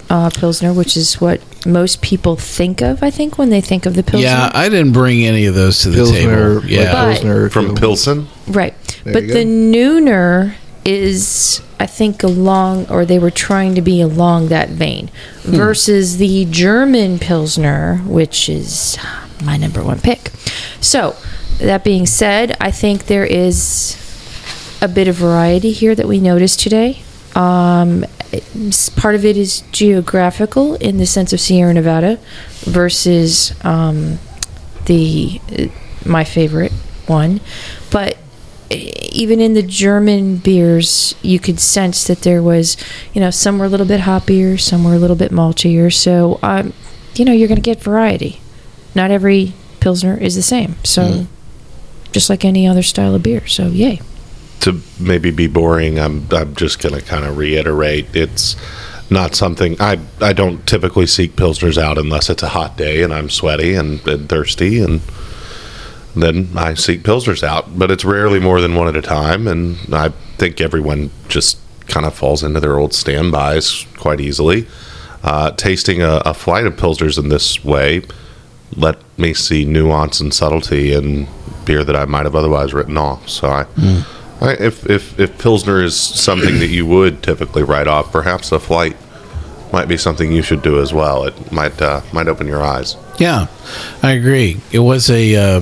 uh, 0.09 0.29
Pilsner, 0.29 0.71
which 0.73 0.95
is 0.95 1.19
what 1.21 1.41
most 1.65 2.01
people 2.01 2.35
think 2.35 2.81
of. 2.81 3.01
I 3.01 3.09
think 3.09 3.37
when 3.37 3.49
they 3.49 3.61
think 3.61 3.85
of 3.85 3.95
the 3.95 4.03
Pilsner. 4.03 4.27
Yeah, 4.27 4.51
I 4.53 4.69
didn't 4.69 4.93
bring 4.93 5.23
any 5.25 5.45
of 5.45 5.55
those 5.55 5.81
to 5.81 5.89
the 5.89 5.95
Pilsner, 5.97 6.59
table. 6.61 6.65
Yeah, 6.69 6.91
But- 6.91 7.13
Pilsner, 7.13 7.49
From. 7.49 7.75
Pilsen? 7.75 8.27
Right. 8.47 8.73
There 9.03 9.13
but 9.13 9.27
the 9.27 9.33
go. 9.33 9.45
Nooner 9.45 10.53
is, 10.83 11.61
I 11.79 11.87
think, 11.87 12.21
along, 12.23 12.87
or 12.89 13.05
they 13.05 13.17
were 13.19 13.31
trying 13.31 13.73
to 13.75 13.81
be 13.81 14.01
along 14.01 14.49
that 14.49 14.69
vein, 14.69 15.09
Hmm. 15.43 15.55
versus 15.55 16.17
the 16.17 16.45
German 16.45 17.17
Pilsner, 17.19 18.01
which 18.05 18.47
is 18.49 18.97
my 19.43 19.57
number 19.57 19.83
one 19.83 19.99
pick. 19.99 20.31
So, 20.81 21.15
that 21.59 21.83
being 21.83 22.05
said, 22.05 22.55
I 22.61 22.69
think 22.69 23.07
there 23.07 23.25
is 23.25 23.97
a 24.81 24.87
bit 24.87 25.07
of 25.07 25.15
variety 25.15 25.71
here 25.71 25.95
that 25.95 26.07
we 26.07 26.19
noticed 26.19 26.59
today. 26.59 27.01
Um, 27.35 28.03
it's- 28.03 28.14
part 28.95 29.15
of 29.15 29.26
it 29.26 29.38
is 29.38 29.61
geographical 29.71 30.76
in 30.76 30.97
the 30.97 31.05
sense 31.05 31.34
of 31.34 31.39
Sierra 31.39 31.73
Nevada 31.73 32.19
versus 32.61 33.53
um, 33.63 34.19
the 34.86 35.39
uh, 35.57 35.65
my 36.05 36.23
favorite 36.23 36.71
one, 37.07 37.39
but 37.91 38.17
e- 38.71 38.91
even 39.11 39.39
in 39.39 39.53
the 39.53 39.63
German 39.63 40.38
beers, 40.38 41.15
you 41.21 41.39
could 41.39 41.59
sense 41.59 42.05
that 42.05 42.21
there 42.21 42.41
was, 42.43 42.78
you 43.13 43.21
know, 43.21 43.32
some 43.32 43.57
were 43.59 43.65
a 43.65 43.69
little 43.69 43.86
bit 43.86 44.01
hoppier, 44.01 44.59
some 44.59 44.84
were 44.84 44.93
a 44.93 44.99
little 44.99 45.15
bit 45.15 45.32
maltier. 45.32 45.91
So, 45.93 46.39
um, 46.43 46.73
you 47.15 47.26
know, 47.26 47.32
you're 47.32 47.47
going 47.47 47.55
to 47.55 47.61
get 47.61 47.82
variety. 47.82 48.41
Not 48.93 49.11
every 49.11 49.53
pilsner 49.80 50.17
is 50.17 50.36
the 50.36 50.41
same. 50.41 50.76
So, 50.84 51.28
just 52.11 52.30
like 52.30 52.45
any 52.45 52.67
other 52.67 52.84
style 52.84 53.15
of 53.15 53.23
beer. 53.23 53.45
So, 53.47 53.67
yay. 53.67 53.99
To 54.66 54.82
maybe 54.99 55.32
be 55.32 55.47
boring, 55.47 55.99
I'm 55.99 56.28
I'm 56.32 56.55
just 56.55 56.82
going 56.82 56.95
to 56.95 57.01
kind 57.01 57.24
of 57.24 57.38
reiterate 57.38 58.16
it's 58.16 58.55
not 59.11 59.36
something 59.36 59.78
I 59.80 59.99
I 60.20 60.34
don't 60.34 60.66
typically 60.68 61.05
seek 61.05 61.36
pilsners 61.36 61.78
out 61.78 61.97
unless 61.97 62.30
it's 62.30 62.43
a 62.43 62.49
hot 62.49 62.76
day 62.76 63.03
and 63.03 63.13
I'm 63.13 63.30
sweaty 63.30 63.76
and, 63.76 64.05
and 64.07 64.28
thirsty 64.28 64.82
and 64.82 65.01
then 66.16 66.49
I 66.55 66.74
seek 66.74 67.03
pilsners 67.03 67.43
out, 67.43 67.78
but 67.78 67.91
it's 67.91 68.05
rarely 68.05 68.39
more 68.39 68.61
than 68.61 68.74
one 68.74 68.88
at 68.88 68.95
a 68.95 69.01
time 69.01 69.47
and 69.47 69.78
I 69.93 70.09
think 70.38 70.59
everyone 70.59 71.11
just 71.28 71.59
kind 71.88 72.05
of 72.05 72.16
falls 72.16 72.41
into 72.41 72.59
their 72.59 72.80
old 72.80 72.93
standbys 72.93 73.86
quite 73.97 74.20
easily. 74.20 74.68
Uh, 75.24 75.51
tasting 75.51 76.01
a, 76.01 76.22
a 76.26 76.34
flight 76.34 76.66
of 76.66 76.76
pilsners 76.76 77.20
in 77.20 77.30
this 77.30 77.63
way 77.63 78.01
let 78.76 78.97
me 79.18 79.34
see 79.34 79.63
nuance 79.63 80.20
and 80.20 80.34
subtlety 80.34 80.91
in 80.93 81.28
beer 81.66 81.84
that 81.84 81.95
I 81.95 82.05
might 82.05 82.26
have 82.26 82.36
otherwise 82.36 82.74
written 82.74 82.97
off. 82.97 83.30
So 83.30 83.47
I, 83.47 83.66
I 84.41 84.51
if, 84.53 84.89
if 84.89 85.19
if 85.19 85.38
pilsner 85.38 85.81
is 85.81 85.97
something 85.97 86.59
that 86.59 86.67
you 86.67 86.86
would 86.86 87.23
typically 87.23 87.63
write 87.63 87.88
off, 87.88 88.11
perhaps 88.11 88.51
a 88.51 88.59
flight 88.59 88.95
might 89.71 89.88
be 89.88 89.97
something 89.97 90.31
you 90.31 90.41
should 90.41 90.61
do 90.61 90.81
as 90.81 90.93
well. 90.93 91.23
It 91.25 91.51
might 91.51 91.81
uh, 91.81 92.01
might 92.13 92.27
open 92.27 92.47
your 92.47 92.61
eyes. 92.61 92.95
yeah, 93.17 93.47
I 94.03 94.11
agree. 94.11 94.57
It 94.71 94.79
was 94.79 95.09
a 95.09 95.36
uh, 95.36 95.61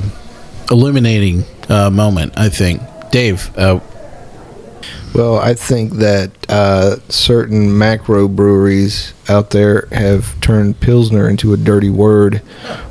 illuminating 0.72 1.44
uh, 1.70 1.90
moment. 1.90 2.34
I 2.38 2.50
think, 2.50 2.82
Dave. 3.12 3.56
Uh, 3.58 3.80
Well, 5.14 5.38
I 5.38 5.54
think 5.54 5.94
that 6.02 6.32
uh, 6.50 6.96
certain 7.08 7.78
macro 7.78 8.28
breweries 8.28 9.14
out 9.30 9.52
there 9.52 9.88
have 9.92 10.40
turned 10.42 10.80
Pilsner 10.80 11.30
into 11.30 11.54
a 11.54 11.58
dirty 11.58 11.92
word 11.92 12.42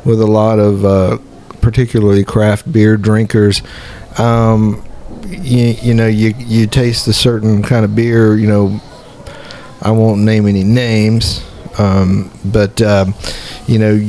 with 0.05 0.21
a 0.21 0.27
lot 0.29 0.61
of 0.61 0.85
uh, 0.85 1.19
particularly 1.61 2.23
craft 2.25 2.71
beer 2.73 2.97
drinkers. 2.97 3.61
Um, 4.19 4.85
you, 5.33 5.75
you 5.83 5.95
know, 5.95 6.07
you, 6.07 6.35
you 6.39 6.67
taste 6.67 7.07
a 7.09 7.13
certain 7.13 7.63
kind 7.63 7.85
of 7.85 7.95
beer, 7.95 8.37
you 8.37 8.47
know, 8.47 8.81
I 9.81 9.91
won't 9.91 10.21
name 10.21 10.47
any 10.47 10.65
names, 10.65 11.45
um, 11.79 12.31
but, 12.45 12.81
um, 12.83 13.15
you 13.67 13.79
know, 13.79 14.01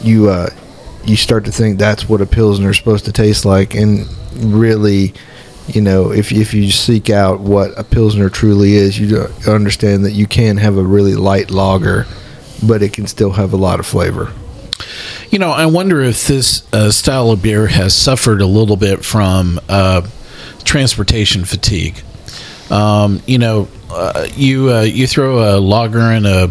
you, 0.00 0.28
uh, 0.28 0.50
you 1.04 1.16
start 1.16 1.44
to 1.46 1.52
think 1.52 1.78
that's 1.78 2.08
what 2.08 2.20
a 2.20 2.26
Pilsner 2.26 2.70
is 2.70 2.76
supposed 2.76 3.06
to 3.06 3.12
taste 3.12 3.44
like, 3.44 3.74
and 3.74 4.06
really 4.36 5.14
you 5.68 5.82
know, 5.82 6.10
if 6.12 6.32
if 6.32 6.54
you 6.54 6.70
seek 6.70 7.10
out 7.10 7.40
what 7.40 7.78
a 7.78 7.84
pilsner 7.84 8.30
truly 8.30 8.74
is, 8.74 8.98
you 8.98 9.26
understand 9.46 10.04
that 10.06 10.12
you 10.12 10.26
can 10.26 10.56
have 10.56 10.78
a 10.78 10.82
really 10.82 11.14
light 11.14 11.50
lager, 11.50 12.06
but 12.66 12.82
it 12.82 12.92
can 12.94 13.06
still 13.06 13.32
have 13.32 13.52
a 13.52 13.56
lot 13.56 13.78
of 13.78 13.86
flavor. 13.86 14.32
You 15.30 15.38
know, 15.38 15.50
I 15.50 15.66
wonder 15.66 16.00
if 16.00 16.26
this 16.26 16.66
uh, 16.72 16.90
style 16.90 17.30
of 17.30 17.42
beer 17.42 17.66
has 17.66 17.94
suffered 17.94 18.40
a 18.40 18.46
little 18.46 18.76
bit 18.76 19.04
from 19.04 19.60
uh, 19.68 20.08
transportation 20.64 21.44
fatigue. 21.44 22.02
Um, 22.70 23.22
you 23.26 23.38
know, 23.38 23.68
uh, 23.90 24.26
you 24.34 24.70
uh, 24.72 24.82
you 24.82 25.06
throw 25.06 25.56
a 25.56 25.60
lager 25.60 26.12
in 26.12 26.26
a, 26.26 26.48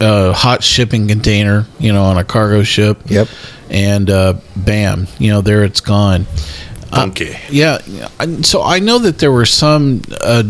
a 0.00 0.32
hot 0.32 0.62
shipping 0.64 1.08
container, 1.08 1.66
you 1.78 1.92
know, 1.92 2.04
on 2.04 2.16
a 2.16 2.24
cargo 2.24 2.62
ship. 2.62 2.98
Yep. 3.06 3.28
And 3.68 4.10
uh, 4.10 4.34
bam, 4.56 5.06
you 5.18 5.30
know, 5.30 5.42
there 5.42 5.62
it's 5.64 5.80
gone. 5.80 6.26
Uh, 6.92 6.96
Funky. 6.96 7.36
yeah. 7.50 7.78
So 8.42 8.62
I 8.62 8.80
know 8.80 8.98
that 8.98 9.18
there 9.18 9.30
were 9.30 9.46
some 9.46 10.02
uh, 10.20 10.42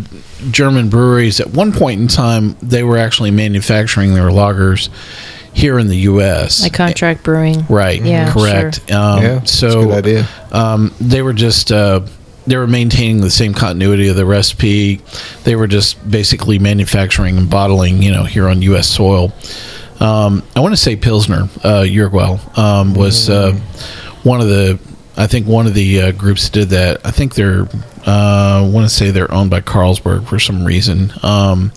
German 0.51 0.89
breweries 0.89 1.39
at 1.41 1.51
one 1.51 1.71
point 1.73 2.01
in 2.01 2.09
time 2.09 2.57
they 2.63 2.83
were 2.83 2.97
actually 2.97 3.31
manufacturing 3.31 4.15
their 4.15 4.31
lagers 4.31 4.89
here 5.53 5.79
in 5.79 5.89
the 5.89 5.97
U.S. 5.97 6.63
Like 6.63 6.73
contract 6.73 7.25
brewing. 7.25 7.67
Right. 7.69 8.01
Yeah, 8.01 8.33
Correct. 8.33 8.89
sure. 8.89 8.97
Um, 8.99 9.23
Yeah, 9.23 9.35
that's 9.35 9.53
a 9.53 9.57
so 9.57 9.85
good 9.87 9.93
idea. 9.93 10.29
Um, 10.53 10.95
they 11.01 11.21
were 11.23 11.35
just 11.35 11.73
uh, 11.73 12.01
they 12.47 12.57
were 12.57 12.67
maintaining 12.67 13.21
the 13.21 13.31
same 13.31 13.55
continuity 13.55 14.09
of 14.09 14.17
the 14.17 14.27
recipe. 14.27 15.01
They 15.45 15.57
were 15.57 15.67
just 15.67 16.11
basically 16.11 16.59
manufacturing 16.59 17.37
and 17.39 17.49
bottling, 17.51 18.03
you 18.03 18.11
know, 18.11 18.25
here 18.25 18.49
on 18.49 18.63
U.S. 18.63 18.89
soil. 18.89 19.33
Um, 20.01 20.43
I 20.57 20.61
want 20.61 20.73
to 20.73 20.79
say 20.79 20.97
Pilsner, 20.97 21.43
uh, 21.63 21.85
Urquell, 21.85 22.57
um, 22.59 22.95
was 22.95 23.29
uh, 23.29 23.53
one 24.23 24.41
of 24.41 24.49
the. 24.49 24.79
I 25.17 25.27
think 25.27 25.47
one 25.47 25.67
of 25.67 25.75
the 25.75 26.01
uh, 26.01 26.13
groups 26.13 26.45
that 26.45 26.53
did 26.53 26.69
that. 26.71 27.07
I 27.07 27.11
think 27.11 27.35
they're. 27.35 27.69
Uh, 28.07 28.65
I 28.65 28.71
want 28.73 28.89
to 28.89 28.95
say 28.95 29.11
they're 29.11 29.31
owned 29.31 29.51
by 29.51 29.61
Carlsberg 29.61 30.27
for 30.27 30.39
some 30.39 30.65
reason. 30.65 31.13
Um, 31.23 31.71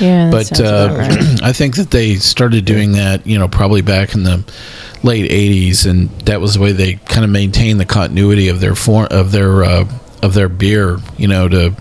Yeah, 0.00 0.30
that 0.30 0.50
but 0.50 0.60
uh, 0.60 0.94
right. 0.96 1.42
I 1.42 1.52
think 1.52 1.74
that 1.76 1.90
they 1.90 2.14
started 2.14 2.64
doing 2.64 2.92
that, 2.92 3.26
you 3.26 3.38
know, 3.38 3.48
probably 3.48 3.82
back 3.82 4.14
in 4.14 4.22
the 4.22 4.44
late 5.02 5.28
'80s, 5.28 5.84
and 5.90 6.10
that 6.20 6.40
was 6.40 6.54
the 6.54 6.60
way 6.60 6.70
they 6.70 6.94
kind 6.94 7.24
of 7.24 7.30
maintained 7.30 7.80
the 7.80 7.84
continuity 7.84 8.48
of 8.48 8.60
their 8.60 8.76
form 8.76 9.08
of 9.10 9.32
their 9.32 9.64
uh, 9.64 9.84
of 10.24 10.34
their 10.34 10.48
beer, 10.48 10.98
you 11.16 11.28
know, 11.28 11.48
to 11.48 11.74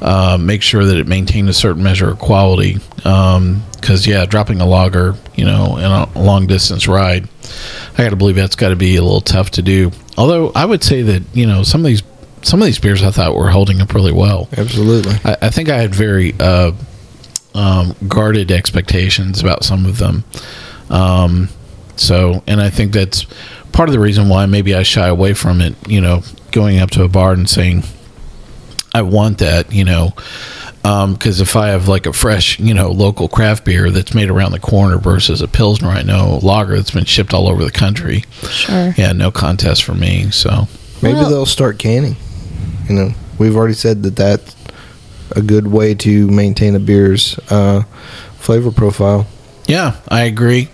uh, 0.00 0.38
make 0.40 0.62
sure 0.62 0.84
that 0.84 0.96
it 0.96 1.06
maintained 1.06 1.48
a 1.48 1.52
certain 1.52 1.82
measure 1.82 2.10
of 2.10 2.18
quality. 2.18 2.78
Because 2.96 4.06
yeah, 4.06 4.24
dropping 4.24 4.60
a 4.60 4.66
lager, 4.66 5.16
you 5.34 5.44
know, 5.44 5.76
in 5.76 5.84
a 5.84 6.18
long 6.18 6.46
distance 6.46 6.86
ride, 6.88 7.28
I 7.94 8.04
got 8.04 8.10
to 8.10 8.16
believe 8.16 8.36
that's 8.36 8.56
got 8.56 8.70
to 8.70 8.76
be 8.76 8.96
a 8.96 9.02
little 9.02 9.20
tough 9.20 9.50
to 9.52 9.62
do. 9.62 9.90
Although 10.16 10.52
I 10.54 10.64
would 10.64 10.82
say 10.82 11.02
that 11.02 11.22
you 11.34 11.46
know 11.46 11.62
some 11.62 11.80
of 11.80 11.86
these 11.86 12.02
some 12.42 12.60
of 12.60 12.66
these 12.66 12.78
beers 12.78 13.02
I 13.02 13.10
thought 13.10 13.34
were 13.34 13.50
holding 13.50 13.80
up 13.80 13.94
really 13.94 14.12
well. 14.12 14.48
Absolutely. 14.56 15.14
I, 15.24 15.36
I 15.42 15.50
think 15.50 15.68
I 15.68 15.78
had 15.78 15.94
very 15.94 16.34
uh, 16.38 16.72
um, 17.54 17.94
guarded 18.08 18.50
expectations 18.50 19.40
about 19.40 19.64
some 19.64 19.86
of 19.86 19.98
them. 19.98 20.24
Um, 20.90 21.48
so, 21.96 22.42
and 22.46 22.60
I 22.60 22.70
think 22.70 22.92
that's 22.92 23.26
part 23.72 23.88
of 23.88 23.92
the 23.92 24.00
reason 24.00 24.28
why 24.28 24.46
maybe 24.46 24.74
I 24.74 24.82
shy 24.82 25.06
away 25.08 25.34
from 25.34 25.60
it. 25.60 25.74
You 25.88 26.00
know, 26.00 26.22
going 26.52 26.78
up 26.78 26.90
to 26.92 27.02
a 27.04 27.08
bar 27.08 27.32
and 27.32 27.48
saying, 27.48 27.82
"I 28.94 29.02
want 29.02 29.38
that," 29.38 29.72
you 29.72 29.84
know, 29.84 30.14
because 30.82 31.40
if 31.40 31.56
I 31.56 31.68
have 31.68 31.88
like 31.88 32.06
a 32.06 32.12
fresh, 32.12 32.58
you 32.58 32.74
know, 32.74 32.90
local 32.90 33.28
craft 33.28 33.64
beer 33.64 33.90
that's 33.90 34.14
made 34.14 34.28
around 34.30 34.52
the 34.52 34.60
corner 34.60 34.98
versus 34.98 35.40
a 35.42 35.48
pilsner 35.48 35.88
I 35.88 36.02
know 36.02 36.38
lager 36.42 36.76
that's 36.76 36.90
been 36.90 37.04
shipped 37.04 37.32
all 37.34 37.48
over 37.48 37.64
the 37.64 37.70
country, 37.70 38.24
Sure. 38.50 38.94
yeah, 38.96 39.12
no 39.12 39.30
contest 39.30 39.82
for 39.84 39.94
me. 39.94 40.30
So, 40.30 40.68
Maybe 41.00 41.14
Well- 41.18 41.30
they'll 41.30 41.46
start 41.46 41.78
canning. 41.80 42.16
You 42.88 42.94
know, 42.94 43.14
we've 43.38 43.56
already 43.56 43.74
said 43.74 44.02
that 44.04 44.14
that's 44.16 44.54
a 45.34 45.40
good 45.42 45.66
way 45.66 45.94
to 45.94 46.28
maintain 46.28 46.76
a 46.76 46.78
beer's 46.78 47.38
uh, 47.50 47.82
flavor 48.38 48.70
profile. 48.70 49.26
Yeah, 49.66 49.94
I 50.08 50.22
agree. 50.22 50.68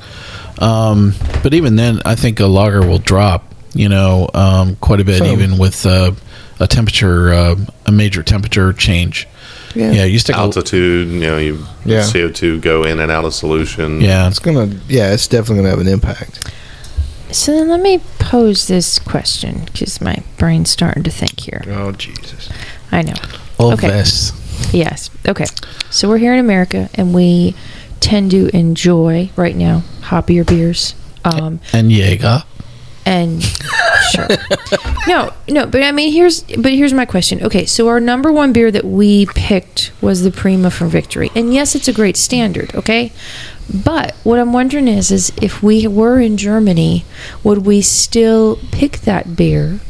Um, 0.58 1.14
but 1.42 1.54
even 1.54 1.76
then, 1.76 2.00
I 2.04 2.14
think 2.14 2.40
a 2.40 2.46
lager 2.46 2.82
will 2.84 2.98
drop. 2.98 3.47
You 3.74 3.88
know, 3.88 4.28
um, 4.34 4.76
quite 4.76 5.00
a 5.00 5.04
bit, 5.04 5.18
Some. 5.18 5.28
even 5.28 5.58
with 5.58 5.84
uh, 5.84 6.12
a 6.58 6.66
temperature, 6.66 7.32
uh, 7.32 7.56
a 7.86 7.92
major 7.92 8.22
temperature 8.22 8.72
change. 8.72 9.28
Yeah. 9.74 9.92
Yeah, 9.92 10.04
you 10.04 10.18
stick 10.18 10.34
a, 10.34 10.38
Altitude, 10.38 11.08
you 11.08 11.20
know, 11.20 11.36
you 11.36 11.66
Yeah. 11.84 12.00
CO2 12.00 12.60
go 12.60 12.84
in 12.84 12.98
and 12.98 13.12
out 13.12 13.24
of 13.24 13.34
solution. 13.34 14.00
yeah, 14.00 14.26
It's 14.26 14.38
gonna, 14.38 14.66
yeah, 14.88 15.12
it's 15.12 15.26
definitely 15.26 15.56
gonna 15.56 15.70
have 15.70 15.80
an 15.80 15.88
impact. 15.88 16.50
So 17.30 17.52
then 17.52 17.68
let 17.68 17.80
me 17.80 18.00
pose 18.18 18.66
this 18.68 18.98
question 18.98 19.66
because 19.66 20.00
my 20.00 20.16
brain's 20.38 20.70
starting 20.70 21.02
to 21.02 21.10
think 21.10 21.40
here. 21.40 21.62
Oh 21.68 21.92
Jesus! 21.92 22.48
I 22.90 23.02
know. 23.02 23.14
all 23.58 23.74
okay. 23.74 23.88
vests. 23.88 24.32
Yes. 24.72 25.10
Okay. 25.26 25.44
So 25.90 26.08
we're 26.08 26.18
here 26.18 26.32
in 26.32 26.38
America 26.38 26.88
and 26.94 27.14
we 27.14 27.54
tend 28.00 28.30
to 28.30 28.48
enjoy 28.56 29.30
right 29.36 29.54
now 29.54 29.82
hoppier 30.00 30.46
beers. 30.46 30.94
Um, 31.24 31.60
and 31.74 31.92
Jaeger. 31.92 32.44
And 33.08 33.42
sure. 34.12 34.28
No, 35.06 35.32
no, 35.48 35.66
but 35.66 35.82
I 35.82 35.92
mean 35.92 36.12
here's 36.12 36.42
but 36.42 36.72
here's 36.72 36.92
my 36.92 37.06
question. 37.06 37.42
Okay, 37.42 37.64
so 37.64 37.88
our 37.88 38.00
number 38.00 38.30
one 38.30 38.52
beer 38.52 38.70
that 38.70 38.84
we 38.84 39.24
picked 39.26 39.90
was 40.02 40.22
the 40.22 40.30
Prima 40.30 40.70
from 40.70 40.90
Victory. 40.90 41.30
And 41.34 41.54
yes, 41.54 41.74
it's 41.74 41.88
a 41.88 41.92
great 41.94 42.18
standard, 42.18 42.74
okay? 42.74 43.12
But 43.72 44.14
what 44.24 44.38
I'm 44.38 44.52
wondering 44.52 44.86
is 44.86 45.10
is 45.10 45.32
if 45.40 45.62
we 45.62 45.86
were 45.86 46.20
in 46.20 46.36
Germany, 46.36 47.06
would 47.42 47.64
we 47.64 47.80
still 47.80 48.58
pick 48.70 48.98
that 49.00 49.34
beer 49.34 49.80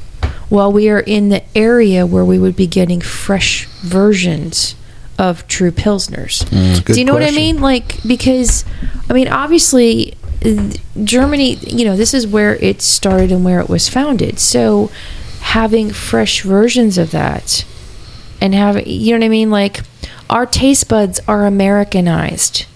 while 0.48 0.70
we 0.70 0.88
are 0.88 1.00
in 1.00 1.28
the 1.30 1.42
area 1.56 2.06
where 2.06 2.24
we 2.24 2.38
would 2.38 2.54
be 2.54 2.68
getting 2.68 3.00
fresh 3.00 3.66
versions 3.82 4.76
of 5.18 5.48
true 5.48 5.72
pilsners? 5.72 6.48
Good 6.84 6.94
Do 6.94 7.00
you 7.00 7.04
know 7.04 7.14
what 7.14 7.24
I 7.24 7.32
mean? 7.32 7.60
Like 7.60 8.00
because 8.04 8.64
I 9.10 9.12
mean 9.12 9.26
obviously 9.26 10.14
Germany, 10.40 11.54
you 11.56 11.84
know, 11.84 11.96
this 11.96 12.14
is 12.14 12.26
where 12.26 12.56
it 12.56 12.80
started 12.80 13.32
and 13.32 13.44
where 13.44 13.60
it 13.60 13.68
was 13.68 13.88
founded. 13.88 14.38
So 14.38 14.90
having 15.40 15.90
fresh 15.90 16.42
versions 16.42 16.98
of 16.98 17.10
that 17.10 17.64
and 18.40 18.54
having 18.54 18.86
you 18.86 19.12
know 19.12 19.18
what 19.18 19.24
I 19.24 19.28
mean 19.28 19.50
like 19.50 19.80
our 20.28 20.46
taste 20.46 20.88
buds 20.88 21.20
are 21.26 21.46
Americanized 21.46 22.66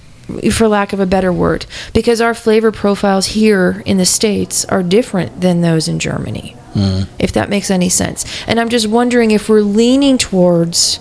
for 0.51 0.69
lack 0.69 0.93
of 0.93 1.01
a 1.01 1.07
better 1.07 1.33
word 1.33 1.67
because 1.93 2.21
our 2.21 2.35
flavor 2.35 2.73
profiles 2.73 3.27
here 3.27 3.83
in 3.85 3.99
the 3.99 4.07
states 4.07 4.65
are 4.67 4.83
different 4.83 5.41
than 5.41 5.61
those 5.61 5.89
in 5.89 5.99
Germany. 5.99 6.57
Mm-hmm. 6.75 7.13
If 7.19 7.33
that 7.33 7.51
makes 7.51 7.71
any 7.71 7.91
sense. 7.91 8.25
And 8.47 8.59
I'm 8.59 8.71
just 8.71 8.87
wondering 8.87 9.31
if 9.31 9.51
we're 9.51 9.61
leaning 9.61 10.17
towards 10.17 11.01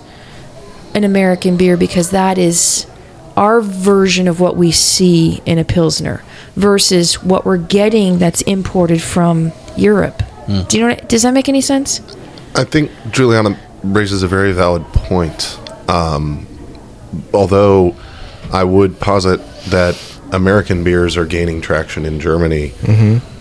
an 0.94 1.04
American 1.04 1.56
beer 1.56 1.78
because 1.78 2.10
that 2.10 2.36
is 2.36 2.86
our 3.36 3.62
version 3.62 4.28
of 4.28 4.38
what 4.38 4.56
we 4.56 4.70
see 4.70 5.40
in 5.46 5.58
a 5.58 5.64
Pilsner 5.64 6.22
versus 6.56 7.22
what 7.22 7.44
we're 7.44 7.56
getting 7.56 8.18
that's 8.18 8.42
imported 8.42 9.02
from 9.02 9.52
Europe. 9.76 10.22
Do 10.68 10.76
you 10.76 10.82
know 10.82 10.94
what, 10.94 11.08
does 11.08 11.22
that 11.22 11.32
make 11.32 11.48
any 11.48 11.60
sense? 11.60 12.00
I 12.54 12.64
think 12.64 12.90
Julieanna 13.08 13.58
raises 13.82 14.22
a 14.22 14.28
very 14.28 14.52
valid 14.52 14.82
point. 14.92 15.58
Um, 15.88 16.46
although 17.32 17.96
I 18.52 18.64
would 18.64 19.00
posit 19.00 19.40
that 19.66 19.98
American 20.32 20.84
beers 20.84 21.16
are 21.16 21.26
gaining 21.26 21.60
traction 21.60 22.04
in 22.04 22.20
Germany 22.20 22.72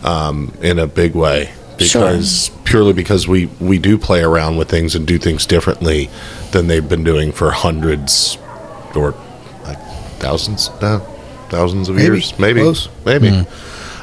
um, 0.04 0.54
in 0.62 0.80
a 0.80 0.88
big 0.88 1.16
way 1.16 1.52
because 1.78 2.50
purely 2.64 2.94
because 2.94 3.28
we 3.28 3.48
we 3.60 3.80
do 3.80 3.98
play 3.98 4.22
around 4.22 4.58
with 4.58 4.70
things 4.70 4.96
and 4.96 5.08
do 5.08 5.18
things 5.18 5.46
differently 5.46 6.10
than 6.52 6.68
they've 6.68 6.88
been 6.88 7.04
doing 7.04 7.32
for 7.32 7.52
hundreds 7.52 8.38
or 8.96 9.16
like 9.64 9.80
thousands 10.20 10.70
now 10.82 11.02
thousands 11.52 11.90
of 11.90 11.96
Maybe. 11.96 12.06
years 12.08 12.40
maybe 12.40 12.62
Close. 12.62 12.90
maybe 13.06 13.30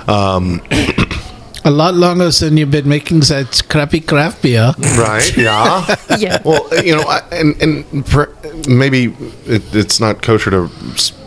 A 1.65 1.71
lot 1.71 1.95
longer 1.95 2.31
than 2.31 2.57
you've 2.57 2.71
been 2.71 2.89
making 2.89 3.21
such 3.23 3.69
crappy 3.69 4.01
craft 4.01 4.43
beer. 4.43 4.73
right 4.97 5.37
yeah 5.37 5.85
Yeah. 6.19 6.41
Well, 6.45 6.67
you 6.85 6.95
know, 6.97 7.03
I- 7.03 7.23
and 7.33 7.61
and 7.61 8.07
per, 8.07 8.33
maybe 8.69 9.15
it, 9.45 9.63
it's 9.75 10.01
not 10.01 10.23
kosher 10.23 10.51
to 10.51 10.71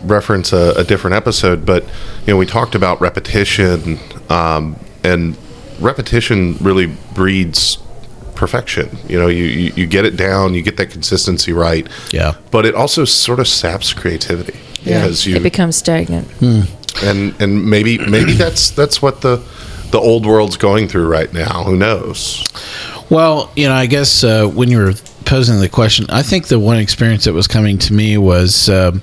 reference 0.03 0.51
a, 0.53 0.74
a 0.78 0.84
different 0.84 1.15
episode, 1.15 1.65
but 1.65 1.84
you 2.26 2.34
know, 2.34 2.38
we 2.38 2.45
talked 2.47 2.74
about 2.76 2.99
repetition, 3.01 3.99
um, 4.30 4.76
and 5.03 5.38
repetition 5.80 6.55
really 6.61 6.88
breeds 7.13 7.78
perfection. 8.36 8.89
You 9.07 9.19
know, 9.19 9.28
you, 9.28 9.43
you 9.43 9.74
you 9.76 9.86
get 9.86 10.05
it 10.05 10.15
down, 10.17 10.53
you 10.55 10.63
get 10.63 10.78
that 10.78 10.89
consistency 10.89 11.53
right. 11.53 11.88
Yeah. 12.11 12.34
but 12.49 12.65
it 12.65 12.74
also 12.74 13.05
sort 13.05 13.39
of 13.39 13.47
saps 13.47 13.93
creativity 13.93 14.57
because 14.84 15.25
you 15.25 15.36
it 15.36 15.43
becomes 15.43 15.75
stagnant. 15.75 16.27
and 17.03 17.41
and 17.41 17.65
maybe 17.69 17.97
maybe 17.97 18.34
that's 18.34 18.71
that's 18.71 19.01
what 19.01 19.21
the 19.21 19.43
the 19.91 19.99
old 19.99 20.25
world's 20.25 20.57
going 20.57 20.88
through 20.88 21.07
right 21.07 21.32
now. 21.34 21.63
Who 21.63 21.75
knows? 21.75 22.43
Well, 23.09 23.51
you 23.55 23.67
know, 23.67 23.73
I 23.73 23.88
guess 23.88 24.23
uh, 24.23 24.47
when 24.47 24.71
you 24.71 24.77
were 24.77 24.93
posing 25.25 25.59
the 25.59 25.67
question, 25.67 26.05
I 26.09 26.23
think 26.23 26.47
the 26.47 26.59
one 26.59 26.77
experience 26.77 27.25
that 27.25 27.34
was 27.34 27.47
coming 27.47 27.77
to 27.79 27.93
me 27.93 28.17
was 28.17 28.69
um 28.69 29.01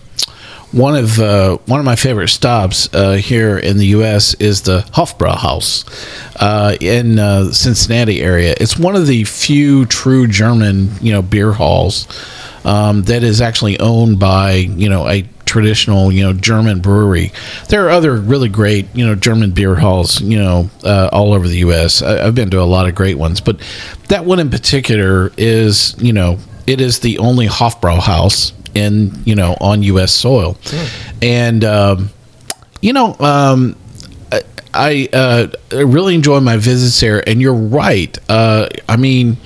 one 0.73 0.97
of 0.97 1.19
uh, 1.19 1.57
one 1.67 1.81
of 1.81 1.87
my 1.87 1.97
favorite 1.97 2.29
stops 2.29 2.93
uh, 2.95 3.13
here 3.15 3.57
in 3.59 3.79
the 3.79 3.87
U.S. 3.87 4.35
is 4.35 4.63
the 4.63 4.81
Hofbrauhaus 4.93 5.85
uh, 6.37 6.77
in 6.81 7.19
uh, 7.19 7.53
Cincinnati 7.53 8.21
area. 8.21 8.55
It's 8.61 8.79
one 8.79 8.95
of 8.95 9.07
the 9.07 9.25
few 9.25 9.87
true 9.87 10.27
German, 10.27 10.91
you 11.01 11.11
know, 11.11 11.23
beer 11.23 11.53
halls 11.53 12.07
um, 12.65 13.03
that 13.05 13.23
is 13.23 13.41
actually 13.41 13.81
owned 13.81 14.19
by 14.19 14.53
you 14.53 14.89
know 14.91 15.09
a 15.09 15.23
traditional 15.49 16.13
you 16.13 16.23
know 16.23 16.33
German 16.33 16.81
brewery. 16.81 17.33
There 17.69 17.87
are 17.87 17.91
other 17.91 18.17
really 18.17 18.49
great 18.49 18.87
you 18.95 19.05
know 19.05 19.15
German 19.15 19.51
beer 19.51 19.75
halls 19.75 20.21
you 20.21 20.39
know 20.39 20.71
uh, 20.85 21.09
all 21.13 21.33
over 21.33 21.49
the 21.49 21.59
U.S. 21.59 22.03
I, 22.03 22.27
I've 22.27 22.35
been 22.35 22.51
to 22.51 22.61
a 22.61 22.69
lot 22.69 22.87
of 22.87 22.95
great 22.95 23.17
ones, 23.17 23.41
but 23.41 23.61
that 24.09 24.25
one 24.25 24.39
in 24.39 24.51
particular 24.51 25.33
is 25.37 25.97
you 25.99 26.13
know 26.13 26.39
it 26.67 26.81
is 26.81 27.01
the 27.01 27.19
only 27.19 27.47
Hofbrauhaus 27.47 28.53
in 28.75 29.11
you 29.25 29.35
know 29.35 29.57
on 29.61 29.83
U.S. 29.83 30.13
soil, 30.13 30.57
and 31.23 31.65
um, 31.65 32.11
you 32.81 32.93
know. 32.93 33.17
Um, 33.19 33.75
I- 34.75 35.09
uh, 35.13 35.49
really 35.73 36.15
enjoy 36.15 36.41
my 36.41 36.57
visits 36.57 36.99
there, 37.01 37.27
and 37.29 37.41
you're 37.41 37.55
right. 37.55 38.17
Uh, 38.29 38.69
I 38.89 38.97
mean, 38.97 39.37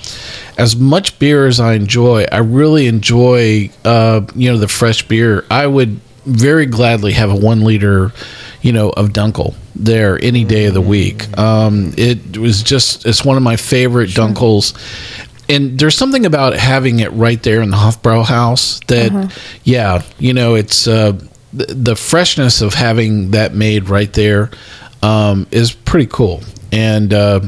as 0.57 0.75
much 0.75 1.17
beer 1.19 1.47
as 1.47 1.59
I 1.59 1.73
enjoy, 1.73 2.25
I 2.31 2.37
really 2.39 2.87
enjoy 2.87 3.69
uh, 3.85 4.21
you 4.35 4.51
know 4.51 4.57
the 4.57 4.67
fresh 4.67 5.07
beer. 5.07 5.45
I 5.49 5.67
would 5.67 5.99
very 6.25 6.65
gladly 6.65 7.13
have 7.13 7.29
a 7.31 7.35
one 7.35 7.63
liter, 7.63 8.11
you 8.61 8.71
know, 8.71 8.89
of 8.91 9.09
Dunkel 9.09 9.55
there 9.75 10.17
any 10.23 10.43
day 10.45 10.65
of 10.65 10.73
the 10.73 10.81
week. 10.81 11.35
Um, 11.37 11.93
it 11.97 12.37
was 12.37 12.63
just 12.63 13.05
it's 13.05 13.25
one 13.25 13.35
of 13.37 13.43
my 13.43 13.55
favorite 13.57 14.09
Dunkels. 14.11 14.73
And 15.49 15.77
there's 15.77 15.97
something 15.97 16.25
about 16.25 16.53
having 16.53 16.99
it 17.01 17.11
right 17.11 17.41
there 17.43 17.61
in 17.61 17.69
the 17.69 17.75
Hofbrauhaus 17.75 18.79
that, 18.87 19.11
yeah, 19.65 20.01
you 20.17 20.33
know, 20.33 20.55
it's 20.55 20.87
uh, 20.87 21.19
the, 21.51 21.65
the 21.65 21.95
freshness 21.97 22.61
of 22.61 22.73
having 22.73 23.31
that 23.31 23.53
made 23.53 23.89
right 23.89 24.11
there 24.13 24.51
um, 25.03 25.45
is 25.51 25.73
pretty 25.73 26.07
cool. 26.07 26.41
And 26.71 27.13
uh, 27.13 27.41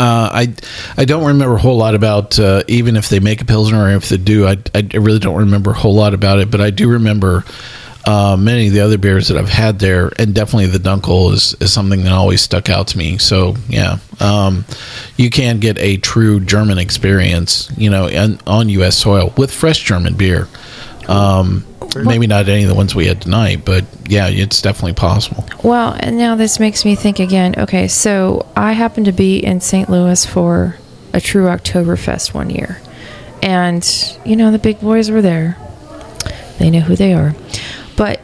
uh, 0.00 0.30
I 0.32 0.54
I 0.96 1.04
don't 1.04 1.26
remember 1.26 1.56
a 1.56 1.60
whole 1.60 1.76
lot 1.76 1.94
about 1.94 2.38
uh, 2.38 2.64
even 2.66 2.96
if 2.96 3.08
they 3.08 3.20
make 3.20 3.40
a 3.40 3.44
pilsner 3.44 3.84
or 3.84 3.90
if 3.90 4.08
they 4.08 4.16
do. 4.16 4.46
I, 4.46 4.56
I 4.74 4.88
really 4.94 5.18
don't 5.20 5.36
remember 5.36 5.70
a 5.70 5.74
whole 5.74 5.94
lot 5.94 6.14
about 6.14 6.40
it, 6.40 6.50
but 6.50 6.60
I 6.60 6.70
do 6.70 6.88
remember 6.90 7.44
uh, 8.04 8.36
many 8.38 8.68
of 8.68 8.72
the 8.72 8.80
other 8.80 8.96
beers 8.96 9.28
that 9.28 9.36
I've 9.36 9.48
had 9.48 9.78
there, 9.78 10.10
and 10.18 10.34
definitely 10.34 10.66
the 10.66 10.78
Dunkel 10.78 11.32
is, 11.34 11.54
is 11.60 11.72
something 11.72 12.04
that 12.04 12.12
always 12.12 12.40
stuck 12.40 12.70
out 12.70 12.88
to 12.88 12.98
me. 12.98 13.18
So 13.18 13.56
yeah, 13.68 13.98
um, 14.18 14.64
you 15.16 15.30
can 15.30 15.60
get 15.60 15.78
a 15.78 15.98
true 15.98 16.40
German 16.40 16.78
experience, 16.78 17.70
you 17.76 17.90
know, 17.90 18.08
on, 18.08 18.38
on 18.46 18.68
U.S. 18.70 18.96
soil 18.96 19.34
with 19.36 19.52
fresh 19.52 19.82
German 19.82 20.14
beer. 20.14 20.48
Um, 21.06 21.64
maybe 22.04 22.26
not 22.26 22.48
any 22.48 22.62
of 22.62 22.68
the 22.68 22.74
ones 22.74 22.94
we 22.94 23.06
had 23.06 23.20
tonight, 23.20 23.64
but 23.64 23.84
yeah, 24.06 24.28
it's 24.28 24.62
definitely 24.62 24.94
possible. 24.94 25.44
Well, 25.62 25.96
and 25.98 26.16
now 26.16 26.36
this 26.36 26.58
makes 26.60 26.84
me 26.84 26.94
think 26.94 27.18
again. 27.18 27.54
Okay, 27.58 27.88
so 27.88 28.46
I 28.56 28.72
happened 28.72 29.06
to 29.06 29.12
be 29.12 29.38
in 29.38 29.60
St. 29.60 29.88
Louis 29.88 30.24
for 30.24 30.76
a 31.12 31.20
true 31.20 31.46
Oktoberfest 31.46 32.34
one 32.34 32.50
year. 32.50 32.80
And, 33.42 34.18
you 34.24 34.36
know, 34.36 34.50
the 34.50 34.58
big 34.58 34.80
boys 34.80 35.10
were 35.10 35.22
there. 35.22 35.56
They 36.58 36.70
know 36.70 36.80
who 36.80 36.96
they 36.96 37.12
are. 37.14 37.34
But 37.96 38.20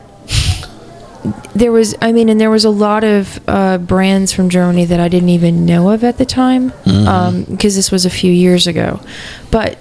there 1.54 1.72
was, 1.72 1.94
I 2.02 2.12
mean, 2.12 2.28
and 2.28 2.40
there 2.40 2.50
was 2.50 2.64
a 2.64 2.70
lot 2.70 3.04
of 3.04 3.40
uh, 3.48 3.78
brands 3.78 4.32
from 4.32 4.50
Germany 4.50 4.84
that 4.86 5.00
I 5.00 5.08
didn't 5.08 5.28
even 5.30 5.64
know 5.64 5.90
of 5.90 6.04
at 6.04 6.18
the 6.18 6.26
time 6.26 6.68
because 7.48 7.76
this 7.76 7.90
was 7.90 8.04
a 8.04 8.10
few 8.10 8.32
years 8.32 8.66
ago. 8.66 9.00
But 9.50 9.78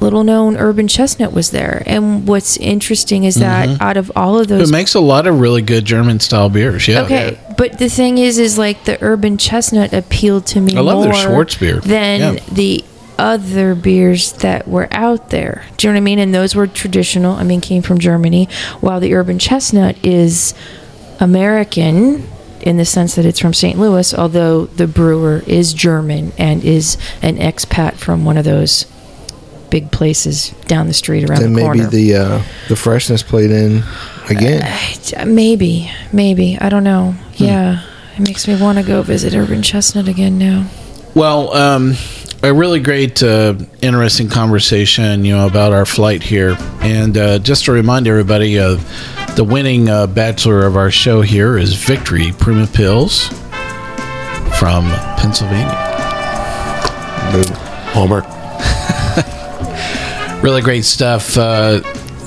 little 0.00 0.24
known 0.24 0.56
urban 0.56 0.88
chestnut 0.88 1.32
was 1.32 1.50
there. 1.50 1.82
And 1.86 2.26
what's 2.26 2.56
interesting 2.56 3.24
is 3.24 3.36
that 3.36 3.68
mm-hmm. 3.68 3.82
out 3.82 3.96
of 3.96 4.12
all 4.16 4.38
of 4.38 4.48
those 4.48 4.70
It 4.70 4.72
makes 4.72 4.94
a 4.94 5.00
lot 5.00 5.26
of 5.26 5.40
really 5.40 5.62
good 5.62 5.84
German 5.84 6.20
style 6.20 6.48
beers. 6.48 6.86
Yeah. 6.86 7.02
Okay, 7.02 7.38
but 7.56 7.78
the 7.78 7.88
thing 7.88 8.18
is, 8.18 8.38
is 8.38 8.58
like 8.58 8.84
the 8.84 8.98
urban 9.02 9.38
chestnut 9.38 9.92
appealed 9.92 10.46
to 10.48 10.60
me 10.60 10.76
I 10.76 10.80
love 10.80 11.04
their 11.04 11.30
more 11.30 11.44
Schwarzbier. 11.44 11.82
than 11.82 12.20
Yeah. 12.20 12.40
the 12.52 12.84
other 13.18 13.74
beers 13.74 14.32
that 14.32 14.68
were 14.68 14.88
out 14.90 15.30
there. 15.30 15.64
Do 15.76 15.86
you 15.86 15.92
know 15.92 15.96
what 15.96 16.02
I 16.02 16.04
mean? 16.04 16.18
And 16.18 16.34
those 16.34 16.54
were 16.54 16.66
traditional. 16.66 17.34
I 17.34 17.44
mean, 17.44 17.60
came 17.60 17.82
from 17.82 17.98
Germany, 17.98 18.48
while 18.80 19.00
the 19.00 19.14
urban 19.14 19.38
chestnut 19.38 19.96
is 20.04 20.54
American 21.18 22.28
in 22.60 22.76
the 22.76 22.84
sense 22.84 23.14
that 23.14 23.24
it's 23.24 23.38
from 23.38 23.54
St. 23.54 23.78
Louis, 23.78 24.12
although 24.12 24.66
the 24.66 24.86
brewer 24.86 25.42
is 25.46 25.72
German 25.72 26.32
and 26.36 26.64
is 26.64 26.98
an 27.22 27.36
expat 27.36 27.94
from 27.94 28.24
one 28.24 28.36
of 28.36 28.44
those 28.44 28.86
big 29.70 29.90
places 29.90 30.50
down 30.66 30.86
the 30.86 30.94
street 30.94 31.28
around 31.28 31.40
Then 31.40 31.52
the 31.52 31.56
maybe 31.56 31.78
corner. 31.78 31.86
the 31.88 32.14
uh, 32.14 32.42
the 32.68 32.76
freshness 32.76 33.22
played 33.22 33.50
in 33.50 33.82
again. 34.28 34.62
Maybe, 35.26 35.90
maybe. 36.12 36.58
I 36.60 36.68
don't 36.68 36.84
know. 36.84 37.12
Hmm. 37.36 37.44
Yeah. 37.44 37.82
It 38.16 38.20
makes 38.20 38.48
me 38.48 38.60
want 38.60 38.78
to 38.78 38.84
go 38.84 39.02
visit 39.02 39.34
Urban 39.34 39.62
Chestnut 39.62 40.08
again 40.08 40.38
now. 40.38 40.66
Well, 41.14 41.52
um, 41.54 41.94
a 42.42 42.52
really 42.52 42.80
great, 42.80 43.22
uh, 43.22 43.54
interesting 43.82 44.28
conversation, 44.28 45.24
you 45.24 45.36
know, 45.36 45.46
about 45.46 45.72
our 45.72 45.84
flight 45.84 46.22
here, 46.22 46.56
and 46.80 47.16
uh, 47.16 47.38
just 47.38 47.64
to 47.66 47.72
remind 47.72 48.06
everybody, 48.06 48.58
uh, 48.58 48.76
the 49.34 49.44
winning 49.44 49.88
uh, 49.90 50.06
bachelor 50.06 50.64
of 50.64 50.76
our 50.76 50.90
show 50.90 51.20
here 51.20 51.58
is 51.58 51.74
Victory 51.74 52.32
Prima 52.38 52.66
Pils 52.66 53.28
from 54.58 54.88
Pennsylvania. 55.18 55.74
Homer. 57.92 58.35
Really 60.42 60.62
great 60.62 60.84
stuff. 60.84 61.36
Uh, 61.36 61.80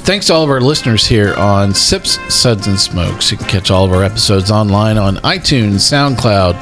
thanks 0.04 0.28
to 0.28 0.34
all 0.34 0.44
of 0.44 0.50
our 0.50 0.60
listeners 0.60 1.06
here 1.06 1.36
on 1.36 1.74
Sips, 1.74 2.20
Suds, 2.34 2.68
and 2.68 2.78
Smokes. 2.78 3.32
You 3.32 3.38
can 3.38 3.48
catch 3.48 3.72
all 3.72 3.86
of 3.86 3.94
our 3.94 4.04
episodes 4.04 4.52
online 4.52 4.98
on 4.98 5.18
iTunes, 5.18 5.76
SoundCloud, 5.76 6.56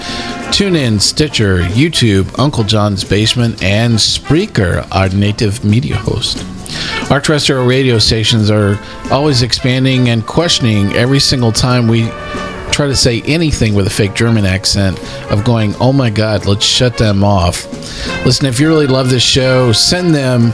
TuneIn, 0.52 1.00
Stitcher, 1.02 1.60
YouTube, 1.60 2.38
Uncle 2.38 2.64
John's 2.64 3.04
Basement, 3.04 3.64
and 3.64 3.96
Spreaker, 3.96 4.88
our 4.92 5.10
native 5.10 5.64
media 5.64 5.96
host. 5.96 6.46
Our 7.10 7.22
terrestrial 7.22 7.66
radio 7.66 7.98
stations 7.98 8.52
are 8.52 8.78
always 9.10 9.42
expanding 9.42 10.10
and 10.10 10.28
questioning 10.28 10.92
every 10.94 11.20
single 11.20 11.52
time 11.52 11.88
we 11.88 12.10
try 12.72 12.86
to 12.86 12.96
say 12.96 13.22
anything 13.22 13.74
with 13.74 13.88
a 13.88 13.90
fake 13.90 14.14
German 14.14 14.46
accent 14.46 15.00
of 15.32 15.44
going, 15.44 15.74
oh 15.80 15.94
my 15.94 16.10
God, 16.10 16.46
let's 16.46 16.66
shut 16.66 16.98
them 16.98 17.24
off. 17.24 17.66
Listen, 18.26 18.46
if 18.46 18.60
you 18.60 18.68
really 18.68 18.86
love 18.86 19.10
this 19.10 19.24
show, 19.24 19.72
send 19.72 20.14
them 20.14 20.54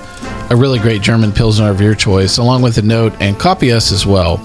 a 0.53 0.55
really 0.55 0.77
great 0.77 1.01
German 1.01 1.31
Pilsner 1.31 1.71
of 1.71 1.81
your 1.81 1.95
choice, 1.95 2.37
along 2.37 2.61
with 2.61 2.77
a 2.77 2.83
note, 2.83 3.11
and 3.19 3.39
copy 3.39 3.71
us 3.71 3.91
as 3.91 4.05
well. 4.05 4.37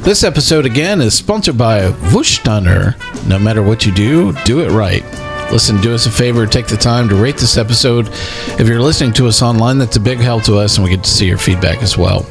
This 0.00 0.24
episode 0.24 0.64
again 0.64 1.00
is 1.02 1.12
sponsored 1.14 1.58
by 1.58 1.90
Wushstunner. 2.12 2.96
No 3.28 3.38
matter 3.38 3.62
what 3.62 3.84
you 3.84 3.92
do, 3.92 4.32
do 4.44 4.60
it 4.60 4.70
right. 4.70 5.04
Listen, 5.52 5.80
do 5.80 5.94
us 5.94 6.06
a 6.06 6.10
favor, 6.10 6.46
take 6.46 6.66
the 6.66 6.76
time 6.76 7.08
to 7.08 7.14
rate 7.14 7.36
this 7.36 7.56
episode. 7.58 8.08
If 8.58 8.66
you're 8.68 8.80
listening 8.80 9.12
to 9.14 9.26
us 9.26 9.42
online, 9.42 9.76
that's 9.78 9.96
a 9.96 10.00
big 10.00 10.18
help 10.18 10.44
to 10.44 10.56
us, 10.56 10.76
and 10.76 10.84
we 10.84 10.90
get 10.90 11.04
to 11.04 11.10
see 11.10 11.26
your 11.26 11.36
feedback 11.38 11.82
as 11.82 11.98
well. 11.98 12.26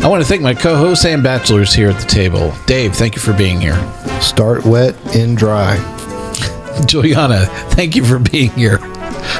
I 0.00 0.08
want 0.08 0.22
to 0.22 0.28
thank 0.28 0.42
my 0.42 0.54
co 0.54 0.76
hosts 0.76 1.04
and 1.04 1.22
bachelors 1.22 1.74
here 1.74 1.90
at 1.90 2.00
the 2.00 2.06
table. 2.06 2.52
Dave, 2.66 2.94
thank 2.94 3.16
you 3.16 3.20
for 3.20 3.32
being 3.32 3.60
here. 3.60 3.76
Start 4.20 4.64
wet, 4.64 4.94
end 5.14 5.36
dry. 5.36 5.76
Julieanna, 6.86 7.46
thank 7.72 7.96
you 7.96 8.04
for 8.04 8.18
being 8.18 8.50
here. 8.50 8.78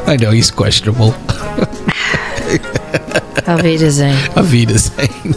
I 0.06 0.16
know 0.16 0.30
he's 0.30 0.50
questionable. 0.50 1.14
Auf 3.46 3.62
Wiedersehen. 3.62 4.16
Avita 4.34 4.78
saying. 4.78 5.34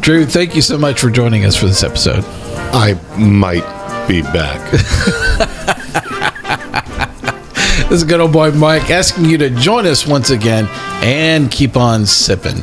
Drew, 0.00 0.24
thank 0.24 0.54
you 0.54 0.62
so 0.62 0.78
much 0.78 1.00
for 1.00 1.10
joining 1.10 1.44
us 1.44 1.56
for 1.56 1.66
this 1.66 1.82
episode. 1.82 2.24
I 2.72 2.96
might 3.18 3.64
be 4.06 4.22
back. 4.22 4.60
This 7.88 8.02
is 8.02 8.04
good 8.04 8.20
old 8.20 8.34
boy 8.34 8.50
Mike 8.50 8.90
asking 8.90 9.24
you 9.24 9.38
to 9.38 9.48
join 9.48 9.86
us 9.86 10.06
once 10.06 10.28
again 10.28 10.66
and 11.02 11.50
keep 11.50 11.74
on 11.74 12.04
sipping. 12.04 12.62